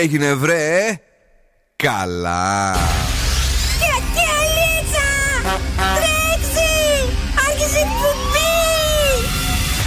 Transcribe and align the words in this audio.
έγινε 0.00 0.34
βρε; 0.34 1.00
Καλά 1.76 2.76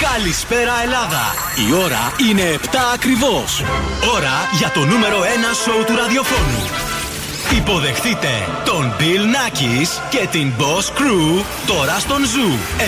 Καλησπέρα 0.01 0.81
Ελλάδα! 0.83 1.33
Η 1.67 1.73
ώρα 1.73 2.13
είναι 2.29 2.59
7 2.63 2.67
ακριβώς. 2.93 3.63
Ώρα 4.15 4.49
για 4.57 4.71
το 4.71 4.79
νούμερο 4.79 5.19
1 5.21 5.23
σοου 5.63 5.83
του 5.85 5.95
ραδιοφώνου. 5.95 6.92
Υποδεχτείτε 7.57 8.27
τον 8.65 8.93
Bill 8.99 9.23
Nackis 9.35 9.87
και 10.09 10.27
την 10.31 10.53
Boss 10.57 10.99
Crew 10.99 11.43
τώρα 11.67 11.99
στον 11.99 12.21
Zoo 12.21 12.81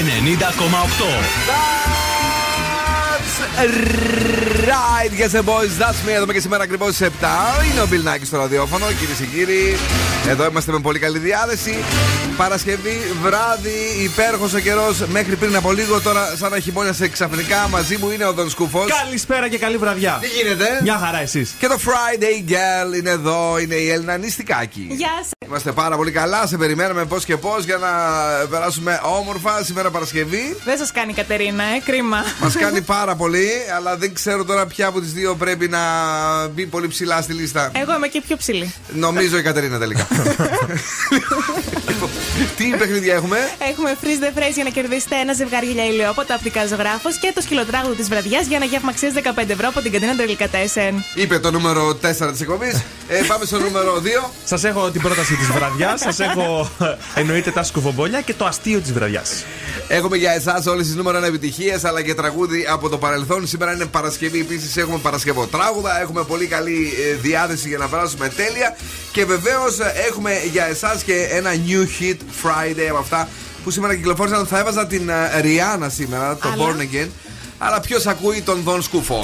90,8. 1.92 1.95
Right, 3.56 5.12
yes, 5.22 5.34
boys, 5.52 5.74
that's 5.78 6.00
me. 6.06 6.12
Εδώ 6.16 6.26
και 6.26 6.40
σήμερα 6.40 6.64
ακριβώς 6.64 6.96
στις 6.96 7.08
7. 7.08 7.12
Είναι 7.72 7.82
ο 7.82 7.88
Μπιλνάκη 7.88 8.26
στο 8.26 8.38
ραδιόφωνο, 8.38 8.86
κυρίες 9.00 9.18
και 9.18 9.26
κύριοι. 9.26 9.76
Εδώ 10.28 10.46
είμαστε 10.46 10.72
με 10.72 10.80
πολύ 10.80 11.00
καλή 11.00 11.20
διάθεση. 11.20 11.84
Παρασκευή, 12.38 12.98
βράδυ, 13.22 14.04
υπέροχος 14.04 14.54
ο 14.54 14.60
καιρός 14.60 15.06
μέχρι 15.08 15.36
πριν 15.36 15.56
από 15.56 15.72
λίγο. 15.72 16.02
Τώρα, 16.02 16.36
σαν 16.38 16.52
να 16.52 16.60
χειμώνιασε 16.60 17.08
ξαφνικά, 17.08 17.68
μαζί 17.70 17.98
μου 17.98 18.10
είναι 18.12 18.26
ο 18.26 18.34
Δον 18.34 18.50
Σκούφος. 18.50 18.86
Καλησπέρα 19.04 19.48
και 19.50 19.58
καλή 19.58 19.78
βραδιά. 19.78 20.18
Τι 20.22 20.28
γίνεται, 20.28 20.80
Μια 20.82 20.98
χαρά 20.98 21.22
εσείς. 21.22 21.56
Και 21.60 21.68
το 21.68 21.78
Friday 21.86 22.52
Girl 22.52 22.98
είναι 22.98 23.10
εδώ, 23.10 23.58
είναι 23.60 23.76
η 23.76 23.90
Έλληνα 23.90 24.18
Νηστικάκη. 24.18 24.88
Γεια 24.92 25.12
σας. 25.22 25.30
Είμαστε 25.48 25.72
πάρα 25.72 25.96
πολύ 25.96 26.12
καλά. 26.12 26.48
Σε 26.48 26.58
περιμέναμε 26.58 27.06
πώς 27.06 27.26
και 27.26 27.38
πώς 27.38 27.64
για 27.64 27.78
να 27.78 27.90
περάσουμε 28.50 29.00
όμορφα 29.20 29.64
σήμερα 29.64 29.90
Παρασκευή. 29.90 30.58
Δεν 30.66 30.78
σας 30.78 30.92
κάνει 30.92 31.12
η 31.12 31.14
Κατερίνα, 31.16 31.64
ε, 31.64 31.80
κρίμα. 31.86 32.24
Μας 32.42 32.56
κάνει 32.56 32.82
πάρα 32.82 33.16
πολύ, 33.16 33.45
αλλά 33.76 33.98
δεν 33.98 34.14
ξέρω 34.14 34.44
τώρα 34.46 34.66
ποια 34.66 34.88
από 34.88 35.02
τις 35.02 35.14
δύο 35.14 35.36
πρέπει 35.36 35.68
να 35.68 35.80
μπει 36.48 36.66
πολύ 36.66 36.88
ψηλά 36.88 37.22
στη 37.22 37.34
λίστα. 37.34 37.72
Εγώ 37.74 37.96
είμαι 37.96 38.08
και 38.08 38.22
πιο 38.28 38.38
ψηλή. 38.38 38.74
Νομίζω 38.94 39.38
η 39.38 39.42
Κατερίνα 39.42 39.80
τελικά. 39.80 40.08
Τι 42.56 42.66
παιχνίδια 42.78 43.14
έχουμε; 43.14 43.38
Έχουμε 43.70 43.98
freeze 44.02 44.24
the 44.24 44.40
phrase 44.40 44.54
για 44.54 44.64
να 44.64 44.70
κερδίσετε 44.70 45.16
ένα 45.16 45.34
ζευγάρι 45.34 45.66
γυαλιά 45.66 45.86
ηλιόπωτα 45.86 46.34
από 46.34 46.34
οπτικά 46.34 46.68
ζωγράφο 46.68 47.10
και 47.22 47.32
το 47.36 47.42
σκυλοτράγουδο 47.42 47.94
της 47.94 48.08
βραδιάς 48.08 48.46
για 48.48 48.60
να 48.60 48.66
γεύμα 48.66 48.90
αξίας 48.90 49.14
15 49.14 49.50
ευρώ 49.50 49.68
από 49.68 49.82
την 49.82 49.92
Κατερίνα 49.92 50.18
Τρελικατέσεν. 50.18 51.04
Είπε 51.16 51.40
το 51.40 51.52
νούμερο 51.52 52.00
4 52.02 52.32
της 52.32 52.42
εκπομπής. 52.42 52.84
Ε, 53.08 53.22
πάμε 53.28 53.46
στο 53.46 53.60
νούμερο 53.60 54.02
2. 54.26 54.30
Σας 54.44 54.64
έχω 54.64 54.90
την 54.92 55.02
πρόταση 55.02 55.36
της 55.36 55.48
βραδιάς, 55.48 56.02
σας 56.02 56.20
έχω 56.20 56.70
εννοείται 57.16 57.52
τα 57.52 57.64
σκουφομπόλια 57.64 58.22
και 58.22 58.34
το 58.34 58.46
αστείο 58.46 58.80
της 58.80 58.94
βραδιάς. 58.94 59.46
Έχουμε 59.88 60.18
για 60.18 60.32
εσάς 60.32 60.66
όλες 60.66 60.86
τις 60.86 60.96
νούμερο 60.96 61.20
1 61.20 61.24
επιτυχίες 61.24 61.84
αλλά 61.84 62.02
και 62.02 62.14
τραγούδι 62.14 62.66
από 62.70 62.90
το 62.90 62.98
παρελθόν. 62.98 63.35
Σήμερα 63.44 63.74
είναι 63.74 63.86
Παρασκευή. 63.86 64.40
Επίσης 64.40 64.78
έχουμε 64.78 64.98
Παρασκευό 64.98 65.46
τράγουδα. 65.46 66.02
Έχουμε 66.02 66.24
πολύ 66.24 66.46
καλή 66.46 66.94
ε, 67.12 67.14
διάθεση 67.14 67.68
για 67.68 67.78
να 67.78 67.88
περάσουμε 67.88 68.30
τέλεια. 68.30 68.78
Και 69.12 69.26
βεβαίως 69.26 69.80
έχουμε 70.08 70.32
για 70.52 70.66
εσάς 70.66 71.04
και 71.04 71.28
ένα 71.32 71.52
new 71.68 72.02
hit 72.02 72.18
Friday 72.44 72.88
από 72.90 72.98
αυτά 73.00 73.28
που 73.64 73.72
σήμερα 73.72 73.96
κυκλοφόρησαν. 73.96 74.48
Θα 74.48 74.60
έβαζα 74.60 74.88
την 74.88 75.12
Ριάννα 75.42 75.90
σήμερα, 75.90 76.36
το 76.36 76.50
Born 76.58 76.82
Again. 76.82 77.08
Αλλά 77.58 77.80
ποιος 77.80 78.06
ακούει 78.06 78.42
τον 78.42 78.62
Δον 78.62 78.82
Σκούφο; 78.82 79.22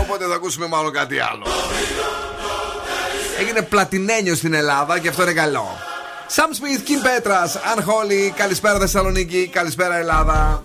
Οπότε 0.00 0.24
θα 0.24 0.34
ακούσουμε 0.34 0.66
μάλλον 0.66 0.92
κάτι 0.92 1.18
άλλο. 1.18 1.46
Έγινε 3.40 3.62
πλατινένιο 3.62 4.34
στην 4.34 4.54
Ελλάδα 4.54 4.98
και 4.98 5.08
αυτό 5.08 5.22
είναι 5.22 5.32
καλό. 5.32 5.78
Sam 6.36 6.40
Smith, 6.40 6.80
Kim 6.88 7.02
Petras, 7.06 7.78
Unholy, 7.78 8.32
καλησπέρα 8.36 8.78
Θεσσαλονίκη, 8.78 9.48
καλησπέρα 9.52 9.96
Ελλάδα. 9.96 10.64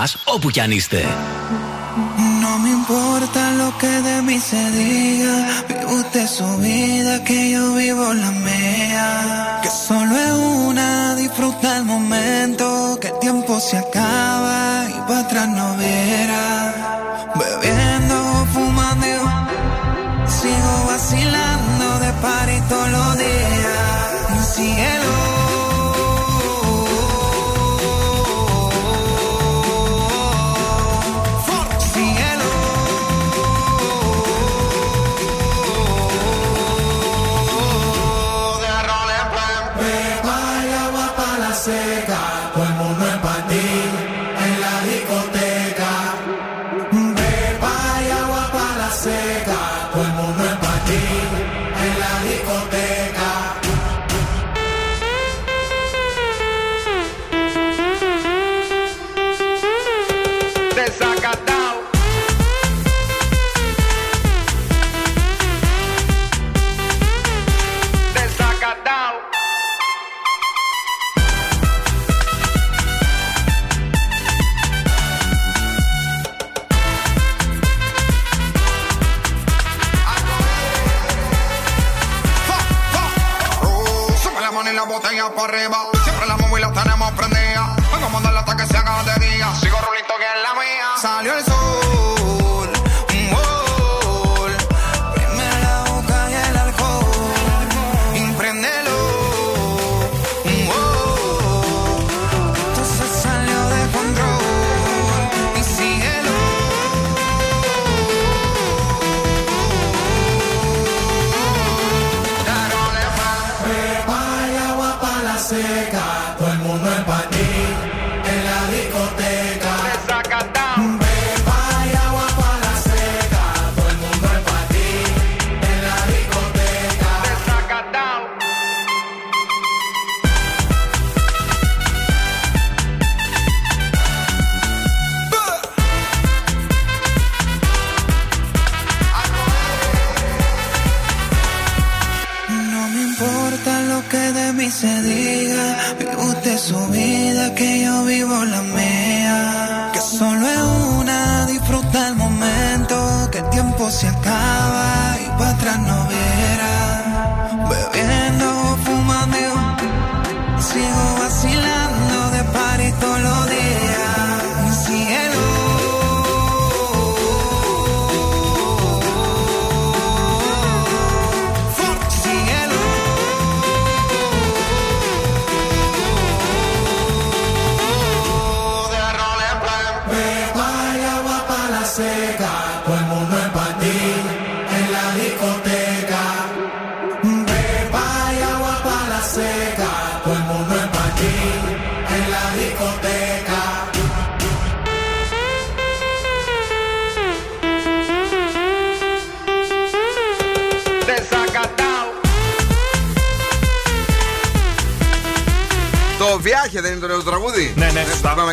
más 0.00 0.16
όπου. 0.24 0.50
No 2.42 2.52
me 2.62 2.70
importa 2.80 3.40
lo 3.60 3.68
que 3.80 3.92
de 4.08 4.16
mí 4.22 4.38
se 4.50 4.62
diga, 4.80 5.34
vive 5.68 5.86
usted 6.00 6.26
su 6.38 6.48
vida 6.68 7.12
que 7.28 7.50
yo 7.54 7.74
vivo 7.74 8.06
la 8.14 8.30
mía. 8.48 9.08
Que 9.62 9.70
solo 9.88 10.12
es 10.26 10.36
una, 10.68 11.14
disfruta 11.16 11.68
el 11.78 11.84
momento, 11.84 12.98
que 13.00 13.08
el 13.08 13.18
tiempo 13.26 13.60
se 13.60 13.76
acaba 13.84 14.86
y 14.96 14.98
para 15.06 15.20
atrás 15.20 15.48
no 15.58 15.66
verás. 15.76 16.59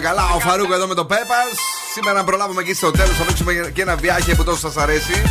Πάμε 0.02 0.16
καλά. 0.16 0.36
Ο 0.36 0.40
Φαρούκο 0.40 0.74
εδώ 0.74 0.88
με 0.88 0.94
το 0.94 1.06
Πέπα. 1.06 1.40
Σήμερα, 1.94 2.20
αν 2.20 2.26
προλάβουμε 2.26 2.62
εκεί 2.62 2.74
στο 2.74 2.92
τέλος, 2.92 3.16
θα 3.18 3.24
παίξουμε 3.24 3.54
και 3.74 3.82
ένα 3.82 3.96
Βιάχε 3.96 4.36
που 4.36 4.44
τόσο 4.44 4.60
σας 4.60 4.78
αρέσει. 4.78 5.22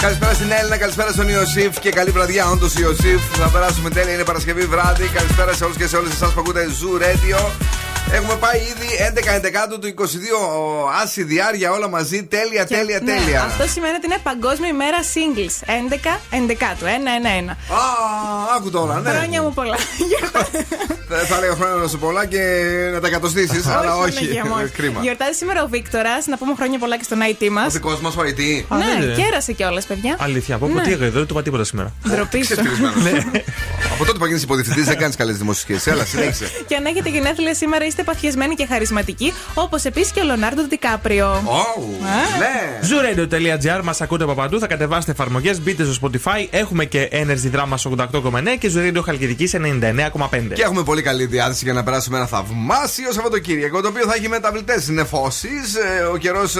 Καλησπέρα 0.00 0.34
στην 0.34 0.50
Έλληνα, 0.52 0.76
καλησπέρα 0.76 1.10
στον 1.10 1.28
Ιωσήφ 1.28 1.78
και 1.78 1.90
καλή 1.90 2.10
βραδιά. 2.10 2.46
Όντως, 2.50 2.74
Ιωσήφ, 2.74 3.20
θα 3.32 3.48
περάσουμε 3.48 3.90
τέλεια. 3.90 4.12
Είναι 4.12 4.24
Παρασκευή 4.24 4.64
βράδυ. 4.64 5.06
Καλησπέρα 5.08 5.52
σε 5.52 5.64
όλους 5.64 5.76
και 5.76 5.86
σε 5.86 5.96
όλες 5.96 6.12
εσάς 6.12 6.32
που 6.32 6.40
ακούτε 6.40 6.66
Zoo 6.78 7.02
Radio. 7.02 7.38
Έχουμε 8.12 8.34
πάει 8.36 8.58
ήδη 8.60 8.88
11 9.70 9.78
του 9.80 9.94
22 9.98 11.02
άση 11.02 11.22
διάρκεια 11.22 11.70
όλα 11.72 11.88
μαζί. 11.88 12.24
Τέλεια, 12.24 12.64
Και- 12.64 12.74
τέλεια, 12.74 13.00
ναι, 13.02 13.12
τέλεια. 13.12 13.42
Αυτό 13.42 13.66
σημαίνει 13.66 13.94
ότι 13.94 14.06
είναι 14.06 14.18
Παγκόσμια 14.22 14.68
ημέρα 14.68 14.96
singles. 15.14 15.56
11, 15.66 16.20
11 16.30 16.74
του, 16.78 16.84
1-1-1. 16.86 17.50
Α, 17.50 17.54
άκου 18.56 18.70
τώρα, 18.70 19.00
ναι. 19.00 19.10
Χρόνια 19.10 19.42
μου 19.42 19.52
πολλά. 19.54 19.76
Θα- 21.08 21.16
Θα 21.16 21.36
έλεγα 21.36 21.54
χρόνια 21.54 21.74
να 21.74 21.88
σου 21.88 21.98
πολλά 21.98 22.26
και 22.26 22.40
να 22.92 23.00
τα 23.00 23.06
εκατοστήσει, 23.06 23.62
αλλά 23.78 23.96
όχι. 23.96 24.12
Παναγία 24.14 24.44
μου. 24.48 24.70
Κρίμα. 24.76 25.00
Γιορτάζει 25.02 25.36
σήμερα 25.38 25.62
ο 25.62 25.68
Βίκτορας. 25.68 26.26
Να 26.26 26.36
πούμε 26.36 26.54
χρόνια 26.56 26.78
πολλά 26.78 26.96
και 26.96 27.04
στον 27.04 27.18
IT 27.30 27.48
μας. 27.50 27.66
Ο 27.66 27.70
δικός 27.70 28.00
μας 28.00 28.16
ο 28.16 28.20
IT. 28.20 28.40
Ναι, 28.68 28.84
δεν 28.84 29.02
είναι. 29.02 29.14
κέρασε 29.22 29.52
κιόλας, 29.52 29.84
παιδιά. 29.86 30.16
Αλήθεια, 30.18 30.54
από 30.54 30.68
Ναι. 30.68 30.82
τι 30.82 30.92
έκανε, 30.92 31.10
δεν 31.10 31.22
του 31.26 31.28
είπα 31.30 31.42
τίποτα 31.42 31.64
σήμερα. 31.64 31.92
Ντροπή 32.08 32.42
σου. 32.44 32.52
Ξεφτυλισμένος. 32.54 33.22
Από 33.96 34.04
τότε 34.04 34.18
που 34.18 34.26
γίνει 34.26 34.40
υποδιευθυντής 34.40 34.84
δεν 34.84 34.98
κάνεις 34.98 35.16
καλές 35.16 35.36
δημοσιογραφίε. 35.36 35.92
Έλα, 35.92 36.04
συνέχισε. 36.04 36.50
Και 36.68 36.74
αν 36.74 36.84
έχετε 36.84 37.08
γενέθλια 37.08 37.54
σήμερα, 37.54 37.84
είστε 37.84 38.02
παθιασμένοι 38.02 38.54
και 38.54 38.66
χαρισματικοί, 38.66 39.32
όπως 39.54 39.84
επίσης 39.84 40.12
και 40.12 40.20
ο 40.20 40.24
Λονάρντο 40.24 40.62
Ντικάπριο. 40.62 41.42
Ωου, 41.44 41.96
ναι. 42.38 42.80
Zooradio.gr 42.88 43.80
μας 43.82 44.00
ακούτε 44.00 44.24
από 44.24 44.34
παντού. 44.34 44.58
Θα 44.58 44.66
κατεβάσετε 44.66 45.12
εφαρμογές, 45.12 45.60
μπείτε 45.60 45.84
στο 45.84 45.94
Spotify. 46.02 46.46
Έχουμε 46.50 46.84
και 46.84 47.08
Energy 47.12 47.56
Drama 47.56 47.74
88,9 47.74 48.56
και 48.58 48.70
Zooradio 48.74 49.02
Χαλκιδικής 49.04 49.54
99,5. 49.54 50.52
Και 50.54 50.62
έχουμε 50.62 50.82
πολύ 50.82 51.02
καλή 51.02 51.26
διάθεση 51.26 51.64
για 51.64 51.72
να 51.72 51.82
περάσουμε 51.82 52.16
ένα 52.16 52.26
θαυμάσιο 52.26 53.12
Σαββατοκύριακο. 53.12 53.80
Το 53.80 53.88
οποίο 53.88 54.04
θα 54.06 54.14
έχει 54.14 54.28
μεταβλητές 54.28 54.88
νεφώσεις. 54.88 55.74
Ο 56.12 56.16
καιρός 56.16 56.52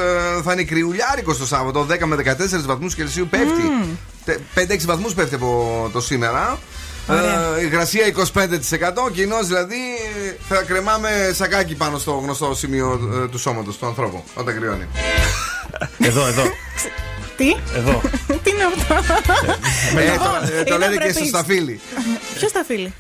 θα 0.44 0.52
είναι 0.52 0.62
κρυουλιάρικος 0.62 1.38
το 1.38 1.46
Σάββατο. 1.46 1.86
10 1.90 2.06
με 2.06 2.16
14 2.16 2.66
βαθμούς 2.66 2.94
Κελσίου 2.94 3.26
πέφτει. 3.30 3.72
Τε- 4.24 4.38
5-6 4.54 4.86
βαθμούς 4.86 5.14
πέφτει 5.14 5.34
από 5.34 5.90
το 5.92 6.00
σήμερα. 6.00 6.58
Ωραία. 7.08 7.56
Ε, 7.58 7.64
υγρασία 7.64 8.12
25%. 8.16 9.12
Κοινώ 9.12 9.42
δηλαδή 9.42 9.76
θα 10.48 10.56
κρεμάμε 10.62 11.30
σακάκι 11.34 11.74
πάνω 11.74 11.98
στο 11.98 12.12
γνωστό 12.12 12.54
σημείο 12.54 13.10
ε, 13.24 13.28
του 13.28 13.38
σώματος 13.38 13.76
του 13.78 13.86
ανθρώπου 13.86 14.24
όταν 14.34 14.54
κρυώνει. 14.58 14.86
Εδώ, 16.08 16.26
εδώ. 16.26 16.42
Τι; 17.36 17.56
Εδώ. 17.76 18.00
Τι 18.42 18.50
είναι 18.50 18.64
αυτό; 18.76 18.94
Ε, 19.98 20.16
το- 20.16 20.54
ε, 20.56 20.62
το 20.62 20.74
είναι 20.74 20.78
λένε 20.84 20.90
και 20.96 20.96
απρεπής. 20.98 21.16
στο 21.16 21.24
σταφύλι. 21.24 21.80
Ποιος 22.34 22.52
τα 22.52 22.64
φίλη. 22.66 22.92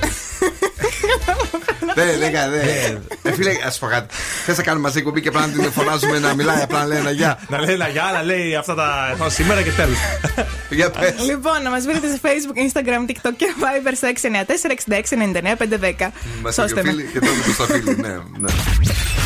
Δεν, 1.94 2.18
δεν 2.18 2.32
κάνει. 2.32 2.56
δεν. 2.56 3.06
Ε, 3.22 3.32
Φίλε, 3.32 3.50
ας 3.66 3.78
πω 3.78 3.86
κάτι. 3.86 4.14
Θες 4.44 4.56
να 4.56 4.62
κάνουμε 4.62 4.82
μαζί 4.86 5.02
κουμπί 5.02 5.20
και 5.20 5.28
απλά 5.28 5.40
να 5.40 5.52
την 5.52 5.72
φωνάζουμε 5.72 6.18
να 6.18 6.34
μιλάει, 6.34 6.62
απλά 6.62 6.78
να 6.78 6.86
λέει 6.86 6.98
ένα 6.98 7.10
γεια. 7.10 7.38
Να 7.48 7.60
λέει 7.60 7.74
ένα 7.74 7.88
γεια, 7.88 8.04
αλλά 8.04 8.22
λέει 8.22 8.54
αυτά 8.56 8.74
τα 8.74 9.14
θα 9.18 9.30
σήμερα 9.30 9.62
και 9.62 9.70
τέλος. 9.70 9.96
Για 10.70 10.90
πες. 10.90 11.14
Λοιπόν, 11.26 11.62
να 11.62 11.70
μας 11.70 11.84
βρείτε 11.84 12.06
σε 12.08 12.20
Facebook, 12.22 12.56
Instagram, 12.66 13.10
TikTok 13.10 13.32
και 13.36 13.46
Viber 13.60 13.92
στο 13.96 14.08
694-6699-510. 16.02 16.10
Μα 16.42 16.50
Σώστε 16.50 16.82
με. 16.82 16.90
φίλοι 16.90 17.08
και 17.12 17.18
τότε 17.18 17.32
το 17.46 17.52
σταφύλι. 17.52 17.96
Ναι, 18.00 18.08
ναι. 18.38 18.48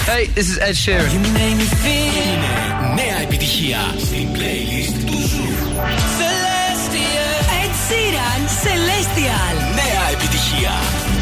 Hey, 0.07 0.38
this 0.38 0.40
is 0.40 0.59
Ed 0.69 0.76
Sheeran. 0.85 1.11
Νέα 2.95 3.19
επιτυχία 3.23 3.78
στην 3.99 4.28
playlist 4.35 5.04
του 5.07 5.19
Ζου. 5.28 5.47
Ed 7.62 7.75
Sheeran, 7.88 8.42
Celestial. 8.64 9.62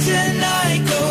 tonight 0.00 0.82
go 0.88 1.09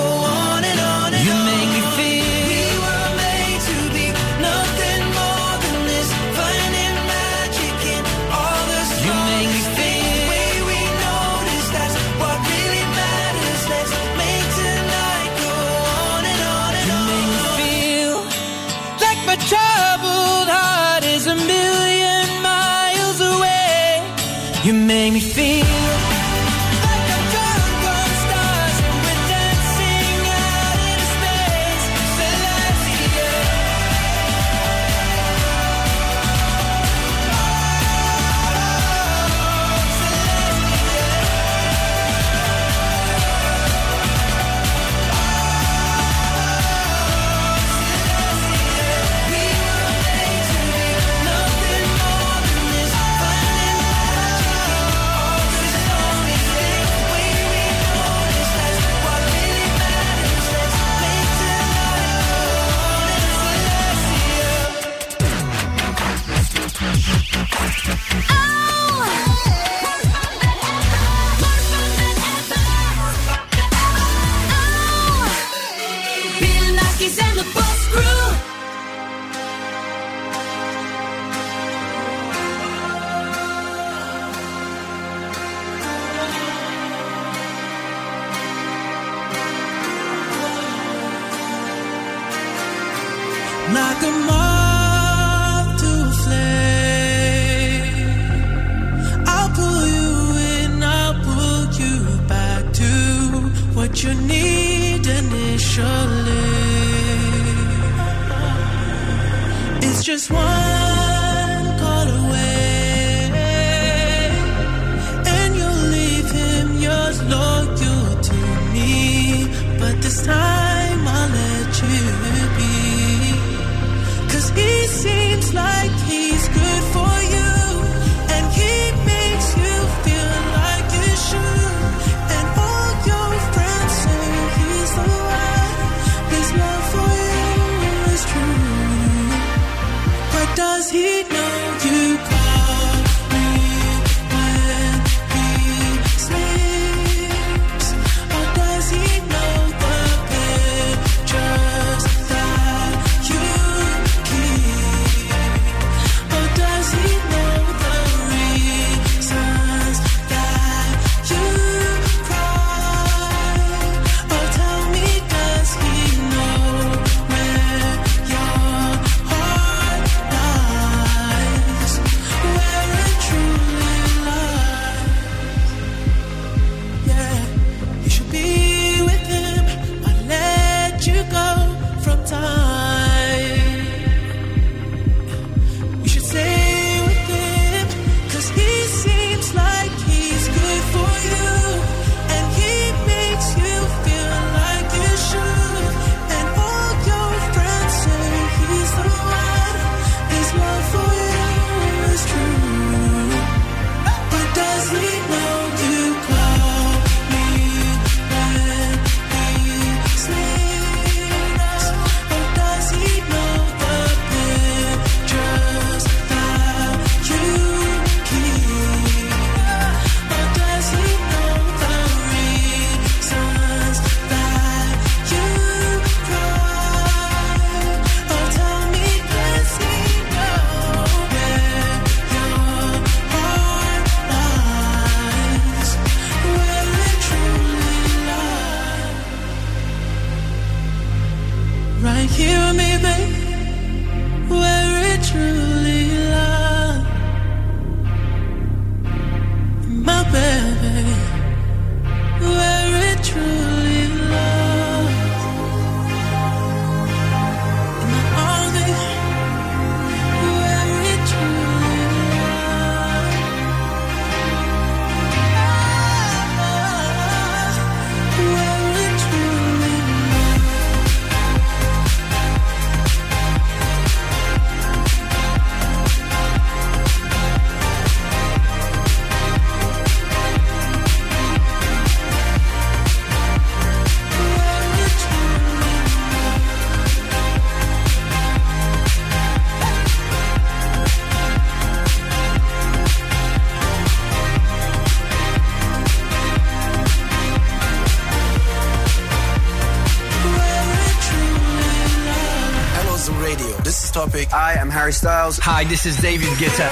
Harry 305.10 305.16
Styles. 305.16 305.58
Hi, 305.64 305.86
this 305.86 306.06
is 306.06 306.18
David 306.18 306.50
Guetta. 306.60 306.88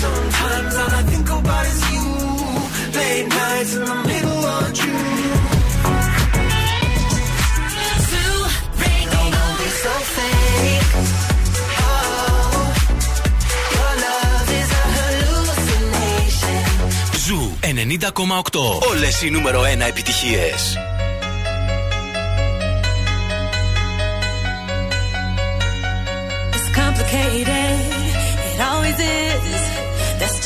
Sometimes 0.00 0.74
all 0.74 0.90
I 0.90 1.02
think 1.04 1.30
about 1.30 1.66
is 1.66 1.92
you. 1.92 1.98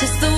Just 0.03 0.19
the 0.19 0.32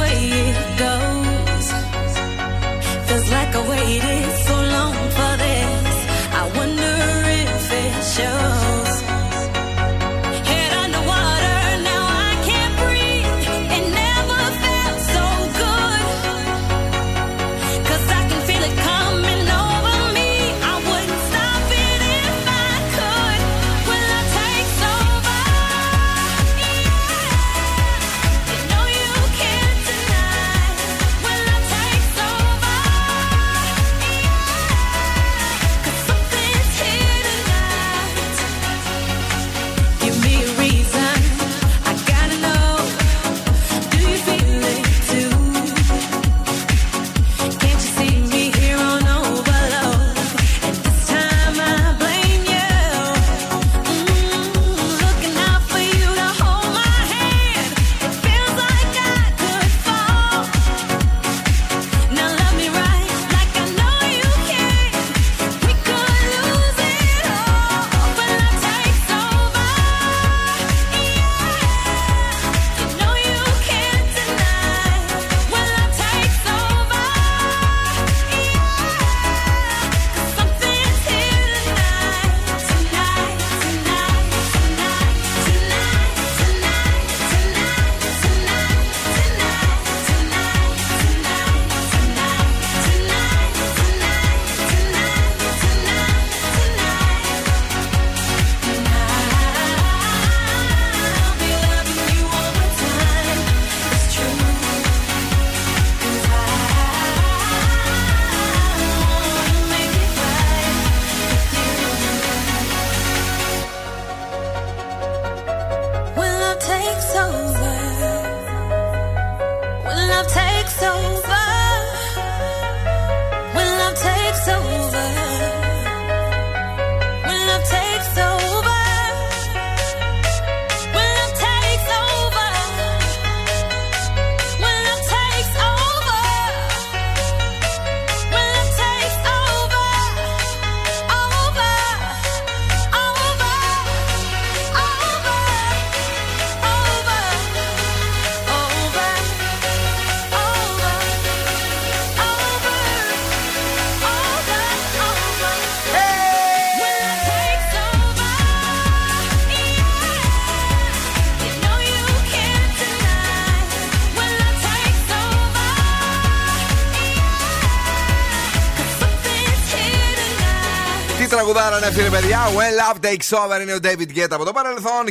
Τι 171.65 171.71
τραγουδάρα 171.71 171.78
είναι 171.78 171.88
αυτή 171.88 172.01
η 172.01 172.10
παιδιά. 172.10 172.39
When 172.45 172.75
Love 172.82 172.99
Takes 173.06 173.38
Over 173.38 173.62
είναι 173.62 173.73
ο 173.73 173.78
David 173.84 174.17
Guetta 174.17 174.32
από 174.32 174.45
το 174.45 174.51
παρελθόν. 174.51 175.06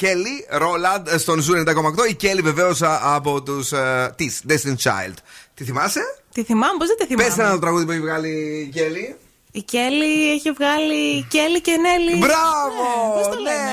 Kelly 0.00 0.62
Rowland 0.62 1.18
στον 1.18 1.40
Zoo 1.40 1.54
90,8. 1.54 2.10
Η 2.10 2.16
Kelly 2.22 2.40
βεβαίως 2.42 2.80
από 3.02 3.42
τους. 3.42 3.72
Της 4.16 4.42
Destiny's 4.48 4.76
Child. 4.82 5.14
Τι 5.54 5.64
θυμάσαι; 5.64 6.00
Τη 6.34 6.42
θυμάμαι, 6.44 6.78
πώς 6.78 6.86
δεν 6.86 6.96
τη 6.96 7.06
θυμάμαι. 7.06 7.28
Πες 7.28 7.38
ένα 7.38 7.58
τραγούδι 7.58 7.84
που 7.84 7.90
έχει 7.90 8.00
βγάλει 8.00 8.28
η 8.28 8.72
Kelly. 8.76 9.14
Η 9.54 9.62
Kelly 9.62 10.32
έχει 10.32 10.50
βγάλει 10.50 11.22
Kelly 11.28 11.60
και 11.60 11.76
Nelly. 11.76 12.18
Μπράβο! 12.18 13.14
Πώς 13.14 13.26
το 13.26 13.40
λένε. 13.40 13.72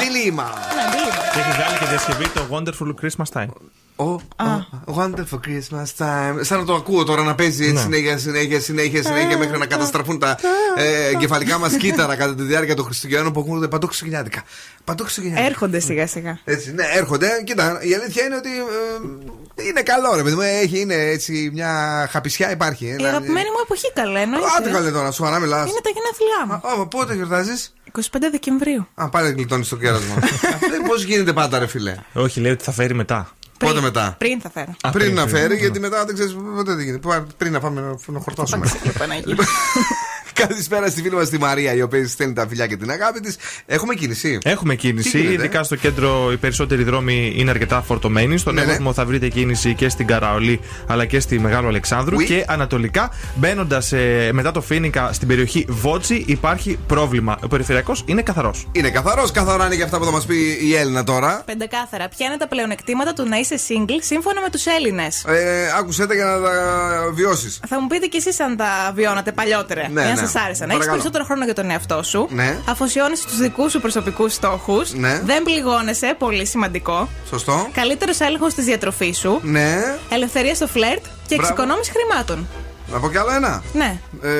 Dilemma. 0.00 0.54
Και 1.32 1.38
έχει 1.38 1.50
βγάλει 1.50 1.78
και 1.78 1.84
διασκευή 1.84 2.28
το 2.28 2.46
Wonderful 2.50 2.94
Christmas 3.00 3.40
Time. 3.40 3.48
Oh, 3.96 4.16
wonderful 4.96 5.38
Christmas 5.46 5.84
time. 6.06 6.34
Σαν 6.40 6.58
να 6.58 6.64
το 6.64 6.74
ακούω 6.74 7.04
τώρα 7.04 7.22
να 7.22 7.34
παίζει 7.34 7.62
έτσι 7.62 7.74
Ναι. 7.74 7.80
συνέχεια, 7.80 8.18
συνέχεια, 8.18 8.60
συνέχεια, 8.60 9.02
συνέχεια 9.02 9.38
μέχρι 9.38 9.58
να 9.58 9.66
καταστραφούν 9.66 10.18
τα 10.18 10.38
ε, 10.76 11.06
εγκεφαλικά 11.08 11.58
μας 11.58 11.76
κύτταρα 11.76 12.16
κατά 12.16 12.34
τη 12.34 12.42
διάρκεια 12.42 12.74
των 12.74 12.84
Χριστουγέννων 12.84 13.32
που 13.32 13.40
ακούγονται 13.40 13.68
παντού 13.68 13.86
Χριστουγεννιάτικα. 13.86 14.42
Παντού 14.84 15.02
Χριστουγεννιάτικα. 15.02 15.50
Έρχονται 15.50 15.80
σιγά 15.80 16.06
σιγά. 16.06 16.38
Έτσι, 16.44 16.72
ναι, 16.72 16.84
έρχονται. 16.94 17.28
Κοίτα, 17.44 17.78
η 17.82 17.94
αλήθεια 17.94 18.24
είναι 18.24 18.36
ότι 18.36 18.48
ε, 19.56 19.64
είναι 19.68 19.82
καλό, 19.82 20.14
ρε 20.16 20.22
παιδί 20.22 20.34
μου. 20.34 20.40
Έχει, 20.40 20.80
είναι 20.80 20.94
έτσι 20.94 21.50
μια 21.52 21.70
χαπισιά 22.10 22.50
υπάρχει. 22.50 22.84
Η 22.86 22.90
Ένα- 22.90 23.08
αγαπημένη 23.08 23.50
μου 23.50 23.56
εποχή 23.62 23.92
καλέ, 23.92 24.20
εννοείται. 24.20 24.46
Άντε 24.58 24.70
καλέ 24.70 24.90
τώρα, 24.90 25.10
σου 25.10 25.26
ανά 25.26 25.38
μιλάς. 25.38 25.68
Είναι 25.70 25.80
τα 25.82 25.90
γενέθλιά 25.94 26.60
μου. 26.74 26.82
Α, 26.82 26.86
πότε 26.86 27.14
γιορτάζεις; 27.14 27.74
25 27.92 28.00
Δεκεμβρίου. 28.30 28.88
Α, 28.94 29.08
πάλι 29.08 29.32
γλιτώνεις 29.32 29.68
το 29.68 29.76
κέρασμα. 29.76 30.14
Πώς 30.88 31.02
γίνεται 31.04 31.32
πάντα, 31.32 31.58
ρε 31.58 31.66
φιλέ. 31.66 31.94
Όχι, 32.12 32.40
λέει 32.40 32.52
ότι 32.52 32.64
θα 32.64 32.72
φέρει 32.72 32.94
μετά. 32.94 33.30
Πότε 33.58 33.80
μετά; 33.80 34.14
Πριν 34.18 34.40
θα 34.40 34.50
φέρω. 34.50 34.74
Α, 34.82 34.90
πριν 34.90 35.04
πριν, 35.04 35.14
να 35.14 35.24
πριν. 35.24 35.36
φέρει, 35.36 35.54
Ναι. 35.54 35.60
γιατί 35.60 35.80
μετά 35.80 36.04
δεν 36.04 36.14
ξέρεις 36.14 36.34
πότε 36.56 36.74
δεν 36.74 36.84
γίνεται. 36.84 36.98
Πού- 37.08 37.26
Πριν 37.36 37.52
να 37.52 37.60
πάμε 37.60 37.80
να- 37.80 38.12
να 38.12 38.20
χορτάσουμε. 38.20 38.66
Παναγία. 40.36 40.46
Καλησπέρα 40.46 40.88
στη 40.88 41.02
φίλη 41.02 41.14
μας 41.14 41.28
τη 41.28 41.38
Μαρία, 41.38 41.74
η 41.74 41.82
οποία 41.82 42.08
στέλνει 42.08 42.32
τα 42.32 42.46
φιλιά 42.48 42.66
και 42.66 42.76
την 42.76 42.90
αγάπη 42.90 43.20
της. 43.20 43.36
Έχουμε 43.66 43.94
κίνηση; 43.94 44.38
Έχουμε 44.44 44.74
Τι 44.74 44.80
κίνηση. 44.80 45.18
γίνεται; 45.18 45.32
Ειδικά 45.34 45.62
στο 45.62 45.76
κέντρο 45.76 46.32
οι 46.32 46.36
περισσότεροι 46.36 46.82
δρόμοι 46.82 47.32
είναι 47.36 47.50
αρκετά 47.50 47.82
φορτωμένοι. 47.82 48.38
Στον 48.38 48.54
Ναι, 48.54 48.60
ναι. 48.60 48.66
Εύωσμο 48.66 48.92
θα 48.92 49.04
βρείτε 49.04 49.28
κίνηση 49.28 49.74
και 49.74 49.88
στην 49.88 50.06
Καραολή 50.06 50.60
αλλά 50.86 51.04
και 51.04 51.20
στη 51.20 51.38
Μεγάλο 51.38 51.68
Αλεξάνδρου. 51.68 52.16
Oui. 52.18 52.24
Και 52.24 52.44
ανατολικά, 52.48 53.10
μπαίνοντας 53.34 53.92
μετά 54.32 54.50
το 54.52 54.60
Φίνικα 54.60 55.12
στην 55.12 55.28
περιοχή 55.28 55.64
Βότσι, 55.68 56.24
υπάρχει 56.26 56.78
πρόβλημα. 56.86 57.38
Ο 57.44 57.48
περιφερειακός 57.48 58.02
είναι 58.06 58.22
καθαρός. 58.22 58.68
Είναι 58.72 58.90
καθαρός, 58.90 59.30
καθαρά 59.30 59.66
είναι 59.66 59.76
και 59.76 59.82
αυτά 59.82 59.98
που 59.98 60.04
θα 60.04 60.10
μας 60.10 60.26
πει 60.26 60.58
η 60.62 60.74
Έλληνα 60.76 61.04
τώρα. 61.04 61.42
Πεντεκάθαρα. 61.46 62.08
Ποια 62.08 62.26
είναι 62.26 62.36
τα 62.36 62.48
πλεονεκτήματα 62.48 63.12
του 63.12 63.28
να 63.28 63.36
είσαι 63.36 63.54
single 63.68 63.98
σύμφωνα 64.00 64.40
με 64.40 64.50
τους 64.50 64.66
Έλληνες; 64.66 65.24
Ε, 65.26 65.72
άκουσέ 65.78 66.06
τα 66.06 66.14
για 66.14 66.24
να 66.24 66.40
τα 66.40 66.50
βιώσεις. 67.14 67.60
Θα 67.68 67.80
μου 67.80 67.86
πείτε 67.86 68.06
κι 68.06 68.16
εσείς 68.16 68.40
αν 68.40 68.56
τα 68.56 68.92
βιώνατε 68.94 69.32
παλιότερα. 69.32 69.88
Ναι, 69.88 70.02
για 70.02 70.14
να 70.14 70.20
ναι. 70.20 70.25
Σας 70.26 70.42
άρεσαν. 70.42 70.50
Έχεις 70.50 70.62
Παρακαλώ. 70.66 70.90
περισσότερο 70.90 71.24
χρόνο 71.24 71.44
για 71.44 71.54
τον 71.54 71.70
εαυτό 71.70 72.02
σου. 72.02 72.26
Ναι. 72.30 72.58
Αφοσιώνει 72.68 73.16
στους 73.16 73.36
δικούς 73.38 73.70
σου 73.72 73.80
προσωπικούς 73.80 74.32
στόχους. 74.32 74.92
Ναι. 74.92 75.20
Δεν 75.24 75.42
πληγώνεσαι, 75.42 76.14
πολύ 76.18 76.46
σημαντικό. 76.46 77.08
Σωστό. 77.28 77.68
Καλύτερος 77.72 78.20
έλεγχος 78.20 78.54
της 78.54 78.64
διατροφής 78.64 79.18
σου. 79.18 79.40
Ναι. 79.42 79.74
Ελευθερία 80.10 80.54
στο 80.54 80.66
φλερτ 80.66 81.02
και 81.02 81.34
Μπράβο. 81.34 81.42
εξοικονόμηση 81.42 81.90
χρημάτων. 81.90 82.46
Να 82.92 82.98
πω 82.98 83.10
κι 83.10 83.16
άλλο 83.18 83.30
ένα. 83.34 83.62
Ναι, 83.72 83.98
Ε, 84.22 84.30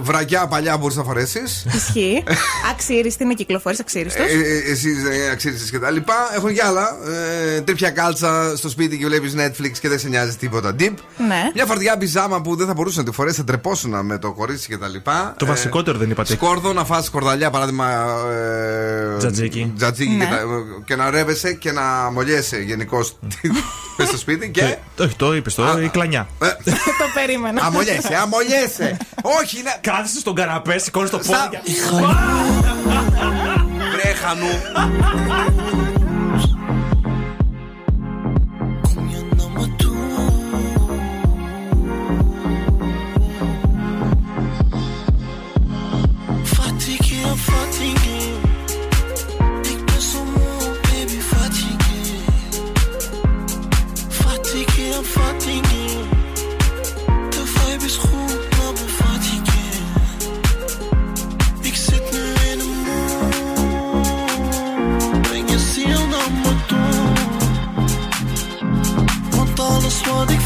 βραγιά 0.00 0.46
παλιά 0.46 0.76
μπορείς 0.76 0.96
να 0.96 1.02
φορέσεις. 1.02 1.66
ισχύει. 1.74 2.22
Αξίριστη 2.72 3.22
είναι 3.24 3.34
κυκλοφορεί, 3.34 3.76
αξίριστος. 3.80 4.26
Ε, 4.26 4.32
ε, 4.32 4.70
Εσύ 4.70 4.88
αξίρισε 5.32 5.70
και 5.70 5.78
τα 5.78 5.90
λοιπά. 5.90 6.14
Έχουν 6.36 6.52
κι 6.54 6.60
άλλα. 6.62 6.96
Ε, 7.56 7.60
τρίπια 7.60 7.90
κάλτσα 7.90 8.56
στο 8.56 8.68
σπίτι 8.68 8.98
και 8.98 9.06
βλέπεις 9.06 9.34
Netflix 9.36 9.70
και 9.80 9.88
δεν 9.88 9.98
σε 9.98 10.08
νοιάζει 10.08 10.36
τίποτα. 10.36 10.74
Deep. 10.78 10.94
ναι. 11.28 11.50
Μια 11.54 11.66
φαρδιά 11.66 11.96
πιζάμα 11.96 12.40
που 12.40 12.56
δεν 12.56 12.66
θα 12.66 12.72
μπορούσε 12.74 12.98
να 12.98 13.04
τη 13.04 13.12
φορέσει, 13.12 13.36
θα 13.36 13.44
τρεπόσουν 13.44 14.04
με 14.06 14.18
το 14.18 14.32
κορίτσι 14.32 14.68
και 14.68 14.76
τα 14.76 14.88
λοιπά. 14.88 15.34
Το 15.38 15.44
Ε, 15.44 15.48
βασικότερο 15.48 15.98
δεν 15.98 16.10
είπατε. 16.10 16.32
Σκόρδο 16.32 16.72
να 16.72 16.84
φας 16.84 17.04
σκορδαλιά, 17.04 17.50
παράδειγμα. 17.50 17.90
Ε, 19.12 19.16
Τζατζίκι. 19.18 19.72
τζατζίκι 19.76 20.10
Ναι. 20.10 20.24
και, 20.24 20.30
τα- 20.30 20.42
και 20.84 20.96
να 20.96 21.10
ρεύεσαι 21.10 21.52
και 21.52 21.72
να 21.72 21.82
μολιέσαι 22.12 22.56
γενικώς 22.58 23.18
μες 23.96 24.08
στο 24.08 24.16
σπίτι 24.16 24.50
και. 24.50 24.60
Ε, 24.60 24.78
Όχι, 25.02 25.16
το 25.16 25.34
είπες 25.34 25.54
το, 25.54 25.80
η 25.82 25.88
κλανιά. 25.88 26.28
Ε, 26.42 26.46
το 27.00 27.06
περίμενα. 27.26 27.62
αμολιέσαι, 27.64 28.14
αμολιέσαι. 28.22 28.96
Όχι, 29.22 29.58
είναι. 29.58 29.74
Κάθεσαι 29.80 30.18
στον 30.18 30.34
καναπέ, 30.34 30.78
σηκώνεις 30.78 31.10
το 31.10 31.20
Στα- 31.22 31.50
πόδι. 31.50 31.58
Βρέχανου. 33.92 34.46
Comiéndome 34.74 35.93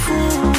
fool 0.09 0.58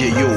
DJU. 0.00 0.28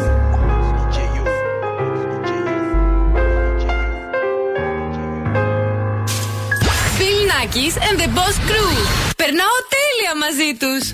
Φιλνάκη 6.97 7.71
and 7.75 7.99
the 7.99 8.07
Boss 8.07 8.37
Crew. 8.49 8.73
Περνάω 9.17 9.57
τέλεια 9.73 10.15
μαζί 10.19 10.57
τους. 10.59 10.93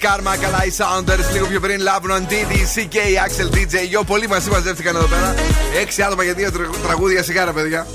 Γουάικο 0.00 0.20
και 0.22 0.28
ο 0.28 0.32
Prince 0.32 0.32
Karma, 0.34 0.38
καλά 0.40 0.64
οι 0.64 0.72
Sounders. 0.78 1.32
Λίγο 1.32 1.46
πιο 1.46 1.60
πριν 1.60 1.80
Love 1.80 2.10
Non 2.10 2.20
Diddy, 2.30 2.60
CK, 2.74 2.96
Axel 2.96 3.54
DJ. 3.54 3.98
Yo, 4.00 4.06
πολλοί 4.06 4.28
μαζί 4.28 4.50
μαζεύτηκαν 4.50 4.96
εδώ 4.96 5.06
πέρα. 5.06 5.34
Έξι 5.80 6.02
άτομα 6.02 6.22
για 6.24 6.34
δύο 6.34 6.52
τραγ- 6.52 6.76
τραγούδια 6.86 7.22
σιγάρα, 7.22 7.52
παιδιά. 7.52 7.86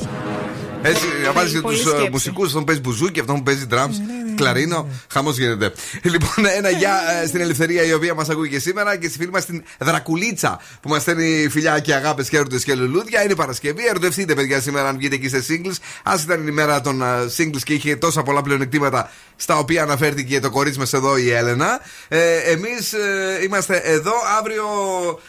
Έτσι, 0.81 1.05
απάντησε 1.29 1.59
πολύ 1.59 1.77
του 1.79 1.87
σκέψη. 1.89 2.09
μουσικούς, 2.11 2.45
αυτόν 2.45 2.59
που 2.59 2.65
παίζει 2.65 2.81
μπουζούκι, 2.81 3.19
αυτόν 3.19 3.35
που 3.35 3.43
παίζει 3.43 3.65
drums, 3.71 3.95
κλαρίνο. 4.35 4.87
Χαμός 5.11 5.37
γίνεται. 5.37 5.71
Λοιπόν, 6.03 6.45
ένα 6.57 6.69
γεια 6.69 6.99
ε, 7.23 7.27
στην 7.27 7.41
Ελευθερία 7.41 7.83
η 7.83 7.93
οποία 7.93 8.13
μας 8.13 8.29
ακούει 8.29 8.49
και 8.49 8.59
σήμερα 8.59 8.95
και 8.97 9.07
στη 9.07 9.17
φίλη 9.17 9.31
μας 9.31 9.45
την 9.45 9.63
Δρακουλίτσα 9.79 10.59
που 10.81 10.89
μας 10.89 11.01
στέλνει 11.01 11.47
φιλιά 11.49 11.79
και 11.79 11.93
αγάπες 11.93 12.29
και 12.29 12.37
έρωτες 12.37 12.63
και 12.63 12.75
λουλούδια. 12.75 13.23
Είναι 13.23 13.35
Παρασκευή. 13.35 13.87
Ερωτευτείτε, 13.87 14.33
παιδιά, 14.33 14.61
σήμερα 14.61 14.87
αν 14.87 14.97
βγείτε 14.97 15.15
εκεί 15.15 15.29
σε 15.29 15.43
singles. 15.49 15.75
Α 16.03 16.13
ήταν 16.23 16.47
η 16.47 16.51
μέρα 16.51 16.81
των 16.81 17.01
ε, 17.01 17.05
singles 17.37 17.61
και 17.63 17.73
είχε 17.73 17.95
τόσα 17.95 18.23
πολλά 18.23 18.41
πλεονεκτήματα 18.41 19.11
στα 19.37 19.57
οποία 19.57 19.83
αναφέρθηκε 19.83 20.39
το 20.39 20.49
κορίτσι 20.49 20.79
μας 20.79 20.93
εδώ 20.93 21.17
η 21.17 21.31
Έλενα. 21.31 21.79
Ε, 22.07 22.37
Εμείς 22.37 22.93
είμαστε 23.43 23.77
εδώ. 23.77 24.13
Αύριο 24.39 24.65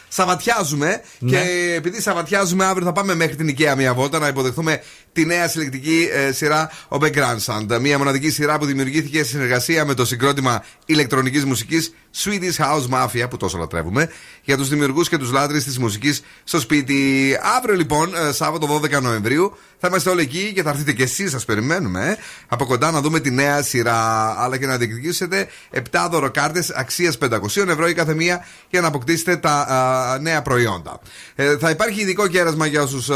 σαβατιάζουμε. 0.07 1.01
Ναι. 1.19 1.29
Και 1.31 1.73
επειδή 1.75 2.01
σαβατιάζουμε, 2.01 2.65
αύριο 2.65 2.85
θα 2.85 2.91
πάμε 2.91 3.15
μέχρι 3.15 3.35
την 3.35 3.55
IKEA 3.57 3.73
μία 3.77 3.93
βόλτα 3.93 4.19
να 4.19 4.27
υποδεχθούμε 4.27 4.81
τη 5.13 5.25
νέα 5.25 5.47
συλλεκτική 5.47 6.09
ε, 6.11 6.31
σειρά 6.31 6.71
Ο 6.87 6.97
Grandstand. 6.99 7.79
Μια 7.81 7.97
μοναδική 7.97 8.29
σειρά 8.29 8.57
που 8.57 8.65
δημιουργήθηκε 8.65 9.17
σε 9.17 9.29
συνεργασία 9.29 9.85
με 9.85 9.93
το 9.93 10.05
συγκρότημα 10.05 10.63
ηλεκτρονικής 10.85 11.45
μουσικής 11.45 11.93
Swedish 12.15 12.55
House 12.57 12.87
Mafia, 12.93 13.29
που 13.29 13.37
τόσο 13.37 13.57
λατρεύουμε, 13.57 14.09
για 14.43 14.57
τους 14.57 14.69
δημιουργούς 14.69 15.09
και 15.09 15.17
τους 15.17 15.31
λάτρε 15.31 15.57
της 15.57 15.77
μουσικής 15.79 16.21
στο 16.43 16.59
σπίτι. 16.59 17.37
Αύριο 17.57 17.75
λοιπόν, 17.75 18.15
ε, 18.15 18.31
Σάββατο 18.31 18.67
12 18.67 19.01
Νοεμβρίου, 19.01 19.57
θα 19.77 19.87
είμαστε 19.87 20.09
όλοι 20.09 20.21
εκεί 20.21 20.51
και 20.55 20.63
θα 20.63 20.69
έρθετε 20.69 20.91
και 20.93 21.03
εσείς, 21.03 21.31
σας 21.31 21.45
περιμένουμε. 21.45 22.07
ε, 22.09 22.17
από 22.47 22.65
κοντά 22.65 22.91
να 22.91 23.01
δούμε 23.01 23.19
τη 23.19 23.31
νέα 23.31 23.63
σειρά. 23.63 24.35
Αλλά 24.37 24.57
και 24.57 24.65
να 24.65 24.77
διεκδικήσετε 24.77 25.47
7 25.71 26.07
δωροκάρτες 26.11 26.69
αξίας 26.69 27.17
500 27.17 27.67
ευρώ 27.67 27.87
η 27.87 27.93
κάθε 27.93 28.13
μία 28.13 28.45
για 28.69 28.81
να 28.81 28.87
αποκτήσετε 28.87 29.37
τα 29.37 29.51
α, 29.51 30.19
νέα 30.19 30.41
προϊόντα. 30.41 30.99
Ε, 31.35 31.57
θα 31.57 31.69
υπάρχει 31.69 32.01
ειδικό 32.01 32.27
κέρασμα 32.27 32.65
για 32.65 32.81
όσους 32.81 33.09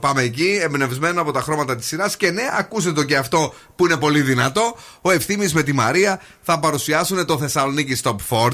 πάμε 0.00 0.22
εκεί, 0.22 0.58
εμπνευσμένο 0.62 1.20
από 1.20 1.32
τα 1.32 1.40
χρώματα 1.40 1.76
της 1.76 1.86
σειράς. 1.86 2.16
Και 2.16 2.30
ναι, 2.30 2.42
ακούστε 2.58 2.92
το 2.92 3.02
και 3.02 3.16
αυτό 3.16 3.54
που 3.76 3.86
είναι 3.86 3.96
πολύ 3.96 4.20
δυνατό. 4.20 4.76
Ο 5.00 5.10
Ευθύμης 5.10 5.54
με 5.54 5.62
τη 5.62 5.72
Μαρία 5.72 6.20
θα 6.42 6.58
παρουσιάσουν 6.58 7.26
το 7.26 7.38
Θεσσαλονίκη 7.38 7.96
Top 8.02 8.16
40 8.30 8.48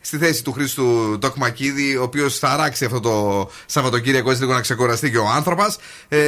στη 0.00 0.18
θέση 0.18 0.44
του 0.44 0.52
Χρήστου 0.52 1.18
Τοκμακίδη, 1.20 1.96
ο 1.96 2.02
οποίος 2.02 2.38
θα 2.38 2.48
αράξει 2.48 2.84
αυτό 2.84 3.00
το 3.00 3.48
Σαββατοκύριακο 3.66 4.30
έτσι 4.30 4.42
λίγο 4.42 4.54
να 4.54 4.60
ξεκουραστεί 4.60 5.10
και 5.10 5.18
ο 5.18 5.28
άνθρωπος. 5.28 5.76
Ε, 6.08 6.18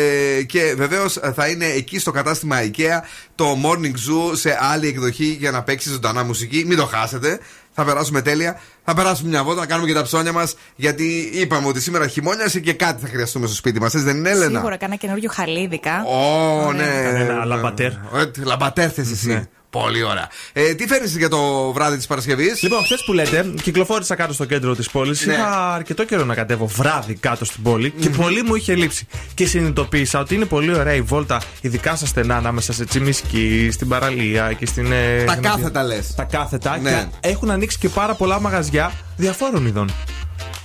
και 0.46 0.74
βεβαίως 0.76 1.18
θα 1.34 1.48
είναι 1.48 1.66
εκεί 1.66 1.98
στο 1.98 2.10
κατάστημα 2.10 2.56
IKEA 2.62 3.00
το 3.34 3.56
Morning 3.64 3.84
Zoo 3.92 4.36
σε 4.36 4.58
άλλη 4.60 4.88
εκδοχή 4.88 5.36
για 5.38 5.50
να 5.50 5.62
παίξει 5.62 5.88
ζωντανά 5.90 6.24
μουσική. 6.24 6.64
Μην 6.66 6.76
το 6.76 6.86
χάσετε. 6.86 7.40
Θα 7.78 7.84
περάσουμε 7.84 8.22
τέλεια. 8.22 8.60
Θα 8.84 8.94
περάσουμε 8.94 9.28
μια 9.28 9.44
βότα, 9.44 9.60
να 9.60 9.66
κάνουμε 9.66 9.88
και 9.88 9.94
τα 9.94 10.02
ψώνια 10.02 10.32
μας. 10.32 10.54
Γιατί 10.76 11.30
είπαμε 11.32 11.66
ότι 11.66 11.80
σήμερα 11.80 12.06
χειμώνιασε 12.06 12.60
και 12.60 12.72
κάτι 12.72 13.02
θα 13.02 13.08
χρειαστούμε 13.08 13.46
στο 13.46 13.54
σπίτι 13.54 13.80
μας. 13.80 13.92
Δεν 13.92 14.16
είναι 14.16 14.30
Έλενα; 14.30 14.58
Σίγουρα 14.58 14.76
κάνα 14.76 14.96
καινούριο 14.96 15.30
χαλίδικα. 15.32 16.04
Ω, 16.04 16.72
ναι. 16.72 16.84
Κανένα 16.84 17.44
λαμπατέρ. 17.44 17.90
Ε, 17.90 18.30
Λαμπατέρ 18.44 18.92
θες 18.94 19.10
εσύ. 19.10 19.48
Πολύ 19.82 20.02
ωραία. 20.02 20.28
Ε, 20.52 20.74
τι 20.74 20.86
φέρνεις 20.86 21.16
για 21.16 21.28
το 21.28 21.72
βράδυ 21.72 21.96
της 21.96 22.06
Παρασκευής; 22.06 22.62
Λοιπόν, 22.62 22.84
χθες 22.84 23.02
που 23.04 23.12
λέτε, 23.12 23.52
κυκλοφόρησα 23.62 24.14
κάτω 24.14 24.32
στο 24.32 24.44
κέντρο 24.44 24.74
της 24.74 24.90
πόλης. 24.90 25.26
Ναι. 25.26 25.32
Είχα 25.32 25.74
αρκετό 25.74 26.04
καιρό 26.04 26.24
να 26.24 26.34
κατέβω 26.34 26.66
βράδυ 26.66 27.14
κάτω 27.14 27.44
στην 27.44 27.62
πόλη 27.62 27.90
και 27.90 28.10
πολύ 28.10 28.42
μου 28.42 28.54
είχε 28.54 28.74
λείψει. 28.74 29.06
Και 29.34 29.46
συνειδητοποίησα 29.46 30.18
ότι 30.18 30.34
είναι 30.34 30.44
πολύ 30.44 30.74
ωραία 30.74 30.94
η 30.94 31.00
βόλτα, 31.02 31.40
ειδικά 31.60 31.96
στα 31.96 32.06
στενά 32.06 32.36
ανάμεσα 32.36 32.72
σε 32.72 32.84
Τσιμισκή, 32.84 33.68
στην 33.72 33.88
παραλία 33.88 34.52
και 34.52 34.66
στην. 34.66 34.92
ε, 34.92 35.24
Τα 35.24 35.32
Γνωστή- 35.32 35.42
κάθετα 35.42 35.82
λες. 35.82 36.14
Τα 36.14 36.22
κάθετα. 36.24 36.78
Ναι. 36.78 37.08
Και 37.20 37.28
έχουν 37.28 37.50
ανοίξει 37.50 37.78
και 37.78 37.88
πάρα 37.88 38.14
πολλά 38.14 38.40
μαγαζιά 38.40 38.92
διαφόρων 39.16 39.66
ειδών. 39.66 39.90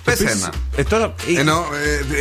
Πες 0.04 0.20
Επίσης, 0.20 0.42
ένα. 0.42 0.54
Ε, 0.76 0.84
τώρα, 0.84 1.14
ε, 1.36 1.40
Εννοώ, 1.40 1.64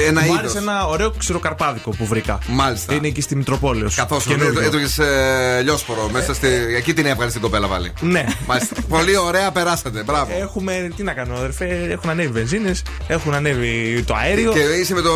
ε, 0.05 0.07
ένα 0.09 0.21
μου 0.21 0.27
είδος. 0.27 0.39
άρεσε 0.39 0.59
ένα 0.59 0.87
ωραίο 0.87 1.11
ξηροκαρπάδικο 1.19 1.91
που 1.91 2.07
βρήκα. 2.07 2.39
Μάλιστα. 2.49 2.95
Είναι 2.95 3.07
εκεί 3.07 3.21
στη 3.21 3.37
Μητροπόλεως. 3.37 3.95
Καθώς 3.95 4.27
έτρωγες 4.65 4.99
ε, 4.99 5.61
λιόσπορο 5.63 6.09
μέσα 6.13 6.35
στη. 6.35 6.49
Εκεί 6.77 6.95
την 6.95 7.07
έβγαλες 7.07 7.33
την 7.33 7.43
κοπέλα 7.43 7.67
βάλει. 7.67 7.93
Ναι. 8.01 8.25
Μάλιστα. 8.47 8.75
Πολύ 8.89 9.17
ωραία, 9.17 9.51
περάσατε. 9.51 10.03
Μπράβο. 10.03 10.33
Έχουμε, 10.41 10.91
τι 10.97 11.03
να 11.03 11.13
κάνω, 11.13 11.35
αδερφέ, 11.35 11.87
έχουν 11.91 12.11
ανέβει 12.11 12.29
βενζίνες, 12.33 12.83
έχουν 13.07 13.35
ανέβει 13.35 14.03
το 14.07 14.15
αέριο. 14.15 14.53
Και 14.53 14.59
είσαι 14.59 14.95
με 14.95 15.01
το 15.01 15.13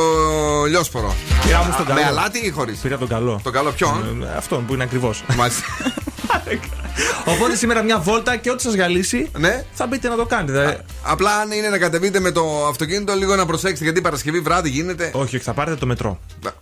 λιόσπορο. 0.68 1.14
Πήρα 1.46 1.58
μου 1.64 1.72
στον 1.72 1.86
καλό. 1.86 2.00
Με 2.00 2.06
αλάτι 2.06 2.38
ή 2.46 2.50
χωρίς; 2.50 2.78
Πήρα 2.78 2.98
τον 2.98 3.08
καλό. 3.08 3.40
Τον 3.42 3.52
καλό 3.52 3.70
ποιον; 3.70 4.22
Ε, 4.34 4.36
Αυτόν 4.36 4.66
που 4.66 4.74
είναι 4.74 4.82
ακριβώς. 4.82 5.22
Μάλιστα. 5.36 5.62
Οπότε 7.24 7.56
σήμερα 7.56 7.82
μια 7.82 7.98
βόλτα 7.98 8.36
και 8.36 8.50
ό,τι 8.50 8.62
σας 8.62 8.74
γαλίσει 8.74 9.30
Ναι. 9.38 9.64
θα 9.72 9.86
μπείτε 9.86 10.08
να 10.08 10.16
το 10.16 10.24
κάνετε. 10.26 10.84
Απλά 11.02 11.36
αν 11.36 11.50
είναι 11.50 11.68
να 11.68 11.78
κατεβείτε 11.78 12.20
με 12.20 12.30
το 12.30 12.66
αυτοκίνητο, 12.66 13.14
λίγο 13.14 13.36
να 13.36 13.46
προσέξετε 13.46 13.84
γιατί 13.84 14.00
Παρασκευή 14.00 14.40
βράδυ 14.40 14.68
γίνεται. 14.68 15.10
Όχι, 15.14 15.36
όχι, 15.36 15.44
θα 15.44 15.52
πάρετε 15.52 15.76
το 15.76 15.86
μετρό. 15.86 16.20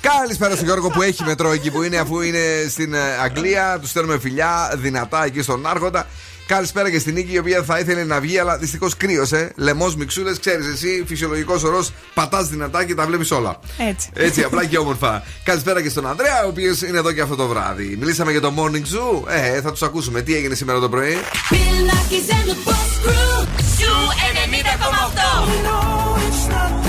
Καλησπέρα 0.00 0.54
στον 0.54 0.66
Γιώργο 0.66 0.88
που 0.88 1.02
έχει 1.02 1.24
μετρό 1.24 1.50
εκεί 1.52 1.70
που 1.70 1.82
είναι, 1.82 1.96
αφού 1.96 2.20
είναι 2.20 2.38
στην 2.68 2.94
ε, 2.94 2.98
Αγγλία. 3.22 3.78
Του 3.80 3.86
στέλνουμε 3.86 4.18
φιλιά 4.18 4.72
δυνατά 4.76 5.24
εκεί 5.24 5.42
στον 5.42 5.66
Άρχοντα. 5.66 6.06
Καλησπέρα 6.46 6.90
και 6.90 6.98
στην 6.98 7.14
Νίκη 7.14 7.32
η 7.32 7.38
οποία 7.38 7.62
θα 7.62 7.78
ήθελε 7.78 8.04
να 8.04 8.20
βγει, 8.20 8.38
αλλά 8.38 8.58
δυστυχώς 8.58 8.96
κρύωσε. 8.96 9.52
Λεμός 9.56 9.96
μιξούλε, 9.96 10.36
ξέρεις 10.40 10.66
εσύ, 10.66 11.04
φυσιολογικός 11.06 11.62
ορός, 11.62 11.92
πατάς 12.14 12.48
δυνατά 12.48 12.84
και 12.84 12.94
τα 12.94 13.06
βλέπεις 13.06 13.30
όλα. 13.30 13.58
Έτσι. 13.78 14.10
Έτσι, 14.14 14.42
απλά 14.42 14.64
και 14.64 14.78
όμορφα. 14.78 15.22
Καλησπέρα 15.44 15.82
και 15.82 15.88
στον 15.88 16.08
Ανδρέα, 16.08 16.44
ο 16.44 16.48
οποίος 16.48 16.82
είναι 16.82 16.98
εδώ 16.98 17.12
και 17.12 17.20
αυτό 17.20 17.36
το 17.36 17.46
βράδυ. 17.46 17.96
Μιλήσαμε 18.00 18.30
για 18.30 18.40
το 18.40 18.52
morning 18.56 18.74
zoo. 18.94 19.28
Ε, 19.28 19.60
θα 19.60 19.70
τους 19.70 19.82
ακούσουμε. 19.82 20.20
Τι 20.20 20.34
έγινε 20.34 20.54
σήμερα 20.54 20.78
το 20.78 20.88
πρωί; 20.88 21.16
Bill 21.50 21.54
Nackis 21.90 22.30
and 22.32 22.48
the 22.50 22.68
Boss 22.68 23.08
Crew. 23.08 23.46
Ζου 23.78 23.94
90,8. 26.80 26.83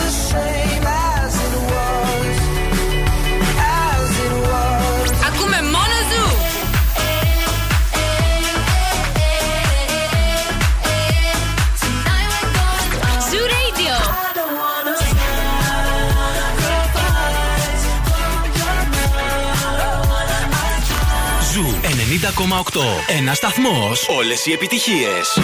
Ένα 23.08 23.34
σταθμός, 23.34 24.08
όλες 24.08 24.46
οι 24.46 24.52
επιτυχίες! 24.52 25.40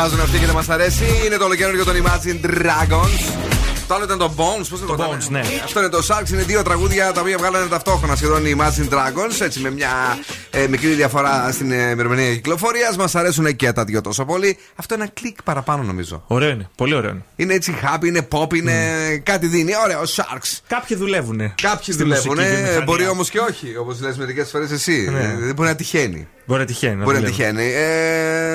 Βγάζουν 0.00 0.20
αυτοί 0.20 0.38
και 0.38 0.46
δεν 0.46 0.54
μας 0.54 0.68
αρέσει. 0.68 1.04
Είναι 1.26 1.36
το 1.36 1.44
ολοκαίριο 1.44 1.84
των 1.84 1.94
Imagine 2.02 2.46
Dragons. 2.46 3.34
Το 3.86 3.94
άλλο 3.94 4.04
ήταν 4.04 4.18
το 4.18 4.34
Bones, 4.36 4.66
πώς 4.70 4.80
το 4.80 4.94
λέγαμε. 4.98 5.16
Bones, 5.20 5.28
ναι. 5.28 5.40
Αυτό 5.64 5.80
είναι 5.80 5.88
το 5.88 6.06
Sharks, 6.08 6.30
είναι 6.32 6.42
δύο 6.42 6.62
τραγούδια 6.62 7.12
τα 7.12 7.20
οποία 7.20 7.38
βγάλανε 7.38 7.66
ταυτόχρονα 7.66 8.16
σχεδόν 8.16 8.46
οι 8.46 8.56
Imagine 8.58 8.88
Dragons. 8.94 9.40
Έτσι 9.40 9.60
με 9.60 9.70
μια 9.70 9.90
ε, 10.50 10.66
μικρή 10.66 10.88
διαφορά 10.94 11.52
στην 11.52 11.72
ε, 11.72 11.90
ημερομηνία 11.90 12.34
κυκλοφορίας. 12.34 12.96
Μας 12.96 13.14
αρέσουν 13.14 13.56
και 13.56 13.72
τα 13.72 13.84
δύο 13.84 14.00
τόσο 14.00 14.24
πολύ. 14.24 14.58
Αυτό 14.76 14.94
είναι 14.94 15.02
ένα 15.02 15.12
κλικ 15.20 15.42
παραπάνω 15.42 15.82
νομίζω. 15.82 16.24
Ωραίο 16.26 16.48
είναι. 16.50 16.68
Πολύ 16.76 16.94
ωραίο 16.94 17.10
είναι. 17.10 17.24
Είναι 17.36 17.54
έτσι 17.54 17.74
happy, 17.82 18.04
είναι 18.04 18.28
pop, 18.30 18.54
είναι 18.54 18.74
κάτι 19.22 19.46
δίνει. 19.46 19.72
Ωραίο, 19.84 20.02
Sharks. 20.02 20.58
Κάποιοι 20.68 20.96
δουλεύουν. 20.96 21.38
Κάποιοι 21.38 21.94
στη 21.94 22.02
δουλεύουν, 22.02 22.32
μουσική 22.34 22.50
βιομηχανία. 22.50 22.82
μπορεί 22.84 23.06
όμως 23.08 23.30
και 23.30 23.38
όχι. 23.38 23.76
Όπως 23.76 24.00
λες 24.00 24.16
μερικές 24.16 24.50
φορές 24.50 24.70
εσύ. 24.70 25.08
Ναι. 25.10 25.18
Ε, 25.18 25.36
Δεν 25.44 25.54
μπορεί 25.54 25.68
να 25.68 25.74
τυχαίνει. 25.74 26.28
Μπορεί 26.50 26.60
να 26.60 26.66
τυχαίνει. 26.66 27.02
Μπορεί 27.02 27.20
να 27.20 27.28
δουλεύουν. 27.28 27.36
τυχαίνει. 27.36 27.72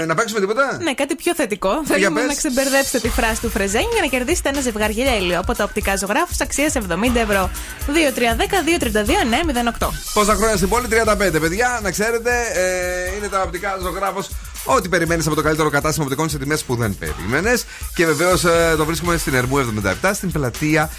Ε, 0.02 0.06
να 0.06 0.16
παίξουμε 0.16 0.40
τίποτα; 0.40 0.78
Ναι, 0.82 0.94
κάτι 0.94 1.16
πιο 1.16 1.36
θετικό. 1.36 1.70
για 1.86 1.96
Θέλουμε 1.96 2.20
πες. 2.20 2.28
να 2.30 2.36
ξεμπερδέψετε 2.36 3.00
τη 3.00 3.10
φράση 3.10 3.42
του 3.42 3.50
Φρεζέν 3.50 3.82
για 3.94 4.02
να 4.02 4.08
κερδίσετε 4.08 4.50
ένα 4.50 4.62
ζευγάρι 4.62 4.94
γέλιο 4.94 5.40
από 5.40 5.56
τα 5.56 5.64
οπτικά 5.64 5.96
ζωγράφους 5.96 6.40
αξίας 6.42 6.74
70 6.76 6.80
ευρώ. 7.16 7.50
2-3-10-2-32-9-08. 7.88 9.88
Πόσα 10.14 10.34
χρόνια 10.36 10.56
στην 10.56 10.70
πόλη, 10.70 10.88
35 10.88 11.40
παιδιά, 11.42 11.80
να 11.84 11.92
ξέρετε, 11.92 12.32
ε, 12.54 13.16
είναι 13.18 13.28
τα 13.28 13.42
οπτικά 13.42 13.78
ζωγράφο. 13.82 14.24
Ό,τι 14.68 14.90
περιμένεις 14.90 15.26
από 15.26 15.36
το 15.36 15.42
καλύτερο 15.42 15.70
κατάστημα 15.70 16.06
οπτικών 16.06 16.30
σε 16.30 16.38
τιμές 16.38 16.64
που 16.64 16.76
δεν 16.76 16.96
περίμενες. 17.00 17.66
Και 17.96 18.06
βεβαίως 18.06 18.44
ε, 18.44 18.74
το 18.78 18.86
βρίσκουμε 18.86 19.18
στην 19.18 19.34
Ερμού 19.34 19.58
77, 20.04 20.12
στην 20.14 20.32
πλατεία 20.32 20.90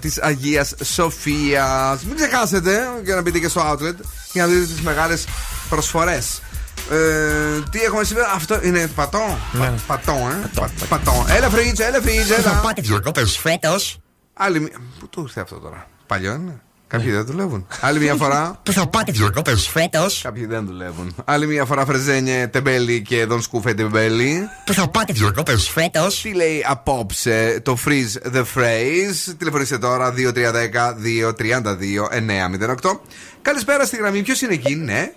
της 0.00 0.18
Αγίας 0.22 0.74
Σοφίας. 0.84 2.02
Μην 2.06 2.16
ξεχάσετε 2.16 2.88
για 3.04 3.14
να 3.14 3.20
μπείτε 3.20 3.38
και 3.38 3.48
στο 3.48 3.70
outlet 3.72 3.94
για 4.32 4.46
να 4.46 4.52
δείτε 4.52 4.66
τις 4.66 4.80
μεγάλες 4.80 5.24
προσφορές. 5.68 6.42
Ε, 6.90 6.96
τι 7.70 7.80
έχουμε 7.82 8.04
σήμερα, 8.04 8.32
αυτό 8.34 8.58
είναι 8.62 8.86
πατό; 8.94 9.38
Πα- 9.58 9.74
Πατό, 9.86 10.12
ε. 10.12 10.50
Πα- 10.54 10.70
Πατό. 10.88 11.26
Έλα, 11.28 11.48
φρίτζ, 11.48 11.80
έλα, 11.80 12.00
φρίτζ, 12.00 12.30
έλα. 12.30 12.60
πάτε 12.62 12.80
διακοπές 12.82 13.38
φέτος. 13.38 13.98
Άλλη 14.34 14.60
μία. 14.60 14.78
Πού 15.00 15.08
το 15.08 15.20
ήρθε 15.20 15.40
αυτό 15.40 15.58
τώρα; 15.58 15.86
Παλιό 16.06 16.32
είναι. 16.32 16.60
Κάποιοι 16.86 17.10
δεν 17.10 17.24
δουλεύουν. 17.24 17.66
Άλλη 17.80 17.98
μια 18.00 18.14
φορά. 18.14 18.52
Πού 18.62 18.72
θα 18.72 18.86
πάτε 18.88 19.12
διακοπές 19.12 19.68
φέτος. 19.68 20.20
Κάποιοι 20.22 20.46
δεν 20.46 20.66
δουλεύουν. 20.66 21.14
Άλλη 21.24 21.46
μια 21.46 21.64
φορά 21.64 21.84
φρεζένιε 21.84 22.46
τεμπέλη 22.46 23.02
και 23.02 23.24
δον 23.24 23.42
σκούφε 23.42 23.74
τεμπέλη. 23.74 24.48
Πού 24.64 24.72
θα 24.72 24.88
πάτε 24.88 25.12
διακοπές 25.12 25.68
φέτος. 25.68 26.20
Τι 26.22 26.34
λέει 26.34 26.64
απόψε 26.68 27.60
το 27.64 27.78
freeze 27.86 28.34
the 28.36 28.42
phrase; 28.54 29.34
Τηλεφωνήστε 29.38 29.78
τώρα 29.78 30.14
2310-232-908. 30.16 33.00
Καλησπέρα 33.42 33.84
στη 33.86 33.96
γραμμή. 33.96 34.22
Ποιος 34.22 34.40
είναι 34.40 34.52
εκεί, 34.54 34.74
ναι. 34.74 35.12